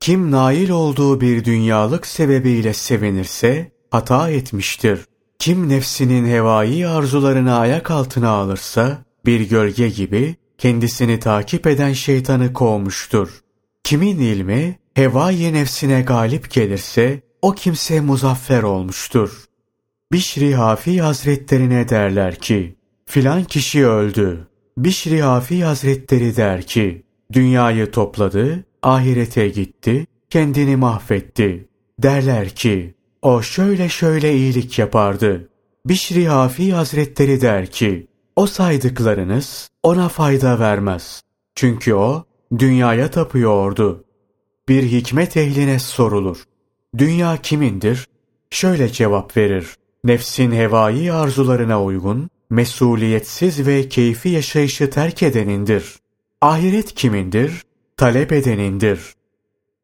Kim 0.00 0.30
nail 0.30 0.70
olduğu 0.70 1.20
bir 1.20 1.44
dünyalık 1.44 2.06
sebebiyle 2.06 2.74
sevinirse 2.74 3.72
hata 3.90 4.30
etmiştir. 4.30 5.00
Kim 5.38 5.68
nefsinin 5.68 6.26
hevai 6.26 6.88
arzularını 6.88 7.58
ayak 7.58 7.90
altına 7.90 8.28
alırsa 8.28 8.98
bir 9.26 9.40
gölge 9.40 9.88
gibi 9.88 10.36
kendisini 10.58 11.18
takip 11.18 11.66
eden 11.66 11.92
şeytanı 11.92 12.52
kovmuştur. 12.52 13.40
Kimin 13.84 14.18
ilmi 14.18 14.78
hevai 14.94 15.52
nefsine 15.52 16.02
galip 16.02 16.50
gelirse 16.50 17.29
o 17.42 17.52
kimse 17.52 18.00
muzaffer 18.00 18.62
olmuştur. 18.62 19.44
Bişri 20.12 20.54
Hafi 20.54 21.02
Hazretlerine 21.02 21.88
derler 21.88 22.34
ki, 22.34 22.76
filan 23.06 23.44
kişi 23.44 23.86
öldü. 23.86 24.48
Bişri 24.78 25.22
Hafi 25.22 25.64
Hazretleri 25.64 26.36
der 26.36 26.62
ki, 26.62 27.02
dünyayı 27.32 27.90
topladı, 27.90 28.64
ahirete 28.82 29.48
gitti, 29.48 30.06
kendini 30.30 30.76
mahvetti. 30.76 31.68
Derler 31.98 32.48
ki, 32.48 32.94
o 33.22 33.42
şöyle 33.42 33.88
şöyle 33.88 34.34
iyilik 34.34 34.78
yapardı. 34.78 35.48
Bişri 35.86 36.28
Hafi 36.28 36.72
Hazretleri 36.72 37.40
der 37.40 37.66
ki, 37.66 38.06
o 38.36 38.46
saydıklarınız 38.46 39.68
ona 39.82 40.08
fayda 40.08 40.58
vermez. 40.58 41.22
Çünkü 41.54 41.94
o 41.94 42.24
dünyaya 42.58 43.10
tapıyordu. 43.10 44.04
Bir 44.68 44.82
hikmet 44.82 45.36
ehline 45.36 45.78
sorulur. 45.78 46.44
Dünya 46.98 47.36
kimindir? 47.36 48.08
Şöyle 48.50 48.92
cevap 48.92 49.36
verir. 49.36 49.66
Nefsin 50.04 50.52
hevai 50.52 51.12
arzularına 51.12 51.84
uygun, 51.84 52.30
mesuliyetsiz 52.50 53.66
ve 53.66 53.88
keyfi 53.88 54.28
yaşayışı 54.28 54.90
terk 54.90 55.22
edenindir. 55.22 55.96
Ahiret 56.40 56.94
kimindir? 56.94 57.62
Talep 57.96 58.32
edenindir. 58.32 59.00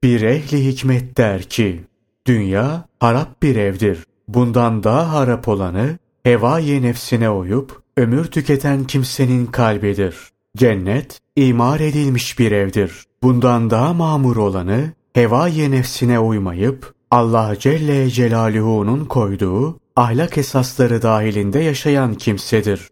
Bir 0.02 0.22
ehli 0.22 0.66
hikmet 0.66 1.18
der 1.18 1.42
ki, 1.42 1.84
Dünya 2.26 2.84
harap 3.00 3.42
bir 3.42 3.56
evdir. 3.56 4.06
Bundan 4.28 4.82
daha 4.82 5.12
harap 5.12 5.48
olanı 5.48 5.98
hevai 6.22 6.82
nefsine 6.82 7.30
uyup 7.30 7.82
ömür 7.96 8.24
tüketen 8.24 8.84
kimsenin 8.84 9.46
kalbidir. 9.46 10.16
Cennet 10.56 11.20
imar 11.36 11.80
edilmiş 11.80 12.38
bir 12.38 12.52
evdir. 12.52 13.04
Bundan 13.22 13.70
daha 13.70 13.94
mamur 13.94 14.36
olanı 14.36 14.92
hevai 15.14 15.70
nefsine 15.70 16.18
uymayıp 16.18 16.95
Allah 17.10 17.56
Celle 17.58 18.10
Celaluhu'nun 18.10 19.04
koyduğu 19.04 19.78
ahlak 19.96 20.38
esasları 20.38 21.02
dahilinde 21.02 21.58
yaşayan 21.58 22.14
kimsedir. 22.14 22.88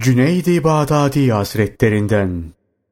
Cüneyd-i 0.00 0.64
Bağdadi 0.64 1.32
Hazretlerinden 1.32 2.44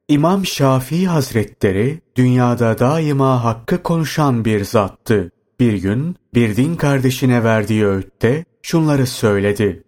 İmam 0.09 0.47
Şafii 0.47 1.07
Hazretleri 1.07 2.01
dünyada 2.17 2.79
daima 2.79 3.45
hakkı 3.45 3.83
konuşan 3.83 4.45
bir 4.45 4.65
zattı. 4.65 5.31
Bir 5.61 5.73
gün 5.75 6.17
bir 6.35 6.57
din 6.57 6.77
kardeşine 6.77 7.45
verdiği 7.45 7.87
öğütte 7.87 8.45
şunları 8.63 9.07
söyledi. 9.07 9.83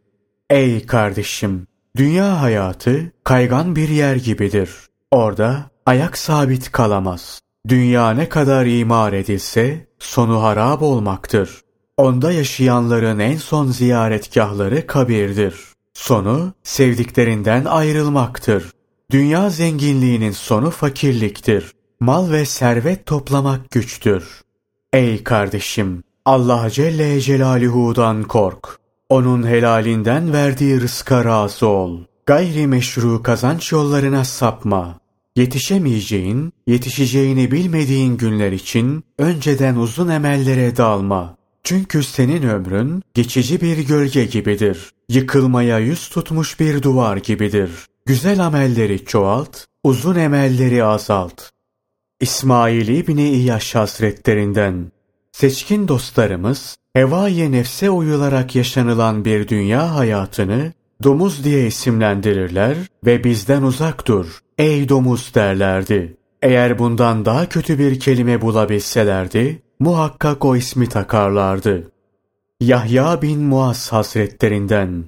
Ey 0.50 0.86
kardeşim! 0.86 1.66
Dünya 1.96 2.40
hayatı 2.42 3.12
kaygan 3.24 3.76
bir 3.76 3.88
yer 3.88 4.16
gibidir. 4.16 4.70
Orada 5.10 5.70
ayak 5.86 6.18
sabit 6.18 6.72
kalamaz. 6.72 7.43
Dünya 7.68 8.10
ne 8.10 8.28
kadar 8.28 8.66
imar 8.66 9.12
edilse 9.12 9.86
sonu 9.98 10.42
harap 10.42 10.82
olmaktır. 10.82 11.60
Onda 11.96 12.32
yaşayanların 12.32 13.18
en 13.18 13.36
son 13.36 13.66
ziyaretgahları 13.66 14.86
kabirdir. 14.86 15.54
Sonu 15.94 16.52
sevdiklerinden 16.62 17.64
ayrılmaktır. 17.64 18.70
Dünya 19.10 19.50
zenginliğinin 19.50 20.30
sonu 20.30 20.70
fakirliktir. 20.70 21.72
Mal 22.00 22.32
ve 22.32 22.46
servet 22.46 23.06
toplamak 23.06 23.70
güçtür. 23.70 24.42
Ey 24.92 25.24
kardeşim! 25.24 26.02
Allah 26.24 26.70
Celle 26.70 27.20
Celaluhu'dan 27.20 28.22
kork. 28.22 28.78
Onun 29.08 29.46
helalinden 29.46 30.32
verdiği 30.32 30.80
rızka 30.80 31.24
razı 31.24 31.66
ol. 31.66 32.00
Gayri 32.26 32.66
meşru 32.66 33.22
kazanç 33.22 33.72
yollarına 33.72 34.24
sapma. 34.24 35.03
Yetişemeyeceğin, 35.36 36.52
yetişeceğini 36.66 37.50
bilmediğin 37.50 38.16
günler 38.16 38.52
için 38.52 39.04
önceden 39.18 39.76
uzun 39.76 40.08
emellere 40.08 40.76
dalma. 40.76 41.36
Çünkü 41.62 42.02
senin 42.02 42.42
ömrün 42.42 43.02
geçici 43.14 43.60
bir 43.60 43.78
gölge 43.78 44.24
gibidir. 44.24 44.90
Yıkılmaya 45.08 45.78
yüz 45.78 46.08
tutmuş 46.08 46.60
bir 46.60 46.82
duvar 46.82 47.16
gibidir. 47.16 47.70
Güzel 48.06 48.46
amelleri 48.46 49.04
çoğalt, 49.04 49.64
uzun 49.84 50.14
emelleri 50.16 50.84
azalt. 50.84 51.42
İsmail 52.20 52.88
İbni 52.88 53.30
İyaş 53.30 53.74
Hazretlerinden 53.74 54.92
Seçkin 55.32 55.88
dostlarımız, 55.88 56.76
hevai 56.92 57.52
nefse 57.52 57.90
uyularak 57.90 58.56
yaşanılan 58.56 59.24
bir 59.24 59.48
dünya 59.48 59.94
hayatını 59.94 60.72
domuz 61.04 61.44
diye 61.44 61.66
isimlendirirler 61.66 62.76
ve 63.06 63.24
bizden 63.24 63.62
uzak 63.62 64.06
dur, 64.06 64.38
ey 64.58 64.88
domuz 64.88 65.34
derlerdi. 65.34 66.16
Eğer 66.42 66.78
bundan 66.78 67.24
daha 67.24 67.48
kötü 67.48 67.78
bir 67.78 68.00
kelime 68.00 68.40
bulabilselerdi, 68.40 69.62
muhakkak 69.80 70.44
o 70.44 70.56
ismi 70.56 70.88
takarlardı. 70.88 71.90
Yahya 72.60 73.22
bin 73.22 73.40
Muaz 73.40 73.92
Hazretlerinden 73.92 75.04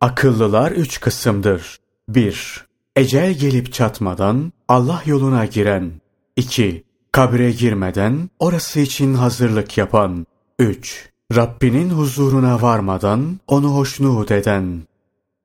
Akıllılar 0.00 0.72
üç 0.72 1.00
kısımdır. 1.00 1.78
1. 2.08 2.64
Ecel 2.96 3.34
gelip 3.34 3.72
çatmadan 3.72 4.52
Allah 4.68 5.02
yoluna 5.06 5.44
giren. 5.44 5.92
2. 6.36 6.84
Kabre 7.12 7.50
girmeden 7.50 8.30
orası 8.38 8.80
için 8.80 9.14
hazırlık 9.14 9.78
yapan. 9.78 10.26
3. 10.58 11.10
Rabbinin 11.36 11.90
huzuruna 11.90 12.62
varmadan 12.62 13.40
onu 13.46 13.68
hoşnut 13.68 14.30
eden. 14.30 14.82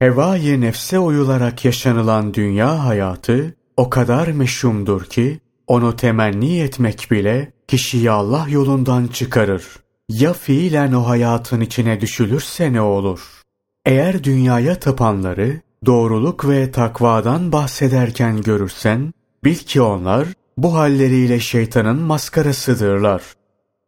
Hevai 0.03 0.61
nefse 0.61 0.99
uyularak 0.99 1.65
yaşanılan 1.65 2.33
dünya 2.33 2.85
hayatı 2.85 3.55
o 3.77 3.89
kadar 3.89 4.27
meşhumdur 4.27 5.03
ki 5.03 5.39
onu 5.67 5.95
temenni 5.95 6.59
etmek 6.59 7.07
bile 7.11 7.51
kişiyi 7.67 8.11
Allah 8.11 8.45
yolundan 8.49 9.07
çıkarır. 9.07 9.65
Ya 10.09 10.33
fiilen 10.33 10.93
o 10.93 11.07
hayatın 11.07 11.61
içine 11.61 12.01
düşülürse 12.01 12.73
ne 12.73 12.81
olur? 12.81 13.41
Eğer 13.85 14.23
dünyaya 14.23 14.79
tapanları 14.79 15.61
doğruluk 15.85 16.49
ve 16.49 16.71
takvadan 16.71 17.51
bahsederken 17.51 18.41
görürsen, 18.41 19.13
bil 19.43 19.55
ki 19.55 19.81
onlar 19.81 20.27
bu 20.57 20.73
halleriyle 20.73 21.39
şeytanın 21.39 21.99
maskarasıdırlar. 21.99 23.21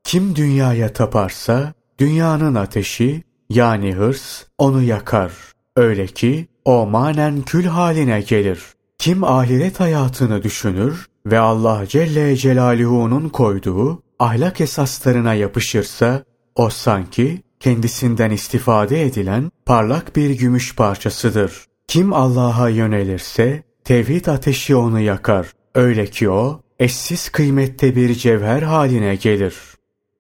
Kim 0.04 0.36
dünyaya 0.36 0.94
taparsa, 0.94 1.74
dünyanın 2.00 2.56
ateşi 2.56 3.24
yani 3.50 3.94
hırs 3.94 4.44
onu 4.58 4.82
yakar. 4.82 5.55
Öyle 5.76 6.08
ki 6.08 6.48
o 6.66 6.86
manen 6.86 7.42
kül 7.42 7.66
haline 7.66 8.22
gelir. 8.22 8.64
Kim 8.98 9.24
ahiret 9.24 9.80
hayatını 9.80 10.44
düşünür 10.44 11.08
ve 11.26 11.40
Allah 11.40 11.86
Celle 11.88 12.36
Celaluhu'nun 12.38 13.30
koyduğu 13.30 14.04
ahlak 14.20 14.62
esaslarına 14.62 15.34
yapışırsa, 15.34 16.24
o 16.56 16.70
sanki 16.70 17.42
kendisinden 17.60 18.32
istifade 18.32 19.04
edilen 19.04 19.52
parlak 19.66 20.16
bir 20.16 20.30
gümüş 20.30 20.76
parçasıdır. 20.76 21.66
Kim 21.88 22.14
Allah'a 22.14 22.70
yönelirse 22.70 23.64
tevhid 23.84 24.26
ateşi 24.26 24.76
onu 24.76 25.00
yakar. 25.00 25.52
Öyle 25.76 26.06
ki 26.06 26.30
o 26.30 26.62
eşsiz 26.80 27.30
kıymette 27.30 27.96
bir 27.96 28.16
cevher 28.16 28.62
haline 28.62 29.16
gelir. 29.16 29.56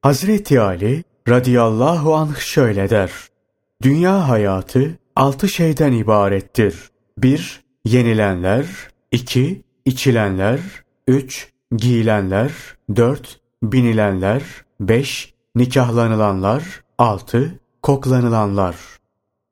Hazreti 0.02 0.62
Ali 0.62 1.04
radıyallahu 1.30 2.16
anh 2.16 2.38
şöyle 2.40 2.90
der. 2.90 3.12
Dünya 3.82 4.30
hayatı 4.30 4.98
altı 5.16 5.50
şeyden 5.50 5.92
ibarettir. 5.92 6.90
1. 7.18 7.64
Yenilenler 7.86 8.66
2. 9.12 9.64
içilenler 9.86 10.60
3. 11.08 11.50
Giyilenler 11.76 12.52
4. 12.96 13.40
Binilenler 13.64 14.44
5. 14.80 15.34
Nikahlanılanlar 15.56 16.64
6. 16.98 17.60
Koklanılanlar 17.82 18.76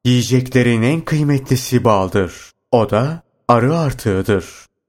Yiyeceklerin 0.06 0.82
en 0.82 1.02
kıymetlisi 1.02 1.84
baldır. 1.84 2.52
O 2.72 2.90
da 2.90 3.24
arı 3.48 3.78
artığıdır. 3.78 4.46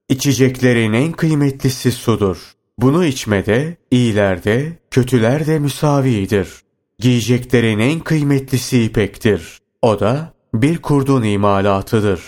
İçeceklerin 0.08 0.92
en 0.92 1.12
kıymetlisi 1.12 1.92
sudur. 1.92 2.52
Bunu 2.78 3.04
içmede 3.04 3.76
iyilerde, 3.90 4.78
kötülerde 4.90 5.58
müsavidir. 5.58 6.48
Giyeceklerin 6.98 7.78
en 7.78 8.00
kıymetlisi 8.00 8.82
ipektir. 8.82 9.58
O 9.82 10.00
da 10.00 10.33
bir 10.54 10.78
kurdun 10.78 11.22
imalatıdır. 11.22 12.20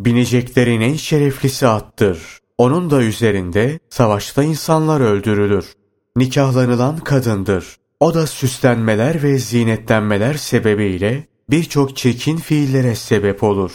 Bineceklerin 0.00 0.80
en 0.80 0.94
şereflisi 0.94 1.66
attır. 1.66 2.38
Onun 2.58 2.90
da 2.90 3.02
üzerinde 3.02 3.78
savaşta 3.90 4.42
insanlar 4.42 5.00
öldürülür. 5.00 5.72
Nikahlanılan 6.16 6.98
kadındır. 6.98 7.76
O 8.00 8.14
da 8.14 8.26
süslenmeler 8.26 9.22
ve 9.22 9.38
zinetlenmeler 9.38 10.34
sebebiyle 10.34 11.26
birçok 11.50 11.96
çirkin 11.96 12.36
fiillere 12.36 12.94
sebep 12.94 13.42
olur. 13.42 13.72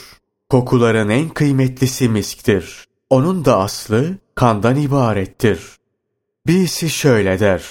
Kokuların 0.49 1.10
en 1.10 1.30
kıymetlisi 1.30 2.10
misktir. 2.10 2.86
Onun 3.10 3.45
da 3.45 3.60
aslı 3.60 4.18
kandan 4.36 4.76
ibarettir. 4.76 5.60
Birisi 6.47 6.89
şöyle 6.89 7.39
der. 7.39 7.64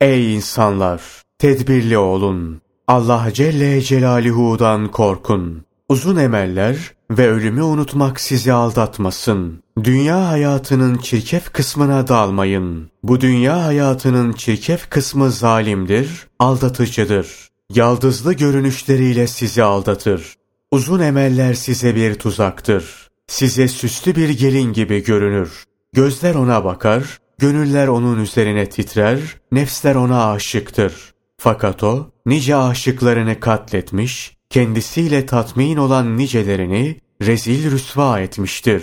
Ey 0.00 0.34
insanlar! 0.34 1.02
Tedbirli 1.38 1.98
olun. 1.98 2.60
Allah 2.88 3.28
Celle 3.32 3.80
Celaluhu'dan 3.80 4.88
korkun. 4.88 5.64
Uzun 5.90 6.16
emeller 6.16 6.76
ve 7.10 7.28
ölümü 7.30 7.62
unutmak 7.62 8.20
sizi 8.20 8.52
aldatmasın. 8.52 9.62
Dünya 9.84 10.28
hayatının 10.28 10.96
çirkef 10.96 11.52
kısmına 11.52 12.08
dalmayın. 12.08 12.90
Bu 13.02 13.20
dünya 13.20 13.64
hayatının 13.64 14.32
çirkef 14.32 14.90
kısmı 14.90 15.30
zalimdir, 15.30 16.26
aldatıcıdır. 16.38 17.48
Yaldızlı 17.74 18.32
görünüşleriyle 18.32 19.26
sizi 19.26 19.62
aldatır. 19.62 20.34
Uzun 20.70 21.00
emeller 21.00 21.54
size 21.54 21.94
bir 21.94 22.14
tuzaktır. 22.14 23.08
Size 23.26 23.68
süslü 23.68 24.16
bir 24.16 24.28
gelin 24.28 24.72
gibi 24.72 25.04
görünür. 25.04 25.64
Gözler 25.92 26.34
ona 26.34 26.64
bakar, 26.64 27.18
gönüller 27.38 27.88
onun 27.88 28.22
üzerine 28.22 28.68
titrer, 28.68 29.20
nefsler 29.52 29.94
ona 29.94 30.30
aşıktır. 30.30 30.94
Fakat 31.38 31.84
o, 31.84 32.10
nice 32.26 32.56
aşıklarını 32.56 33.40
katletmiş, 33.40 34.39
kendisiyle 34.50 35.26
tatmin 35.26 35.76
olan 35.76 36.16
nicelerini 36.16 37.00
rezil 37.22 37.70
rüsva 37.70 38.20
etmiştir. 38.20 38.82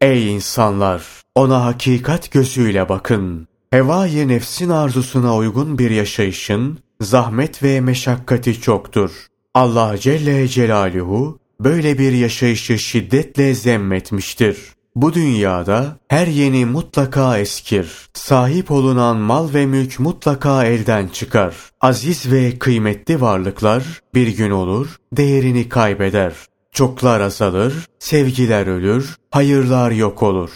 Ey 0.00 0.34
insanlar! 0.34 1.02
Ona 1.34 1.64
hakikat 1.64 2.30
gözüyle 2.30 2.88
bakın. 2.88 3.48
Hevai 3.70 4.28
nefsin 4.28 4.68
arzusuna 4.68 5.36
uygun 5.36 5.78
bir 5.78 5.90
yaşayışın, 5.90 6.78
zahmet 7.00 7.62
ve 7.62 7.80
meşakkati 7.80 8.60
çoktur. 8.60 9.10
Allah 9.54 9.98
Celle 9.98 10.48
Celaluhu 10.48 11.38
böyle 11.60 11.98
bir 11.98 12.12
yaşayışı 12.12 12.78
şiddetle 12.78 13.54
zemmetmiştir. 13.54 14.58
Bu 15.00 15.14
dünyada 15.14 15.96
her 16.08 16.26
yeni 16.26 16.64
mutlaka 16.64 17.38
eskir. 17.38 18.08
Sahip 18.14 18.70
olunan 18.70 19.16
mal 19.16 19.54
ve 19.54 19.66
mülk 19.66 20.00
mutlaka 20.00 20.64
elden 20.64 21.08
çıkar. 21.08 21.54
Aziz 21.80 22.32
ve 22.32 22.58
kıymetli 22.58 23.20
varlıklar 23.20 23.84
bir 24.14 24.28
gün 24.36 24.50
olur, 24.50 24.96
değerini 25.12 25.68
kaybeder. 25.68 26.32
Çoklar 26.72 27.20
azalır, 27.20 27.74
sevgiler 27.98 28.66
ölür, 28.66 29.16
hayırlar 29.30 29.90
yok 29.90 30.22
olur. 30.22 30.50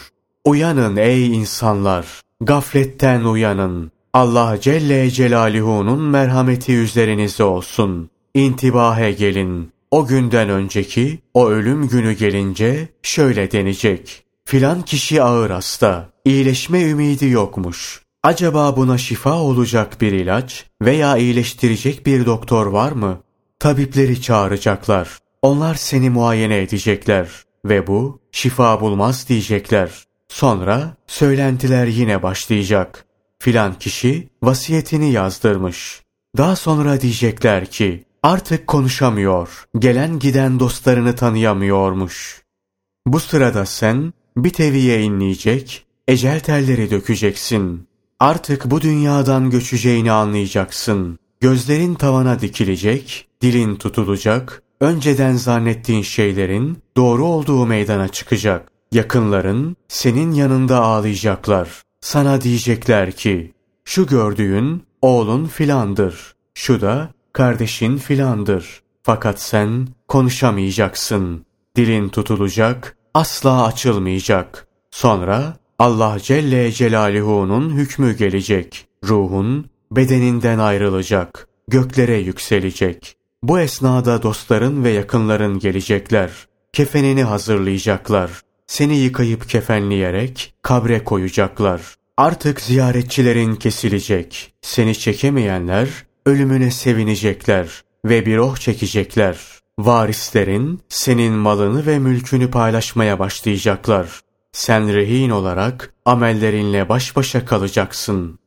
Uyanın 0.45 0.97
ey 0.97 1.35
insanlar, 1.35 2.05
gafletten 2.41 3.23
uyanın. 3.23 3.91
Allah 4.13 4.57
Celle 4.61 5.09
Celaluhu'nun 5.09 6.01
merhameti 6.01 6.73
üzerinize 6.73 7.43
olsun. 7.43 8.09
İntibahe 8.33 9.11
gelin. 9.11 9.73
O 9.91 10.05
günden 10.05 10.49
önceki, 10.49 11.19
o 11.33 11.49
ölüm 11.49 11.87
günü 11.87 12.13
gelince 12.13 12.89
şöyle 13.03 13.51
denecek. 13.51 14.22
Filan 14.45 14.81
kişi 14.81 15.23
ağır 15.23 15.49
hasta, 15.49 16.09
iyileşme 16.25 16.81
ümidi 16.81 17.25
yokmuş. 17.25 18.01
Acaba 18.23 18.77
buna 18.77 18.97
şifa 18.97 19.33
olacak 19.33 20.01
bir 20.01 20.11
ilaç 20.11 20.65
veya 20.81 21.17
iyileştirecek 21.17 22.05
bir 22.05 22.25
doktor 22.25 22.65
var 22.65 22.91
mı? 22.91 23.23
Tabipleri 23.59 24.21
çağıracaklar. 24.21 25.17
Onlar 25.41 25.75
seni 25.75 26.09
muayene 26.09 26.61
edecekler 26.61 27.29
ve 27.65 27.87
bu 27.87 28.19
şifa 28.31 28.81
bulmaz 28.81 29.29
diyecekler. 29.29 29.89
Sonra 30.27 30.95
söylentiler 31.07 31.87
yine 31.87 32.23
başlayacak. 32.23 33.05
Filan 33.39 33.79
kişi 33.79 34.29
vasiyetini 34.43 35.11
yazdırmış. 35.11 36.01
Daha 36.37 36.55
sonra 36.55 37.01
diyecekler 37.01 37.65
ki 37.65 38.03
artık 38.23 38.67
konuşamıyor, 38.67 39.65
gelen 39.79 40.19
giden 40.19 40.59
dostlarını 40.59 41.15
tanıyamıyormuş. 41.15 42.43
Bu 43.07 43.19
sırada 43.19 43.65
sen 43.65 44.13
bir 44.37 44.49
teviye 44.49 45.01
inleyecek, 45.01 45.85
ecel 46.07 46.39
telleri 46.39 46.91
dökeceksin. 46.91 47.87
Artık 48.19 48.65
bu 48.65 48.81
dünyadan 48.81 49.49
göçeceğini 49.49 50.11
anlayacaksın. 50.11 51.19
Gözlerin 51.39 51.95
tavana 51.95 52.41
dikilecek, 52.41 53.27
dilin 53.41 53.75
tutulacak, 53.75 54.63
önceden 54.79 55.33
zannettiğin 55.35 56.01
şeylerin 56.01 56.77
doğru 56.97 57.25
olduğu 57.25 57.65
meydana 57.65 58.07
çıkacak. 58.07 58.67
Yakınların 58.91 59.75
senin 59.87 60.31
yanında 60.31 60.81
ağlayacaklar. 60.81 61.81
Sana 62.01 62.41
diyecekler 62.41 63.11
ki, 63.11 63.53
şu 63.85 64.07
gördüğün 64.07 64.83
oğlun 65.01 65.45
filandır. 65.45 66.35
Şu 66.53 66.81
da 66.81 67.09
kardeşin 67.33 67.97
filandır. 67.97 68.81
Fakat 69.03 69.41
sen 69.41 69.87
konuşamayacaksın. 70.07 71.45
Dilin 71.75 72.09
tutulacak, 72.09 72.97
asla 73.13 73.65
açılmayacak. 73.65 74.67
Sonra 74.91 75.57
Allah 75.79 76.17
Celle 76.21 76.71
Celaluhu'nun 76.71 77.69
hükmü 77.69 78.17
gelecek. 78.17 78.85
Ruhun 79.03 79.65
bedeninden 79.91 80.59
ayrılacak, 80.59 81.47
göklere 81.67 82.17
yükselecek. 82.17 83.15
Bu 83.43 83.59
esnada 83.59 84.23
dostların 84.23 84.83
ve 84.83 84.89
yakınların 84.89 85.59
gelecekler. 85.59 86.31
Kefenini 86.73 87.23
hazırlayacaklar. 87.23 88.31
Seni 88.67 88.97
yıkayıp 88.97 89.49
kefenleyerek 89.49 90.53
kabre 90.61 91.03
koyacaklar. 91.03 91.81
Artık 92.17 92.61
ziyaretçilerin 92.61 93.55
kesilecek. 93.55 94.53
Seni 94.61 94.95
çekemeyenler 94.99 95.89
ölümüne 96.25 96.71
sevinecekler 96.71 97.83
ve 98.05 98.25
bir 98.25 98.37
oh 98.37 98.57
çekecekler. 98.57 99.37
Varislerin 99.79 100.79
senin 100.89 101.33
malını 101.33 101.85
ve 101.85 101.99
mülkünü 101.99 102.51
paylaşmaya 102.51 103.19
başlayacaklar. 103.19 104.19
Sen 104.51 104.93
rehin 104.93 105.29
olarak 105.29 105.93
amellerinle 106.05 106.89
baş 106.89 107.15
başa 107.15 107.45
kalacaksın. 107.45 108.39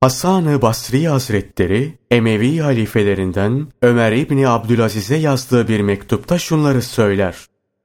Hasan-ı 0.00 0.62
Basri 0.62 1.08
Hazretleri 1.08 1.98
Emevi 2.10 2.58
halifelerinden 2.58 3.66
Ömer 3.82 4.12
İbni 4.12 4.48
Abdülaziz'e 4.48 5.16
yazdığı 5.16 5.68
bir 5.68 5.80
mektupta 5.80 6.38
şunları 6.38 6.82
söyler. 6.82 7.36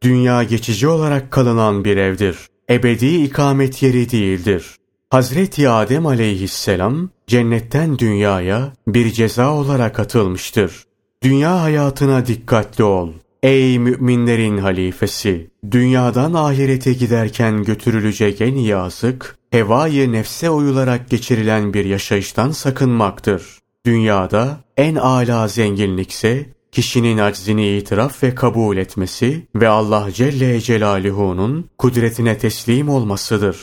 Dünya 0.03 0.43
geçici 0.43 0.88
olarak 0.88 1.32
kalınan 1.32 1.86
bir 1.86 1.97
evdir. 1.97 2.38
Ebedi 2.70 3.24
ikamet 3.24 3.84
yeri 3.84 4.11
değildir. 4.11 4.76
Hazreti 5.09 5.70
Adem 5.70 6.05
aleyhisselam 6.05 7.09
cennetten 7.28 7.99
dünyaya 7.99 8.74
bir 8.88 9.11
ceza 9.11 9.53
olarak 9.53 9.99
atılmıştır. 9.99 10.86
Dünya 11.26 11.61
hayatına 11.61 12.26
dikkatli 12.26 12.84
ol. 12.84 13.09
Ey 13.43 13.80
müminlerin 13.80 14.57
halifesi! 14.57 15.49
Dünyadan 15.71 16.34
ahirete 16.34 16.93
giderken 16.93 17.63
götürülecek 17.63 18.41
en 18.41 18.55
iyi 18.55 18.76
azık, 18.76 19.38
hevayı 19.51 20.11
nefse 20.11 20.49
uyularak 20.49 21.09
geçirilen 21.09 21.73
bir 21.73 21.86
yaşayıştan 21.86 22.51
sakınmaktır. 22.51 23.43
Dünyada 23.86 24.57
en 24.78 24.95
âlâ 24.95 25.47
zenginlikse, 25.47 26.45
kişinin 26.71 27.17
aczini 27.17 27.78
itiraf 27.78 28.23
ve 28.23 28.36
kabul 28.36 28.78
etmesi 28.78 29.47
ve 29.55 29.67
Allah 29.67 30.11
Celle 30.13 30.61
Celaluhu'nun 30.61 31.69
kudretine 31.78 32.38
teslim 32.38 32.89
olmasıdır. 32.89 33.57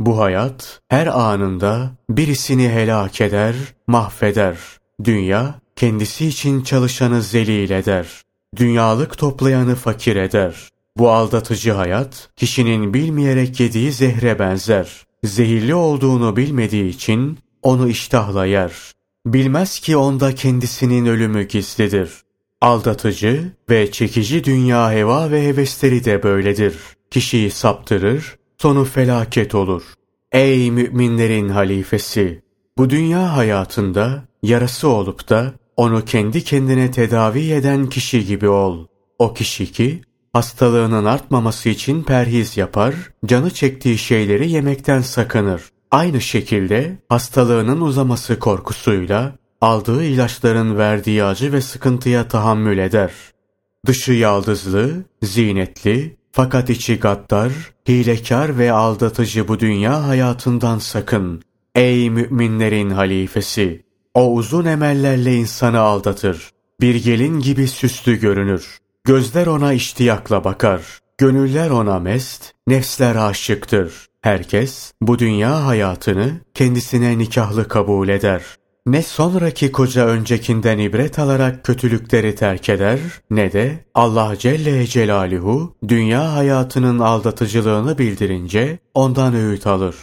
Bu 0.00 0.18
hayat 0.18 0.80
her 0.88 1.06
anında 1.06 1.90
birisini 2.10 2.68
helak 2.68 3.20
eder, 3.20 3.54
mahveder. 3.86 4.56
Dünya 5.04 5.54
kendisi 5.78 6.26
için 6.26 6.62
çalışanı 6.62 7.22
zelil 7.22 7.70
eder. 7.70 8.22
Dünyalık 8.56 9.18
toplayanı 9.18 9.74
fakir 9.74 10.16
eder. 10.16 10.68
Bu 10.96 11.10
aldatıcı 11.10 11.72
hayat 11.72 12.30
kişinin 12.36 12.94
bilmeyerek 12.94 13.60
yediği 13.60 13.92
zehre 13.92 14.38
benzer. 14.38 14.88
Zehirli 15.24 15.74
olduğunu 15.74 16.36
bilmediği 16.36 16.88
için 16.88 17.38
onu 17.62 17.88
iştahla 17.88 18.46
yer. 18.46 18.72
Bilmez 19.26 19.80
ki 19.80 19.96
onda 19.96 20.34
kendisinin 20.34 21.06
ölümü 21.06 21.48
gizlidir. 21.48 22.10
Aldatıcı 22.60 23.52
ve 23.70 23.92
çekici 23.92 24.44
dünya 24.44 24.92
heva 24.92 25.30
ve 25.30 25.46
hevesleri 25.46 26.04
de 26.04 26.22
böyledir. 26.22 26.76
Kişiyi 27.10 27.50
saptırır, 27.50 28.36
sonu 28.58 28.84
felaket 28.84 29.54
olur. 29.54 29.82
Ey 30.32 30.70
müminlerin 30.70 31.48
halifesi! 31.48 32.42
Bu 32.78 32.90
dünya 32.90 33.36
hayatında 33.36 34.22
yarası 34.42 34.88
olup 34.88 35.28
da 35.28 35.54
onu 35.78 36.04
kendi 36.04 36.44
kendine 36.44 36.90
tedavi 36.90 37.50
eden 37.52 37.86
kişi 37.86 38.26
gibi 38.26 38.48
ol. 38.48 38.86
O 39.18 39.34
kişi 39.34 39.72
ki 39.72 40.02
hastalığının 40.32 41.04
artmaması 41.04 41.68
için 41.68 42.02
perhiz 42.02 42.56
yapar, 42.56 42.94
canı 43.26 43.50
çektiği 43.50 43.98
şeyleri 43.98 44.50
yemekten 44.50 45.00
sakınır. 45.00 45.62
Aynı 45.90 46.20
şekilde 46.20 46.98
hastalığının 47.08 47.80
uzaması 47.80 48.38
korkusuyla 48.38 49.34
aldığı 49.60 50.04
ilaçların 50.04 50.78
verdiği 50.78 51.24
acı 51.24 51.52
ve 51.52 51.60
sıkıntıya 51.60 52.28
tahammül 52.28 52.78
eder. 52.78 53.12
Dışı 53.86 54.12
yaldızlı, 54.12 55.04
zinetli, 55.22 56.16
fakat 56.32 56.70
içi 56.70 56.98
gaddar, 56.98 57.52
hilekar 57.88 58.58
ve 58.58 58.72
aldatıcı 58.72 59.48
bu 59.48 59.60
dünya 59.60 60.08
hayatından 60.08 60.78
sakın. 60.78 61.42
Ey 61.74 62.10
müminlerin 62.10 62.90
halifesi! 62.90 63.87
O 64.18 64.32
uzun 64.32 64.64
emellerle 64.64 65.34
insanı 65.34 65.80
aldatır. 65.80 66.50
Bir 66.80 66.94
gelin 66.94 67.40
gibi 67.40 67.68
süslü 67.68 68.20
görünür. 68.20 68.78
Gözler 69.04 69.46
ona 69.46 69.72
iştiyakla 69.72 70.44
bakar. 70.44 70.82
Gönüller 71.18 71.70
ona 71.70 71.98
mest, 71.98 72.52
nefsler 72.66 73.16
aşıktır. 73.16 74.06
Herkes 74.20 74.92
bu 75.00 75.18
dünya 75.18 75.66
hayatını 75.66 76.40
kendisine 76.54 77.18
nikahlı 77.18 77.68
kabul 77.68 78.08
eder. 78.08 78.42
Ne 78.86 79.02
sonraki 79.02 79.72
koca 79.72 80.06
öncekinden 80.06 80.78
ibret 80.78 81.18
alarak 81.18 81.64
kötülükleri 81.64 82.34
terk 82.34 82.68
eder, 82.68 82.98
ne 83.30 83.52
de 83.52 83.84
Allah 83.94 84.34
Celle 84.38 84.86
Celaluhu 84.86 85.76
dünya 85.88 86.34
hayatının 86.34 86.98
aldatıcılığını 86.98 87.98
bildirince 87.98 88.78
ondan 88.94 89.34
öğüt 89.34 89.66
alır. 89.66 89.96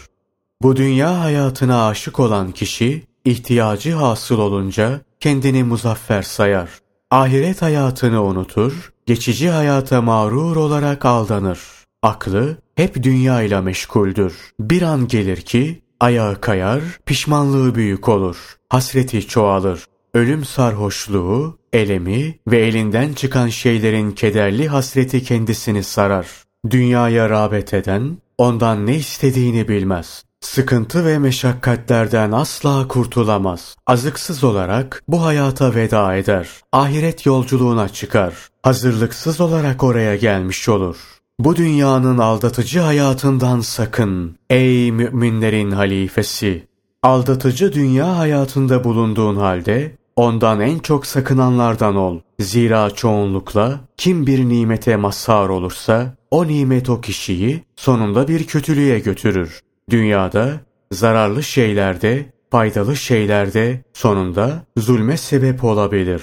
Bu 0.61 0.75
dünya 0.75 1.19
hayatına 1.19 1.87
aşık 1.87 2.19
olan 2.19 2.51
kişi 2.51 3.14
ihtiyacı 3.25 3.93
hasıl 3.93 4.39
olunca 4.39 5.01
kendini 5.19 5.63
muzaffer 5.63 6.21
sayar. 6.21 6.69
Ahiret 7.11 7.61
hayatını 7.61 8.23
unutur, 8.23 8.93
geçici 9.05 9.49
hayata 9.49 10.01
mağrur 10.01 10.55
olarak 10.55 11.05
aldanır. 11.05 11.59
Aklı 12.03 12.57
hep 12.75 13.03
dünya 13.03 13.41
ile 13.41 13.61
meşguldür. 13.61 14.33
Bir 14.59 14.81
an 14.81 15.07
gelir 15.07 15.37
ki 15.37 15.81
ayağı 15.99 16.41
kayar, 16.41 16.81
pişmanlığı 17.05 17.75
büyük 17.75 18.09
olur. 18.09 18.37
Hasreti 18.69 19.27
çoğalır. 19.27 19.85
Ölüm 20.13 20.45
sarhoşluğu, 20.45 21.57
elemi 21.73 22.39
ve 22.47 22.57
elinden 22.57 23.13
çıkan 23.13 23.47
şeylerin 23.47 24.11
kederli 24.11 24.67
hasreti 24.67 25.23
kendisini 25.23 25.83
sarar. 25.83 26.27
Dünyaya 26.69 27.29
rağbet 27.29 27.73
eden, 27.73 28.17
ondan 28.37 28.85
ne 28.85 28.95
istediğini 28.95 29.67
bilmez. 29.67 30.23
Sıkıntı 30.45 31.05
ve 31.05 31.19
meşakkatlerden 31.19 32.31
asla 32.31 32.87
kurtulamaz. 32.87 33.75
Azıksız 33.87 34.43
olarak 34.43 35.03
bu 35.07 35.25
hayata 35.25 35.75
veda 35.75 36.15
eder. 36.15 36.49
Ahiret 36.71 37.25
yolculuğuna 37.25 37.89
çıkar. 37.89 38.33
Hazırlıksız 38.63 39.41
olarak 39.41 39.83
oraya 39.83 40.15
gelmiş 40.15 40.69
olur. 40.69 40.97
Bu 41.39 41.55
dünyanın 41.55 42.17
aldatıcı 42.17 42.79
hayatından 42.79 43.59
sakın. 43.59 44.35
Ey 44.49 44.91
müminlerin 44.91 45.71
halifesi! 45.71 46.67
Aldatıcı 47.03 47.73
dünya 47.73 48.17
hayatında 48.17 48.83
bulunduğun 48.83 49.35
halde 49.35 49.95
ondan 50.15 50.59
en 50.59 50.79
çok 50.79 51.05
sakınanlardan 51.05 51.95
ol. 51.95 52.19
Zira 52.39 52.89
çoğunlukla 52.89 53.79
kim 53.97 54.27
bir 54.27 54.39
nimete 54.49 54.95
mazhar 54.95 55.49
olursa 55.49 56.13
o 56.31 56.47
nimet 56.47 56.89
o 56.89 57.01
kişiyi 57.01 57.63
sonunda 57.75 58.27
bir 58.27 58.47
kötülüğe 58.47 58.99
götürür. 58.99 59.64
Dünyada 59.89 60.59
zararlı 60.91 61.43
şeylerde, 61.43 62.25
faydalı 62.51 62.95
şeylerde 62.95 63.81
sonunda 63.93 64.65
zulme 64.77 65.17
sebep 65.17 65.63
olabilir. 65.63 66.21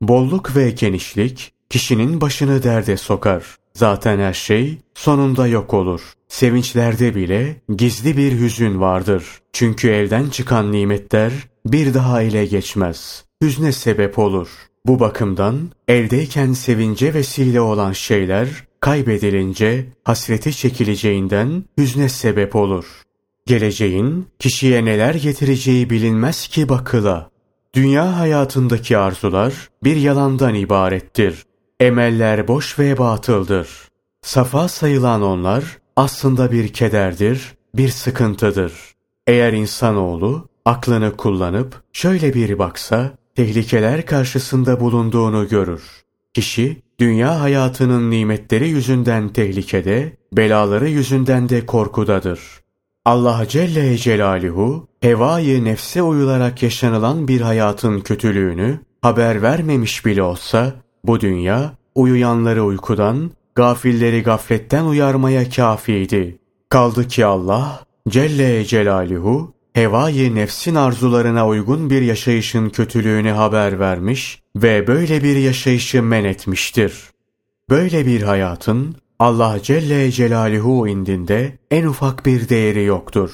Bolluk 0.00 0.56
ve 0.56 0.70
genişlik 0.70 1.52
kişinin 1.70 2.20
başını 2.20 2.62
derde 2.62 2.96
sokar. 2.96 3.56
Zaten 3.74 4.18
her 4.18 4.32
şey 4.32 4.78
sonunda 4.94 5.46
yok 5.46 5.74
olur. 5.74 6.00
Sevinçlerde 6.28 7.14
bile 7.14 7.56
gizli 7.76 8.16
bir 8.16 8.40
hüzün 8.40 8.80
vardır. 8.80 9.24
Çünkü 9.52 9.88
elden 9.88 10.28
çıkan 10.28 10.72
nimetler 10.72 11.32
bir 11.66 11.94
daha 11.94 12.22
ile 12.22 12.46
geçmez. 12.46 13.24
Hüzne 13.42 13.72
sebep 13.72 14.18
olur. 14.18 14.48
Bu 14.86 15.00
bakımdan 15.00 15.70
eldeyken 15.88 16.52
sevince 16.52 17.14
vesile 17.14 17.60
olan 17.60 17.92
şeyler 17.92 18.48
kaybedilince 18.82 19.86
hasreti 20.04 20.56
çekileceğinden 20.56 21.64
hüzne 21.78 22.08
sebep 22.08 22.56
olur. 22.56 22.84
Geleceğin 23.46 24.26
kişiye 24.38 24.84
neler 24.84 25.14
getireceği 25.14 25.90
bilinmez 25.90 26.48
ki 26.48 26.68
bakıla. 26.68 27.30
Dünya 27.74 28.18
hayatındaki 28.18 28.98
arzular 28.98 29.70
bir 29.84 29.96
yalandan 29.96 30.54
ibarettir. 30.54 31.46
Emeller 31.80 32.48
boş 32.48 32.78
ve 32.78 32.98
batıldır. 32.98 33.68
Safa 34.22 34.68
sayılan 34.68 35.22
onlar 35.22 35.64
aslında 35.96 36.52
bir 36.52 36.68
kederdir, 36.68 37.54
bir 37.74 37.88
sıkıntıdır. 37.88 38.72
Eğer 39.26 39.52
insanoğlu 39.52 40.48
aklını 40.64 41.16
kullanıp 41.16 41.82
şöyle 41.92 42.34
bir 42.34 42.58
baksa, 42.58 43.18
tehlikeler 43.36 44.06
karşısında 44.06 44.80
bulunduğunu 44.80 45.48
görür. 45.48 45.82
Kişi 46.34 46.81
dünya 47.02 47.40
hayatının 47.40 48.10
nimetleri 48.10 48.68
yüzünden 48.68 49.28
tehlikede, 49.28 50.16
belaları 50.32 50.88
yüzünden 50.88 51.48
de 51.48 51.66
korkudadır. 51.66 52.40
Allah 53.04 53.44
Celle 53.48 53.96
Celaluhu, 53.96 54.88
hevayı 55.00 55.64
nefse 55.64 56.02
uyularak 56.02 56.62
yaşanılan 56.62 57.28
bir 57.28 57.40
hayatın 57.40 58.00
kötülüğünü 58.00 58.78
haber 59.00 59.42
vermemiş 59.42 60.06
bile 60.06 60.22
olsa, 60.22 60.72
bu 61.04 61.20
dünya 61.20 61.72
uyuyanları 61.94 62.64
uykudan, 62.64 63.30
gafilleri 63.54 64.22
gafletten 64.22 64.84
uyarmaya 64.84 65.50
kafiydi. 65.50 66.38
Kaldı 66.68 67.08
ki 67.08 67.26
Allah 67.26 67.84
Celle 68.08 68.64
Celaluhu 68.64 69.54
hevayı 69.72 70.34
nefsin 70.34 70.74
arzularına 70.74 71.48
uygun 71.48 71.90
bir 71.90 72.02
yaşayışın 72.02 72.68
kötülüğünü 72.68 73.30
haber 73.30 73.78
vermiş 73.78 74.42
ve 74.56 74.86
böyle 74.86 75.22
bir 75.22 75.36
yaşayışı 75.36 76.02
men 76.02 76.24
etmiştir. 76.24 76.94
Böyle 77.70 78.06
bir 78.06 78.22
hayatın 78.22 78.96
Allah 79.18 79.62
Celle 79.62 80.10
Celaluhu 80.10 80.88
indinde 80.88 81.58
en 81.70 81.84
ufak 81.84 82.26
bir 82.26 82.48
değeri 82.48 82.84
yoktur. 82.84 83.30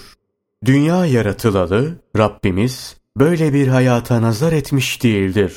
Dünya 0.65 1.07
yaratılalı 1.07 2.01
Rabbimiz 2.17 2.97
böyle 3.17 3.53
bir 3.53 3.69
hayata 3.69 4.23
nazar 4.23 4.53
etmiş 4.53 5.03
değildir. 5.03 5.55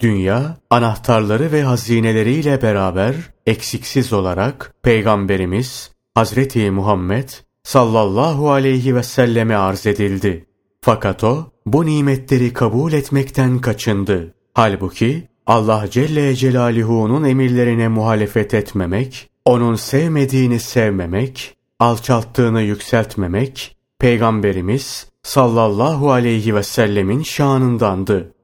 Dünya 0.00 0.56
anahtarları 0.70 1.52
ve 1.52 1.62
hazineleriyle 1.62 2.62
beraber 2.62 3.14
eksiksiz 3.46 4.12
olarak 4.12 4.74
Peygamberimiz 4.82 5.92
Hazreti 6.14 6.70
Muhammed 6.70 7.28
sallallahu 7.70 8.50
aleyhi 8.50 8.94
ve 8.94 9.02
selleme 9.02 9.54
arz 9.54 9.86
edildi. 9.86 10.46
Fakat 10.80 11.24
o 11.24 11.46
bu 11.66 11.86
nimetleri 11.86 12.52
kabul 12.52 12.92
etmekten 12.92 13.58
kaçındı. 13.58 14.34
Halbuki 14.54 15.28
Allah 15.46 15.84
Celle 15.90 16.34
Celaluhu'nun 16.34 17.24
emirlerine 17.24 17.88
muhalefet 17.88 18.54
etmemek, 18.54 19.30
onun 19.44 19.74
sevmediğini 19.74 20.60
sevmemek, 20.60 21.56
alçalttığını 21.80 22.62
yükseltmemek, 22.62 23.76
Peygamberimiz 23.98 25.06
sallallahu 25.22 26.10
aleyhi 26.10 26.54
ve 26.54 26.62
sellemin 26.62 27.22
şanındandı. 27.22 28.34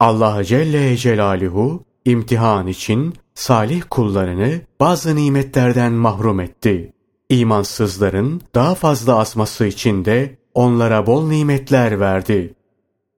Allah 0.00 0.44
Celle 0.44 0.96
Celaluhu 0.96 1.84
imtihan 2.04 2.66
için 2.66 3.14
salih 3.34 3.82
kullarını 3.90 4.60
bazı 4.80 5.16
nimetlerden 5.16 5.92
mahrum 5.92 6.40
etti. 6.40 6.93
İmansızların 7.28 8.40
daha 8.54 8.74
fazla 8.74 9.18
asması 9.18 9.66
için 9.66 10.04
de 10.04 10.38
onlara 10.54 11.06
bol 11.06 11.28
nimetler 11.28 12.00
verdi. 12.00 12.54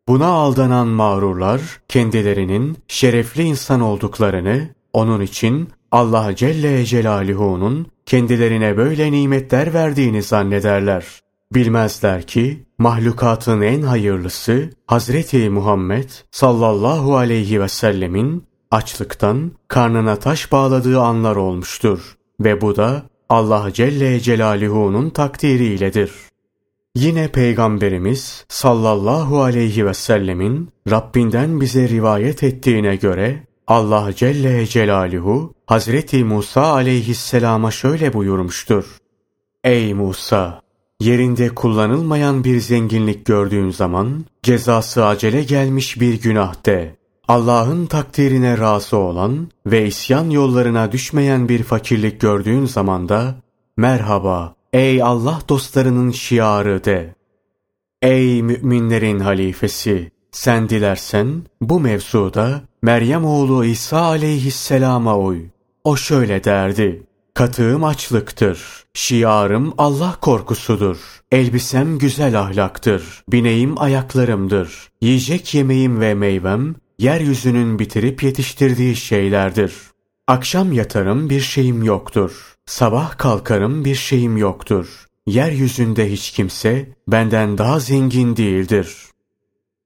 Buna 0.08 0.26
aldanan 0.26 0.88
mağrurlar 0.88 1.60
kendilerinin 1.88 2.78
şerefli 2.88 3.42
insan 3.42 3.80
olduklarını, 3.80 4.68
onun 4.92 5.20
için 5.20 5.68
Allah 5.92 6.36
Celle 6.36 6.84
Celaluhu'nun 6.84 7.86
kendilerine 8.06 8.76
böyle 8.76 9.12
nimetler 9.12 9.74
verdiğini 9.74 10.22
zannederler. 10.22 11.04
Bilmezler 11.54 12.22
ki 12.22 12.66
mahlukatın 12.78 13.60
en 13.60 13.82
hayırlısı 13.82 14.70
Hazreti 14.86 15.50
Muhammed 15.50 16.10
sallallahu 16.30 17.16
aleyhi 17.16 17.60
ve 17.60 17.68
sellemin 17.68 18.44
açlıktan 18.70 19.52
karnına 19.68 20.16
taş 20.16 20.52
bağladığı 20.52 21.00
anlar 21.00 21.36
olmuştur 21.36 22.16
ve 22.40 22.60
bu 22.60 22.76
da 22.76 23.02
Allah 23.28 23.72
Celle 23.72 24.20
Celaluhu'nun 24.20 25.10
takdiriyledir. 25.10 26.12
Yine 26.94 27.28
Peygamberimiz 27.28 28.44
sallallahu 28.48 29.42
aleyhi 29.42 29.86
ve 29.86 29.94
sellemin 29.94 30.70
Rabbinden 30.90 31.60
bize 31.60 31.88
rivayet 31.88 32.42
ettiğine 32.42 32.96
göre 32.96 33.42
Allah 33.66 34.10
Celle 34.16 34.66
Celaluhu 34.66 35.54
Hazreti 35.66 36.24
Musa 36.24 36.62
aleyhisselama 36.62 37.70
şöyle 37.70 38.12
buyurmuştur. 38.12 38.84
Ey 39.64 39.94
Musa! 39.94 40.62
Yerinde 41.00 41.48
kullanılmayan 41.48 42.44
bir 42.44 42.60
zenginlik 42.60 43.26
gördüğün 43.26 43.70
zaman 43.70 44.24
cezası 44.42 45.06
acele 45.06 45.42
gelmiş 45.42 46.00
bir 46.00 46.20
günah 46.20 46.66
de. 46.66 46.96
Allah'ın 47.28 47.86
takdirine 47.86 48.58
razı 48.58 48.96
olan 48.96 49.48
ve 49.66 49.86
isyan 49.86 50.30
yollarına 50.30 50.92
düşmeyen 50.92 51.48
bir 51.48 51.62
fakirlik 51.62 52.20
gördüğün 52.20 52.66
zaman 52.66 53.08
da 53.08 53.34
merhaba 53.76 54.54
ey 54.72 55.02
Allah 55.02 55.40
dostlarının 55.48 56.10
şiarı 56.10 56.84
de. 56.84 57.14
Ey 58.02 58.42
müminlerin 58.42 59.20
halifesi 59.20 60.10
sen 60.32 60.68
dilersen 60.68 61.42
bu 61.60 61.80
mevzuda 61.80 62.60
Meryem 62.82 63.24
oğlu 63.24 63.64
İsa 63.64 64.00
aleyhisselama 64.00 65.18
uy. 65.18 65.42
O 65.84 65.96
şöyle 65.96 66.44
derdi. 66.44 67.02
Katığım 67.34 67.84
açlıktır. 67.84 68.84
Şiarım 68.94 69.74
Allah 69.78 70.16
korkusudur. 70.20 70.96
Elbisem 71.32 71.98
güzel 71.98 72.40
ahlaktır. 72.40 73.24
Bineğim 73.28 73.80
ayaklarımdır. 73.80 74.88
Yiyecek 75.00 75.54
yemeğim 75.54 76.00
ve 76.00 76.14
meyvem 76.14 76.74
yeryüzünün 76.98 77.78
bitirip 77.78 78.22
yetiştirdiği 78.22 78.96
şeylerdir. 78.96 79.72
Akşam 80.26 80.72
yatarım 80.72 81.30
bir 81.30 81.40
şeyim 81.40 81.82
yoktur. 81.82 82.54
Sabah 82.66 83.18
kalkarım 83.18 83.84
bir 83.84 83.94
şeyim 83.94 84.36
yoktur. 84.36 85.06
Yeryüzünde 85.26 86.12
hiç 86.12 86.30
kimse 86.30 86.88
benden 87.08 87.58
daha 87.58 87.80
zengin 87.80 88.36
değildir. 88.36 88.96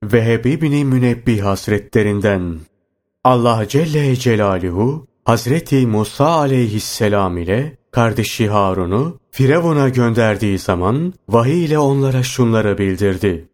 Vehbi 0.02 0.61
bin 0.61 0.86
Münebbih 0.86 1.42
hasretlerinden 1.42 2.58
Allah 3.24 3.68
Celle 3.68 4.16
Celaluhu 4.16 5.06
Hazreti 5.24 5.86
Musa 5.86 6.26
aleyhisselam 6.26 7.38
ile 7.38 7.76
kardeşi 7.90 8.48
Harun'u 8.48 9.20
Firavun'a 9.30 9.88
gönderdiği 9.88 10.58
zaman 10.58 11.14
vahiy 11.28 11.64
ile 11.64 11.78
onlara 11.78 12.22
şunları 12.22 12.78
bildirdi. 12.78 13.48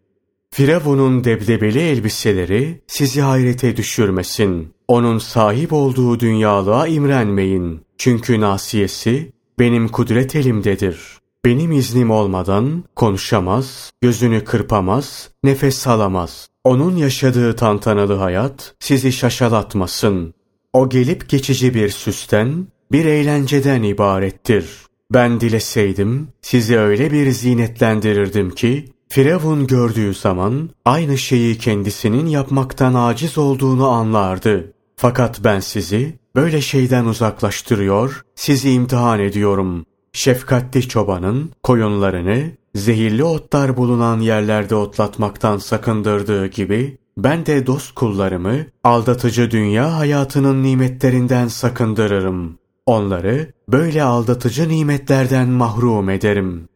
Firavun'un 0.57 1.25
debdebeli 1.25 1.79
elbiseleri 1.79 2.81
sizi 2.87 3.21
hayrete 3.21 3.77
düşürmesin. 3.77 4.75
Onun 4.89 5.19
sahip 5.19 5.73
olduğu 5.73 6.21
dünyalığa 6.21 6.87
imrenmeyin. 6.87 7.81
Çünkü 7.99 8.41
nasiyesi 8.41 9.33
benim 9.59 9.89
kudret 9.89 10.37
elimdedir. 10.37 10.99
Benim 11.45 11.73
iznim 11.73 12.11
olmadan 12.11 12.85
konuşamaz, 12.95 13.91
gözünü 14.01 14.45
kırpamaz, 14.45 15.31
nefes 15.45 15.87
alamaz. 15.87 16.49
Onun 16.65 16.97
yaşadığı 16.97 17.57
tantanalı 17.57 18.15
hayat 18.15 18.75
sizi 18.81 19.13
şaşalatmasın. 19.13 20.35
O 20.73 20.89
gelip 20.89 21.29
geçici 21.29 21.75
bir 21.75 21.89
süsten, 21.89 22.67
bir 22.93 23.05
eğlenceden 23.05 23.83
ibarettir. 23.83 24.67
Ben 25.11 25.41
dileseydim 25.41 26.29
sizi 26.43 26.79
öyle 26.79 27.11
bir 27.13 27.31
zinetlendirirdim 27.31 28.51
ki 28.51 28.85
Firavun 29.09 29.67
gördüğü 29.67 30.15
zaman 30.15 30.71
aynı 30.85 31.19
şeyi 31.19 31.59
kendisinin 31.59 32.27
yapmaktan 32.27 32.95
aciz 32.95 33.39
olduğunu 33.39 33.89
anlardı. 33.89 34.73
Fakat 34.97 35.45
ben 35.45 35.61
sizi 35.61 36.19
böyle 36.37 36.61
şeyden 36.61 37.05
uzaklaştırıyor, 37.05 38.23
sizi 38.35 38.71
imtihan 38.71 39.21
ediyorum. 39.21 39.87
Şefkatli 40.13 40.89
çobanın 40.89 41.51
koyunlarını 41.63 42.51
zehirli 42.75 43.25
otlar 43.25 43.77
bulunan 43.77 44.21
yerlerde 44.21 44.75
otlatmaktan 44.75 45.59
sakındırdığı 45.59 46.47
gibi 46.47 46.99
ben 47.19 47.47
de 47.47 47.67
dost 47.67 47.95
kullarımı 47.95 48.57
aldatıcı 48.85 49.51
dünya 49.51 49.99
hayatının 49.99 50.63
nimetlerinden 50.63 51.49
sakındırırım. 51.49 52.59
Onları 52.87 53.53
böyle 53.69 54.03
aldatıcı 54.03 54.69
nimetlerden 54.69 55.49
mahrum 55.49 56.11
ederim. 56.11 56.69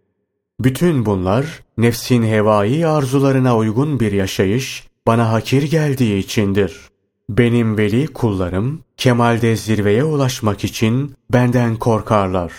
Bütün 0.60 1.06
bunlar 1.06 1.62
nefsin 1.78 2.22
hevai 2.22 2.86
arzularına 2.86 3.56
uygun 3.56 4.00
bir 4.00 4.12
yaşayış 4.12 4.86
bana 5.06 5.32
hakir 5.32 5.62
geldiği 5.62 6.18
içindir. 6.18 6.80
Benim 7.28 7.78
veli 7.78 8.06
kullarım 8.06 8.80
kemalde 8.96 9.56
zirveye 9.56 10.04
ulaşmak 10.04 10.64
için 10.64 11.14
benden 11.32 11.76
korkarlar. 11.76 12.52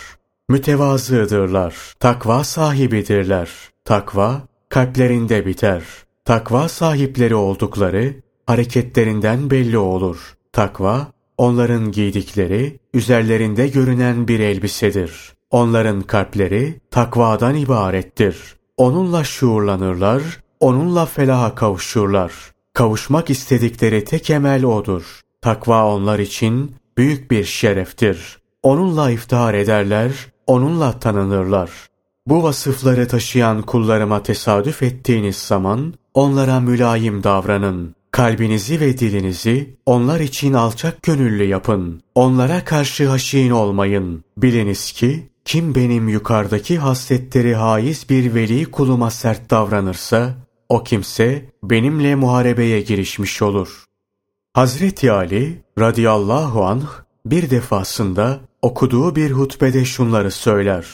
Mütevazıdırlar, 0.50 1.76
takva 2.00 2.44
sahibidirler. 2.44 3.50
Takva 3.86 4.42
kalplerinde 4.70 5.46
biter. 5.46 5.84
Takva 6.26 6.70
sahipleri 6.70 7.36
oldukları 7.36 8.16
hareketlerinden 8.46 9.50
belli 9.50 9.78
olur. 9.78 10.36
Takva 10.54 11.08
onların 11.38 11.92
giydikleri 11.92 12.80
üzerlerinde 12.94 13.68
görünen 13.68 14.28
bir 14.28 14.40
elbisedir. 14.40 15.34
Onların 15.52 16.02
kalpleri 16.02 16.80
takvadan 16.92 17.56
ibarettir. 17.56 18.56
Onunla 18.78 19.24
şuurlanırlar, 19.24 20.22
onunla 20.60 21.06
felaha 21.06 21.56
kavuşurlar. 21.56 22.34
Kavuşmak 22.74 23.30
istedikleri 23.30 24.04
tek 24.04 24.30
emel 24.30 24.66
odur. 24.66 25.22
Takva 25.42 25.96
onlar 25.96 26.20
için 26.20 26.76
büyük 26.98 27.32
bir 27.32 27.44
şereftir. 27.44 28.40
Onunla 28.64 29.12
iftihar 29.12 29.54
ederler, 29.54 30.12
onunla 30.48 31.00
tanınırlar. 31.00 31.70
Bu 32.28 32.44
vasıfları 32.44 33.08
taşıyan 33.08 33.62
kullarıma 33.62 34.24
tesadüf 34.24 34.84
ettiğiniz 34.84 35.36
zaman 35.38 35.94
onlara 36.14 36.60
mülayim 36.60 37.24
davranın. 37.24 37.96
Kalbinizi 38.12 38.80
ve 38.80 38.98
dilinizi 38.98 39.76
onlar 39.86 40.20
için 40.20 40.54
alçak 40.54 41.04
gönüllü 41.04 41.44
yapın. 41.44 42.02
Onlara 42.16 42.66
karşı 42.66 43.08
haşin 43.08 43.52
olmayın. 43.52 44.24
Biliniz 44.38 44.92
ki 44.92 45.31
kim 45.46 45.76
benim 45.76 46.10
yukarıdaki 46.10 46.78
hasletleri 46.78 47.56
haiz 47.56 48.10
bir 48.10 48.36
veli 48.36 48.66
kuluma 48.66 49.12
sert 49.12 49.50
davranırsa, 49.50 50.34
o 50.70 50.84
kimse 50.84 51.46
benimle 51.64 52.16
muharebeye 52.16 52.82
girişmiş 52.82 53.42
olur. 53.42 53.86
Hazreti 54.54 55.12
Ali 55.12 55.64
radıyallahu 55.80 56.66
anh 56.66 56.86
bir 57.26 57.50
defasında 57.50 58.40
okuduğu 58.62 59.16
bir 59.16 59.32
hutbede 59.32 59.86
şunları 59.86 60.32
söyler. 60.32 60.86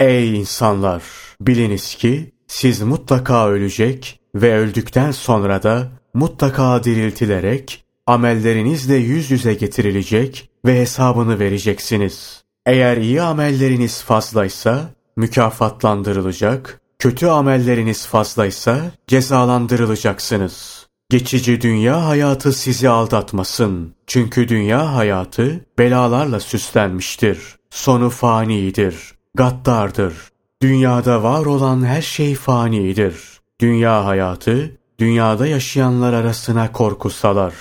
Ey 0.00 0.38
insanlar! 0.38 1.02
Biliniz 1.40 1.94
ki 1.94 2.32
siz 2.46 2.82
mutlaka 2.82 3.48
ölecek 3.48 4.20
ve 4.34 4.58
öldükten 4.58 5.10
sonra 5.10 5.62
da 5.62 5.88
mutlaka 6.14 6.84
diriltilerek 6.84 7.84
amellerinizle 8.06 8.94
yüz 8.94 9.30
yüze 9.30 9.54
getirilecek 9.54 10.50
ve 10.66 10.80
hesabını 10.80 11.40
vereceksiniz. 11.40 12.45
Eğer 12.66 12.96
iyi 12.96 13.22
amelleriniz 13.22 14.02
fazlaysa 14.02 14.90
mükafatlandırılacak, 15.16 16.80
kötü 16.98 17.26
amelleriniz 17.26 18.06
fazlaysa 18.06 18.80
cezalandırılacaksınız. 19.06 20.86
Geçici 21.10 21.60
dünya 21.60 22.06
hayatı 22.06 22.52
sizi 22.52 22.88
aldatmasın. 22.88 23.94
Çünkü 24.06 24.48
dünya 24.48 24.94
hayatı 24.94 25.64
belalarla 25.78 26.40
süslenmiştir. 26.40 27.38
Sonu 27.70 28.10
fanidir, 28.10 29.14
gaddardır. 29.34 30.14
Dünyada 30.62 31.22
var 31.22 31.46
olan 31.46 31.84
her 31.84 32.02
şey 32.02 32.34
fanidir. 32.34 33.40
Dünya 33.60 34.04
hayatı, 34.04 34.76
dünyada 34.98 35.46
yaşayanlar 35.46 36.12
arasına 36.12 36.72
korku 36.72 37.10
salar. 37.10 37.54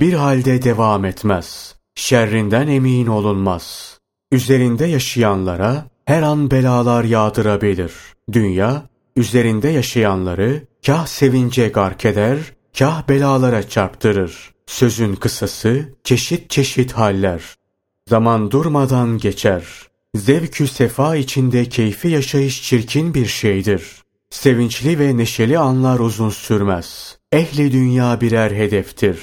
Bir 0.00 0.12
halde 0.12 0.62
devam 0.62 1.04
etmez. 1.04 1.74
Şerrinden 1.94 2.68
emin 2.68 3.06
olunmaz. 3.06 3.93
Üzerinde 4.34 4.86
yaşayanlara 4.86 5.86
her 6.04 6.22
an 6.22 6.50
belalar 6.50 7.04
yağdırabilir. 7.04 7.92
Dünya, 8.32 8.82
üzerinde 9.16 9.68
yaşayanları 9.68 10.62
kah 10.86 11.06
sevince 11.06 11.68
gark 11.68 12.04
eder, 12.04 12.38
kah 12.78 13.08
belalara 13.08 13.68
çarptırır. 13.68 14.50
Sözün 14.66 15.14
kısası 15.14 15.88
çeşit 16.04 16.50
çeşit 16.50 16.92
haller. 16.92 17.42
Zaman 18.08 18.50
durmadan 18.50 19.18
geçer. 19.18 19.64
Zevkü 20.16 20.68
sefa 20.68 21.16
içinde 21.16 21.64
keyfi 21.64 22.08
yaşayış 22.08 22.62
çirkin 22.62 23.14
bir 23.14 23.26
şeydir. 23.26 23.82
Sevinçli 24.30 24.98
ve 24.98 25.16
neşeli 25.16 25.58
anlar 25.58 25.98
uzun 25.98 26.30
sürmez. 26.30 27.18
Ehli 27.32 27.72
dünya 27.72 28.20
birer 28.20 28.50
hedeftir. 28.50 29.18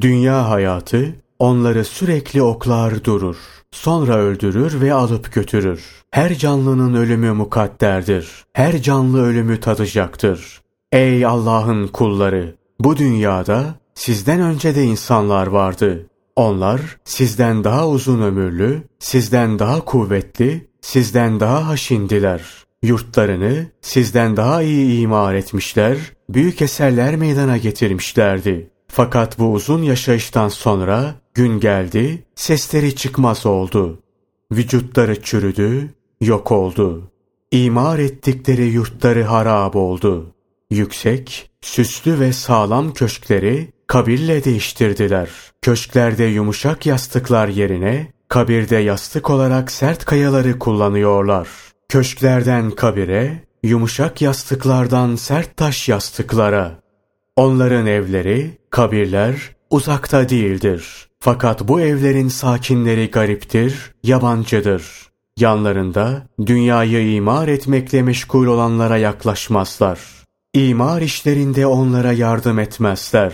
Dünya 0.00 0.48
hayatı 0.48 1.14
onları 1.38 1.84
sürekli 1.84 2.42
oklar 2.42 3.04
durur. 3.04 3.36
Sonra 3.72 4.16
öldürür 4.16 4.80
ve 4.80 4.94
alıp 4.94 5.32
götürür. 5.32 5.84
Her 6.10 6.34
canlının 6.34 6.94
ölümü 6.94 7.32
mukadderdir. 7.32 8.44
Her 8.52 8.82
canlı 8.82 9.22
ölümü 9.22 9.60
tadacaktır. 9.60 10.60
Ey 10.92 11.26
Allah'ın 11.26 11.86
kulları! 11.86 12.54
Bu 12.80 12.96
dünyada 12.96 13.74
sizden 13.94 14.40
önce 14.40 14.74
de 14.74 14.84
insanlar 14.84 15.46
vardı. 15.46 16.06
Onlar 16.36 16.80
sizden 17.04 17.64
daha 17.64 17.88
uzun 17.88 18.22
ömürlü, 18.22 18.82
sizden 18.98 19.58
daha 19.58 19.80
kuvvetli, 19.80 20.66
sizden 20.80 21.40
daha 21.40 21.68
haşindiler. 21.68 22.42
Yurtlarını 22.82 23.66
sizden 23.80 24.36
daha 24.36 24.62
iyi 24.62 25.00
imar 25.00 25.34
etmişler, 25.34 25.98
büyük 26.28 26.62
eserler 26.62 27.16
meydana 27.16 27.56
getirmişlerdi. 27.56 28.70
Fakat 28.88 29.38
bu 29.38 29.52
uzun 29.52 29.82
yaşayıştan 29.82 30.48
sonra 30.48 31.14
gün 31.34 31.60
geldi, 31.60 32.24
sesleri 32.34 32.96
çıkmaz 32.96 33.46
oldu. 33.46 33.98
Vücutları 34.52 35.22
çürüdü, 35.22 35.94
yok 36.20 36.52
oldu. 36.52 37.10
İmar 37.50 37.98
ettikleri 37.98 38.64
yurtları 38.64 39.22
harap 39.24 39.76
oldu. 39.76 40.34
Yüksek, 40.70 41.50
süslü 41.60 42.20
ve 42.20 42.32
sağlam 42.32 42.92
köşkleri 42.92 43.72
kabirle 43.86 44.44
değiştirdiler. 44.44 45.28
Köşklerde 45.62 46.24
yumuşak 46.24 46.86
yastıklar 46.86 47.48
yerine 47.48 48.12
kabirde 48.28 48.76
yastık 48.76 49.30
olarak 49.30 49.70
sert 49.70 50.04
kayaları 50.04 50.58
kullanıyorlar. 50.58 51.48
Köşklerden 51.88 52.70
kabire, 52.70 53.44
yumuşak 53.62 54.22
yastıklardan 54.22 55.16
sert 55.16 55.56
taş 55.56 55.88
yastıklara. 55.88 56.80
Onların 57.36 57.86
evleri, 57.86 58.58
kabirler 58.76 59.34
uzakta 59.70 60.28
değildir. 60.28 61.08
Fakat 61.20 61.68
bu 61.68 61.80
evlerin 61.80 62.28
sakinleri 62.28 63.10
gariptir, 63.10 63.74
yabancıdır. 64.02 64.82
Yanlarında 65.38 66.22
dünyayı 66.46 67.14
imar 67.14 67.48
etmekle 67.48 68.02
meşgul 68.02 68.46
olanlara 68.46 68.96
yaklaşmazlar. 68.96 70.00
İmar 70.54 71.02
işlerinde 71.02 71.66
onlara 71.66 72.12
yardım 72.12 72.58
etmezler. 72.58 73.32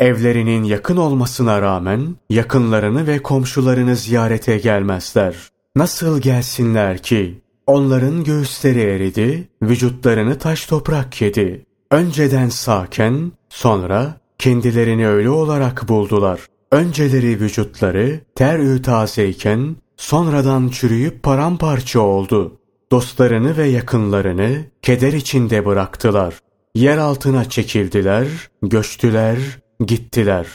Evlerinin 0.00 0.64
yakın 0.64 0.96
olmasına 0.96 1.62
rağmen 1.62 2.16
yakınlarını 2.30 3.06
ve 3.06 3.22
komşularını 3.22 3.96
ziyarete 3.96 4.58
gelmezler. 4.58 5.34
Nasıl 5.76 6.20
gelsinler 6.20 6.98
ki? 6.98 7.40
Onların 7.66 8.24
göğüsleri 8.24 8.80
eridi, 8.80 9.48
vücutlarını 9.62 10.38
taş 10.38 10.66
toprak 10.66 11.20
yedi. 11.22 11.66
Önceden 11.90 12.48
sağken, 12.48 13.32
sonra 13.48 14.20
kendilerini 14.38 15.08
öyle 15.08 15.30
olarak 15.30 15.88
buldular. 15.88 16.40
Önceleri 16.72 17.40
vücutları 17.40 18.20
ter 18.34 18.82
tazeyken, 18.82 19.76
sonradan 19.96 20.68
çürüyüp 20.68 21.22
paramparça 21.22 22.00
oldu. 22.00 22.60
Dostlarını 22.90 23.56
ve 23.56 23.66
yakınlarını 23.66 24.64
keder 24.82 25.12
içinde 25.12 25.66
bıraktılar. 25.66 26.34
Yer 26.74 26.98
altına 26.98 27.50
çekildiler, 27.50 28.28
göçtüler, 28.62 29.38
gittiler. 29.86 30.46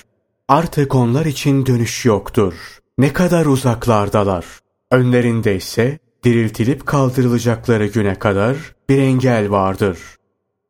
Artık 0.48 0.96
onlar 0.96 1.26
için 1.26 1.66
dönüş 1.66 2.06
yoktur. 2.06 2.54
Ne 2.98 3.14
kadar 3.14 3.46
uzaklardalar. 3.46 4.46
Önlerinde 4.92 5.56
ise 5.56 6.00
diriltilip 6.24 6.86
kaldırılacakları 6.86 7.88
güne 7.88 8.16
kadar 8.20 8.58
bir 8.90 8.98
engel 8.98 9.50
vardır. 9.50 9.98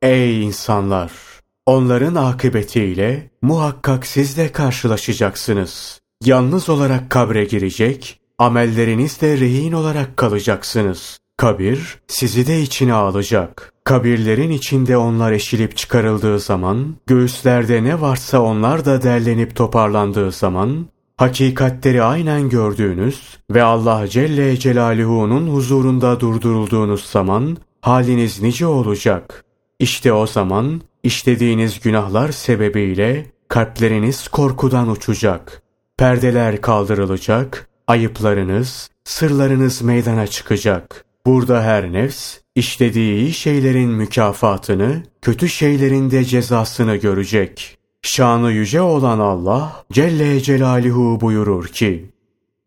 Ey 0.02 0.44
insanlar! 0.44 1.33
Onların 1.66 2.16
akıbetiyle 2.16 3.30
muhakkak 3.42 4.06
siz 4.06 4.38
de 4.38 4.52
karşılaşacaksınız. 4.52 6.02
Yalnız 6.26 6.70
olarak 6.70 7.10
kabre 7.10 7.46
girecek, 7.46 8.20
amellerinizle 8.38 9.40
rehin 9.40 9.72
olarak 9.72 10.18
kalacaksınız. 10.18 11.20
Kabir 11.38 12.00
sizi 12.08 12.48
de 12.48 12.62
içine 12.62 12.94
alacak. 12.94 13.74
Kabirlerin 13.84 14.52
içinde 14.52 14.98
onlar 14.98 15.32
eşilip 15.32 15.78
çıkarıldığı 15.78 16.40
zaman, 16.40 16.96
göğüslerde 17.08 17.84
ne 17.84 18.02
varsa 18.02 18.42
onlar 18.42 18.86
da 18.86 19.02
derlenip 19.02 19.56
toparlandığı 19.56 20.32
zaman, 20.32 20.86
hakikatleri 21.18 22.04
aynen 22.04 22.50
gördüğünüz 22.50 23.38
ve 23.52 23.64
Allah 23.64 24.08
Celle 24.08 24.58
Celaluhu'nun 24.58 25.48
huzurunda 25.48 26.20
durdurulduğunuz 26.20 27.06
zaman 27.06 27.58
haliniz 27.82 28.42
nice 28.42 28.66
olacak. 28.66 29.46
İşte 29.80 30.14
o 30.14 30.28
zaman 30.28 30.82
işlediğiniz 31.04 31.80
günahlar 31.80 32.32
sebebiyle 32.32 33.26
kalpleriniz 33.48 34.28
korkudan 34.28 34.90
uçacak. 34.90 35.62
Perdeler 35.98 36.62
kaldırılacak, 36.62 37.70
ayıplarınız, 37.88 38.90
sırlarınız 39.04 39.82
meydana 39.82 40.28
çıkacak. 40.28 41.06
Burada 41.26 41.64
her 41.64 41.94
nefs 41.94 42.38
işlediği 42.56 43.34
şeylerin 43.34 43.90
mükafatını, 43.90 45.04
kötü 45.22 45.50
şeylerin 45.50 46.12
de 46.12 46.26
cezasını 46.26 46.96
görecek. 46.96 47.78
Şanı 48.02 48.52
yüce 48.52 48.82
olan 48.82 49.20
Allah 49.20 49.84
Celle 49.92 50.42
Celaluhu 50.42 51.22
buyurur 51.22 51.68
ki, 51.68 52.14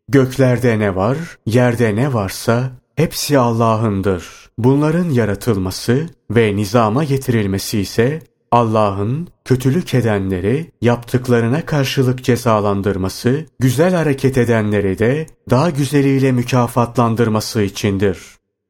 Göklerde 0.09 0.79
ne 0.79 0.95
var, 0.95 1.17
yerde 1.45 1.95
ne 1.95 2.13
varsa 2.13 2.71
hepsi 2.95 3.39
Allah'ındır. 3.39 4.46
Bunların 4.57 5.09
yaratılması 5.09 6.09
ve 6.31 6.55
nizama 6.55 7.03
getirilmesi 7.03 7.79
ise 7.79 8.21
Allah'ın 8.51 9.27
kötülük 9.45 9.93
edenleri 9.93 10.71
yaptıklarına 10.81 11.65
karşılık 11.65 12.23
cezalandırması, 12.23 13.45
güzel 13.59 13.93
hareket 13.93 14.37
edenleri 14.37 14.99
de 14.99 15.27
daha 15.49 15.69
güzeliyle 15.69 16.31
mükafatlandırması 16.31 17.61
içindir. 17.61 18.19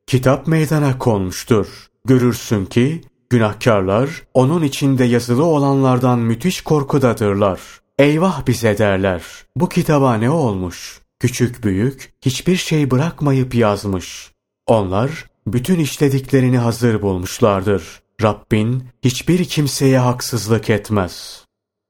Kitap 0.08 0.48
meydana 0.48 0.98
konmuştur. 0.98 1.68
Görürsün 2.06 2.66
ki 2.66 3.02
günahkarlar 3.30 4.24
onun 4.34 4.64
içinde 4.64 5.04
yazılı 5.04 5.44
olanlardan 5.44 6.20
müthiş 6.20 6.62
korkudadırlar. 6.62 7.60
Eyvah 8.00 8.48
bize 8.48 8.78
derler. 8.78 9.24
Bu 9.56 9.70
kitaba 9.70 10.14
ne 10.14 10.30
olmuş? 10.30 11.02
Küçük 11.20 11.64
büyük 11.64 12.14
hiçbir 12.22 12.56
şey 12.56 12.92
bırakmayıp 12.92 13.56
yazmış. 13.56 14.32
Onlar 14.68 15.26
bütün 15.54 15.80
işlediklerini 15.80 16.58
hazır 16.58 17.02
bulmuşlardır. 17.02 17.84
Rabbin 18.22 18.84
hiçbir 19.04 19.46
kimseye 19.46 20.00
haksızlık 20.00 20.70
etmez. 20.70 21.46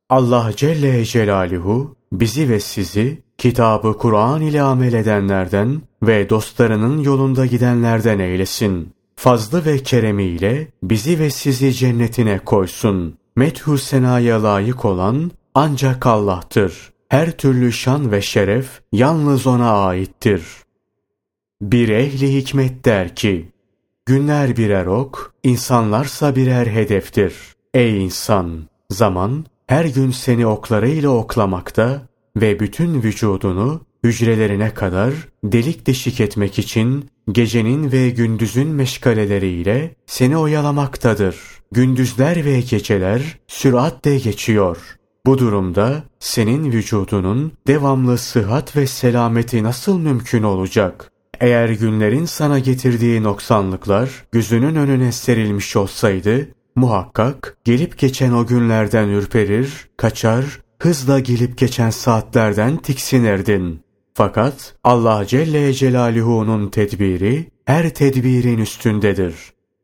Allah 0.10 0.52
Celle 0.56 1.06
Celaluhu 1.06 1.96
bizi 2.12 2.50
ve 2.50 2.60
sizi 2.60 3.24
kitabı 3.38 3.98
Kur'an 3.98 4.42
ile 4.42 4.62
amel 4.62 4.94
edenlerden 4.94 5.82
ve 6.04 6.30
dostlarının 6.30 6.98
yolunda 6.98 7.46
gidenlerden 7.46 8.20
eylesin. 8.20 8.94
Fazlı 9.16 9.66
ve 9.66 9.84
keremiyle 9.84 10.68
bizi 10.84 11.20
ve 11.20 11.30
sizi 11.30 11.74
cennetine 11.74 12.40
koysun. 12.40 13.18
Methü 13.36 13.78
senaya 13.78 14.44
layık 14.44 14.86
olan 14.86 15.32
ancak 15.56 16.06
Allah'tır. 16.06 16.92
Her 17.10 17.38
türlü 17.38 17.72
şan 17.72 18.12
ve 18.12 18.22
şeref 18.22 18.82
yalnız 18.92 19.48
O'na 19.48 19.86
aittir. 19.86 20.44
Bir 21.62 21.90
ehli 21.90 22.34
hikmet 22.34 22.86
der 22.86 23.16
ki, 23.16 23.52
Günler 24.06 24.58
birer 24.58 24.86
ok, 24.86 25.34
insanlarsa 25.44 26.36
birer 26.36 26.68
hedeftir. 26.68 27.34
Ey 27.74 28.06
insan! 28.06 28.64
Zaman 28.90 29.46
her 29.68 29.86
gün 29.86 30.12
seni 30.12 30.48
oklarıyla 30.48 31.10
oklamakta 31.10 32.02
ve 32.36 32.60
bütün 32.60 33.04
vücudunu 33.04 33.82
hücrelerine 34.04 34.74
kadar 34.74 35.14
delik 35.44 35.88
deşik 35.88 36.20
etmek 36.20 36.60
için 36.60 37.10
gecenin 37.32 37.92
ve 37.92 38.10
gündüzün 38.10 38.68
meşgaleleriyle 38.68 39.96
seni 40.06 40.38
oyalamaktadır. 40.38 41.36
Gündüzler 41.72 42.46
ve 42.46 42.62
geceler 42.62 43.40
süratle 43.48 44.18
geçiyor. 44.18 44.78
Bu 45.26 45.38
durumda 45.38 46.04
senin 46.20 46.72
vücudunun 46.72 47.52
devamlı 47.68 48.18
sıhhat 48.18 48.76
ve 48.76 48.88
selameti 48.88 49.64
nasıl 49.64 50.00
mümkün 50.00 50.44
olacak? 50.44 51.12
Eğer 51.40 51.70
günlerin 51.70 52.26
sana 52.26 52.60
getirdiği 52.60 53.24
noksanlıklar 53.24 54.10
gözünün 54.32 54.76
önüne 54.76 55.12
serilmiş 55.12 55.76
olsaydı, 55.76 56.48
muhakkak 56.76 57.58
gelip 57.64 57.98
geçen 57.98 58.32
o 58.32 58.46
günlerden 58.46 59.08
ürperir, 59.08 59.90
kaçar, 59.98 60.46
hızla 60.80 61.20
gelip 61.20 61.58
geçen 61.58 61.90
saatlerden 61.90 62.78
tiksinirdin. 62.78 63.82
Fakat 64.14 64.76
Allah 64.84 65.26
Celle 65.26 65.74
Celaluhu'nun 65.74 66.70
tedbiri 66.70 67.50
her 67.66 67.90
tedbirin 67.90 68.58
üstündedir. 68.58 69.36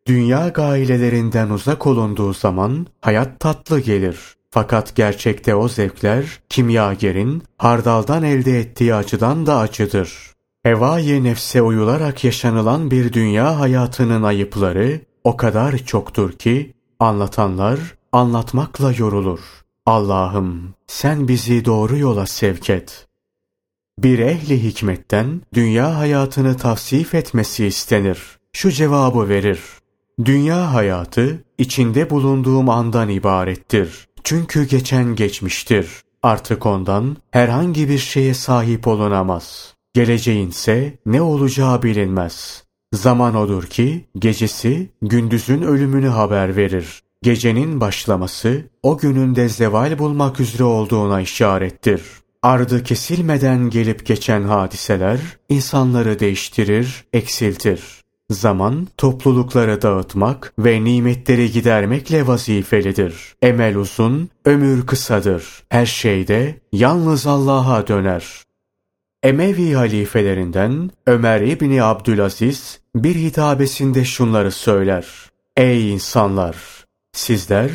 Dünya 0.07 0.47
gailelerinden 0.47 1.49
uzak 1.49 1.87
olunduğu 1.87 2.33
zaman 2.33 2.87
hayat 3.01 3.39
tatlı 3.39 3.79
gelir. 3.79 4.17
Fakat 4.51 4.95
gerçekte 4.95 5.55
o 5.55 5.67
zevkler 5.67 6.25
kimyagerin 6.49 7.43
hardaldan 7.57 8.23
elde 8.23 8.59
ettiği 8.59 8.95
acıdan 8.95 9.45
da 9.45 9.57
acıdır. 9.57 10.32
Hevai 10.63 11.23
nefse 11.23 11.61
uyularak 11.61 12.23
yaşanılan 12.23 12.91
bir 12.91 13.13
dünya 13.13 13.59
hayatının 13.59 14.23
ayıpları 14.23 15.01
o 15.23 15.37
kadar 15.37 15.77
çoktur 15.77 16.31
ki 16.31 16.73
anlatanlar 16.99 17.79
anlatmakla 18.11 18.93
yorulur. 18.97 19.39
Allah'ım 19.85 20.73
sen 20.87 21.27
bizi 21.27 21.65
doğru 21.65 21.97
yola 21.97 22.25
sevk 22.25 22.69
et. 22.69 23.07
Bir 23.99 24.19
ehli 24.19 24.63
hikmetten 24.63 25.41
dünya 25.53 25.97
hayatını 25.97 26.57
tavsif 26.57 27.15
etmesi 27.15 27.65
istenir. 27.65 28.21
Şu 28.53 28.71
cevabı 28.71 29.29
verir. 29.29 29.59
Dünya 30.25 30.73
hayatı 30.73 31.43
içinde 31.57 32.09
bulunduğum 32.09 32.69
andan 32.69 33.09
ibarettir. 33.09 34.07
Çünkü 34.23 34.63
geçen 34.63 35.15
geçmiştir. 35.15 35.87
Artık 36.21 36.65
ondan 36.65 37.17
herhangi 37.31 37.89
bir 37.89 37.99
şeye 37.99 38.33
sahip 38.33 38.87
olunamaz.'' 38.87 39.72
Geleceğinse 39.93 40.97
ne 41.05 41.21
olacağı 41.21 41.83
bilinmez. 41.83 42.63
Zaman 42.93 43.35
odur 43.35 43.63
ki 43.63 44.05
gecesi 44.19 44.89
gündüzün 45.01 45.61
ölümünü 45.61 46.07
haber 46.07 46.55
verir. 46.55 47.01
Gecenin 47.21 47.81
başlaması 47.81 48.63
o 48.83 48.97
günün 48.97 49.35
de 49.35 49.49
zeval 49.49 49.99
bulmak 49.99 50.39
üzere 50.39 50.63
olduğuna 50.63 51.21
işarettir. 51.21 52.01
Ardı 52.41 52.83
kesilmeden 52.83 53.69
gelip 53.69 54.05
geçen 54.05 54.43
hadiseler 54.43 55.19
insanları 55.49 56.19
değiştirir, 56.19 57.05
eksiltir. 57.13 57.81
Zaman 58.29 58.87
toplulukları 58.97 59.81
dağıtmak 59.81 60.53
ve 60.59 60.83
nimetleri 60.83 61.51
gidermekle 61.51 62.27
vazifelidir. 62.27 63.35
Emel 63.41 63.77
uzun, 63.77 64.29
ömür 64.45 64.85
kısadır. 64.85 65.63
Her 65.69 65.85
şeyde 65.85 66.61
yalnız 66.71 67.27
Allah'a 67.27 67.87
döner. 67.87 68.43
Emevi 69.23 69.73
halifelerinden 69.73 70.91
Ömer 71.07 71.41
İbni 71.41 71.83
Abdülaziz 71.83 72.79
bir 72.95 73.15
hitabesinde 73.15 74.05
şunları 74.05 74.51
söyler. 74.51 75.05
Ey 75.57 75.93
insanlar! 75.93 76.55
Sizler 77.13 77.71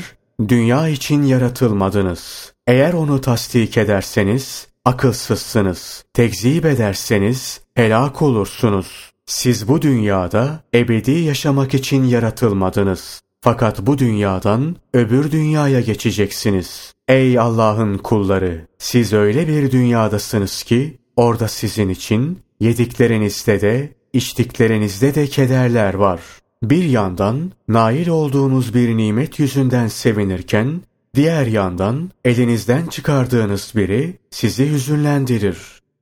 dünya 0.49 0.89
için 0.89 1.23
yaratılmadınız. 1.23 2.53
Eğer 2.67 2.93
onu 2.93 3.21
tasdik 3.21 3.79
ederseniz 3.79 4.67
akılsızsınız. 4.85 6.05
Tekzip 6.15 6.65
ederseniz 6.65 7.61
helak 7.75 8.23
olursunuz. 8.23 9.13
Siz 9.27 9.69
bu 9.69 9.83
dünyada 9.83 10.61
ebedi 10.75 11.11
yaşamak 11.11 11.75
için 11.75 12.05
yaratılmadınız. 12.05 13.23
Fakat 13.41 13.81
bu 13.81 13.99
dünyadan 13.99 14.77
öbür 14.95 15.31
dünyaya 15.31 15.81
geçeceksiniz. 15.81 16.95
Ey 17.09 17.39
Allah'ın 17.39 17.99
kulları! 17.99 18.67
Siz 18.79 19.13
öyle 19.13 19.49
bir 19.49 19.71
dünyadasınız 19.71 20.63
ki 20.63 20.98
Orada 21.19 21.49
sizin 21.49 21.89
için 21.89 22.39
yediklerinizde 22.61 23.61
de 23.61 23.93
içtiklerinizde 24.13 25.15
de 25.15 25.27
kederler 25.27 25.95
var. 25.95 26.21
Bir 26.63 26.85
yandan 26.85 27.53
nail 27.69 28.09
olduğunuz 28.09 28.75
bir 28.75 28.97
nimet 28.97 29.39
yüzünden 29.39 29.89
sevinirken, 29.89 30.81
diğer 31.15 31.47
yandan 31.47 32.11
elinizden 32.25 32.87
çıkardığınız 32.87 33.73
biri 33.77 34.19
sizi 34.31 34.71
hüzünlendirir. 34.71 35.59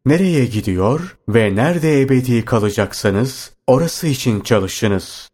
Nereye 0.07 0.45
gidiyor 0.45 1.17
ve 1.29 1.57
nerede 1.57 2.01
ebedi 2.01 2.45
kalacaksanız 2.45 3.53
orası 3.67 4.07
için 4.07 4.41
çalışınız. 4.41 5.31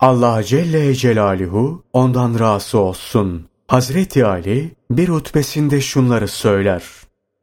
Allah 0.00 0.42
Celle 0.42 0.94
Celaluhu 0.94 1.84
ondan 1.92 2.38
razı 2.38 2.78
olsun. 2.78 3.46
Hazreti 3.68 4.26
Ali 4.26 4.70
bir 4.90 5.08
hutbesinde 5.08 5.80
şunları 5.80 6.28
söyler. 6.28 6.82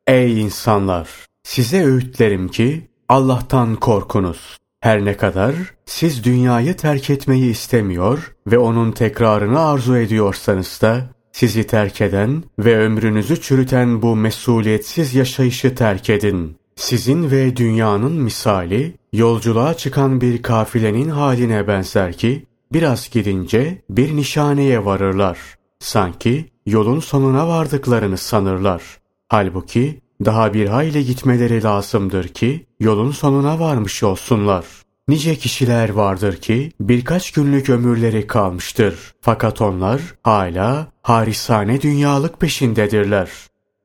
Ey 0.08 0.42
insanlar! 0.42 1.29
Size 1.44 1.86
öğütlerim 1.86 2.48
ki 2.48 2.90
Allah'tan 3.10 3.76
korkunuz. 3.76 4.58
Her 4.82 5.06
ne 5.06 5.18
kadar 5.18 5.56
siz 5.86 6.24
dünyayı 6.24 6.78
terk 6.78 7.10
etmeyi 7.10 7.52
istemiyor 7.52 8.36
ve 8.48 8.58
onun 8.58 8.92
tekrarını 8.92 9.60
arzu 9.60 9.98
ediyorsanız 9.98 10.80
da 10.82 11.10
sizi 11.32 11.68
terk 11.68 12.02
eden 12.02 12.44
ve 12.60 12.78
ömrünüzü 12.78 13.42
çürüten 13.42 14.02
bu 14.02 14.16
mesuliyetsiz 14.16 15.16
yaşayışı 15.16 15.76
terk 15.76 16.10
edin. 16.10 16.58
Sizin 16.76 17.32
ve 17.32 17.56
dünyanın 17.56 18.12
misali 18.12 18.94
yolculuğa 19.14 19.74
çıkan 19.74 20.22
bir 20.22 20.42
kafilenin 20.42 21.10
haline 21.10 21.68
benzer 21.68 22.14
ki 22.14 22.46
biraz 22.74 23.10
gidince 23.10 23.82
bir 23.90 24.16
nişaneye 24.16 24.86
varırlar. 24.86 25.38
Sanki 25.80 26.46
yolun 26.66 27.00
sonuna 27.00 27.48
vardıklarını 27.48 28.18
sanırlar. 28.18 28.84
Halbuki 29.28 30.02
daha 30.26 30.54
bir 30.54 30.68
hayli 30.68 31.06
gitmeleri 31.06 31.64
lazımdır 31.64 32.28
ki 32.28 32.66
yolun 32.80 33.12
sonuna 33.12 33.60
varmış 33.60 34.04
olsunlar. 34.04 34.66
Nice 35.08 35.36
kişiler 35.36 35.90
vardır 35.90 36.36
ki 36.36 36.72
birkaç 36.80 37.32
günlük 37.32 37.70
ömürleri 37.70 38.28
kalmıştır. 38.28 39.14
Fakat 39.22 39.62
onlar 39.62 40.02
hala 40.24 40.88
harisane 41.04 41.82
dünyalık 41.82 42.40
peşindedirler. 42.40 43.30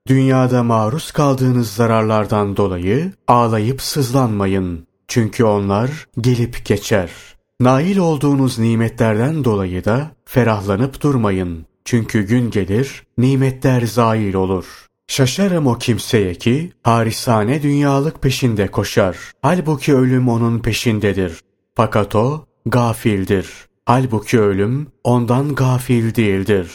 Dünyada 0.08 0.62
maruz 0.62 1.12
kaldığınız 1.12 1.70
zararlardan 1.72 2.56
dolayı 2.56 3.12
ağlayıp 3.28 3.82
sızlanmayın. 3.82 4.86
Çünkü 5.08 5.44
onlar 5.44 5.90
gelip 6.20 6.64
geçer. 6.64 7.10
Nail 7.60 7.96
olduğunuz 7.96 8.58
nimetlerden 8.58 9.44
dolayı 9.44 9.84
da 9.84 10.10
ferahlanıp 10.24 11.02
durmayın. 11.02 11.66
Çünkü 11.84 12.22
gün 12.22 12.50
gelir, 12.50 13.02
nimetler 13.18 13.82
zail 13.82 14.34
olur. 14.34 14.64
Şaşarım 15.08 15.66
o 15.66 15.78
kimseye 15.78 16.34
ki 16.34 16.72
harisane 16.82 17.62
dünyalık 17.62 18.22
peşinde 18.22 18.66
koşar. 18.66 19.16
Halbuki 19.42 19.94
ölüm 19.94 20.28
onun 20.28 20.58
peşindedir. 20.58 21.40
Fakat 21.74 22.14
o 22.14 22.44
gafildir. 22.66 23.48
Halbuki 23.86 24.40
ölüm 24.40 24.86
ondan 25.04 25.54
gafil 25.54 26.14
değildir. 26.14 26.70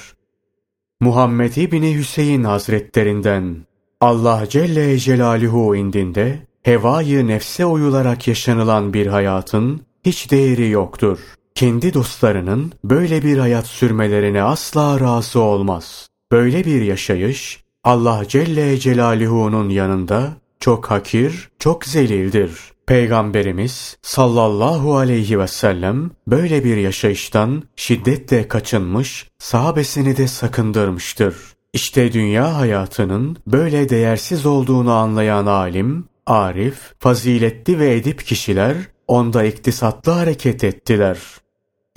Muhammed 0.99 1.55
İbni 1.55 1.95
Hüseyin 1.95 2.43
Hazretlerinden 2.43 3.57
Allah 4.01 4.43
Celle 4.49 4.97
Celaluhu 4.97 5.75
indinde 5.75 6.39
hevayı 6.63 7.27
nefse 7.27 7.65
uyularak 7.65 8.27
yaşanılan 8.27 8.93
bir 8.93 9.07
hayatın 9.07 9.81
hiç 10.05 10.31
değeri 10.31 10.69
yoktur. 10.69 11.19
Kendi 11.55 11.93
dostlarının 11.93 12.71
böyle 12.83 13.23
bir 13.23 13.37
hayat 13.37 13.67
sürmelerine 13.67 14.43
asla 14.43 14.99
razı 14.99 15.39
olmaz. 15.39 16.07
Böyle 16.31 16.65
bir 16.65 16.81
yaşayış 16.81 17.63
Allah 17.89 18.23
Celle 18.27 18.79
Celaluhu'nun 18.79 19.69
yanında 19.69 20.29
çok 20.59 20.91
hakir, 20.91 21.49
çok 21.59 21.85
zelildir. 21.85 22.51
Peygamberimiz 22.87 23.97
sallallahu 24.01 24.97
aleyhi 24.97 25.39
ve 25.39 25.47
sellem 25.47 26.11
böyle 26.27 26.63
bir 26.63 26.77
yaşayıştan 26.77 27.63
şiddetle 27.75 28.47
kaçınmış, 28.47 29.27
sahabesini 29.39 30.17
de 30.17 30.27
sakındırmıştır. 30.27 31.35
İşte 31.73 32.13
dünya 32.13 32.57
hayatının 32.57 33.37
böyle 33.47 33.89
değersiz 33.89 34.45
olduğunu 34.45 34.91
anlayan 34.91 35.45
alim, 35.45 36.05
arif, 36.25 36.93
faziletli 36.99 37.79
ve 37.79 37.95
edip 37.95 38.25
kişiler 38.25 38.75
onda 39.07 39.43
iktisatlı 39.43 40.11
hareket 40.11 40.63
ettiler. 40.63 41.17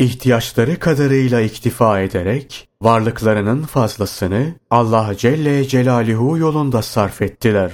İhtiyaçları 0.03 0.79
kadarıyla 0.79 1.41
iktifa 1.41 2.01
ederek 2.01 2.69
varlıklarının 2.83 3.63
fazlasını 3.63 4.55
Allah 4.71 5.15
Celle 5.17 5.69
Celaluhu 5.69 6.39
yolunda 6.39 6.83
sarf 6.83 7.23
ettiler. 7.23 7.73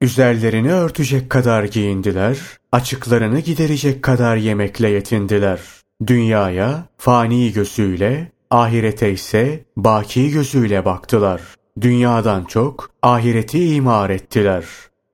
Üzerlerini 0.00 0.72
örtecek 0.72 1.30
kadar 1.30 1.64
giyindiler, 1.64 2.38
açıklarını 2.72 3.40
giderecek 3.40 4.02
kadar 4.02 4.36
yemekle 4.36 4.88
yetindiler. 4.88 5.60
Dünyaya 6.06 6.84
fani 6.98 7.52
gözüyle, 7.52 8.32
ahirete 8.50 9.12
ise 9.12 9.64
baki 9.76 10.30
gözüyle 10.30 10.84
baktılar. 10.84 11.40
Dünyadan 11.80 12.44
çok 12.44 12.90
ahireti 13.02 13.74
imar 13.74 14.10
ettiler. 14.10 14.64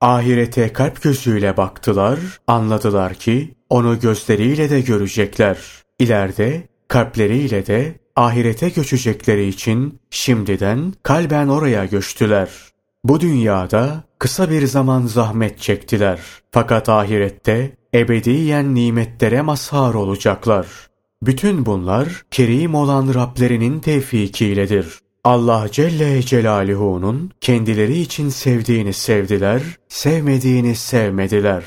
Ahirete 0.00 0.72
kalp 0.72 1.02
gözüyle 1.02 1.56
baktılar, 1.56 2.18
anladılar 2.46 3.14
ki 3.14 3.54
onu 3.70 4.00
gözleriyle 4.00 4.70
de 4.70 4.80
görecekler. 4.80 5.58
İleride 5.98 6.62
kalpleriyle 6.88 7.66
de 7.66 7.94
ahirete 8.16 8.68
göçecekleri 8.68 9.48
için 9.48 9.98
şimdiden 10.10 10.94
kalben 11.02 11.48
oraya 11.48 11.84
göçtüler. 11.84 12.48
Bu 13.04 13.20
dünyada 13.20 14.04
kısa 14.18 14.50
bir 14.50 14.66
zaman 14.66 15.06
zahmet 15.06 15.60
çektiler. 15.60 16.20
Fakat 16.50 16.88
ahirette 16.88 17.76
ebediyen 17.94 18.74
nimetlere 18.74 19.42
mazhar 19.42 19.94
olacaklar. 19.94 20.66
Bütün 21.22 21.66
bunlar 21.66 22.22
kerim 22.30 22.74
olan 22.74 23.14
Rablerinin 23.14 23.80
tevfikiyledir. 23.80 24.98
Allah 25.24 25.66
Celle 25.72 26.22
Celaluhu'nun 26.22 27.30
kendileri 27.40 28.00
için 28.00 28.28
sevdiğini 28.28 28.92
sevdiler, 28.92 29.62
sevmediğini 29.88 30.74
sevmediler. 30.74 31.64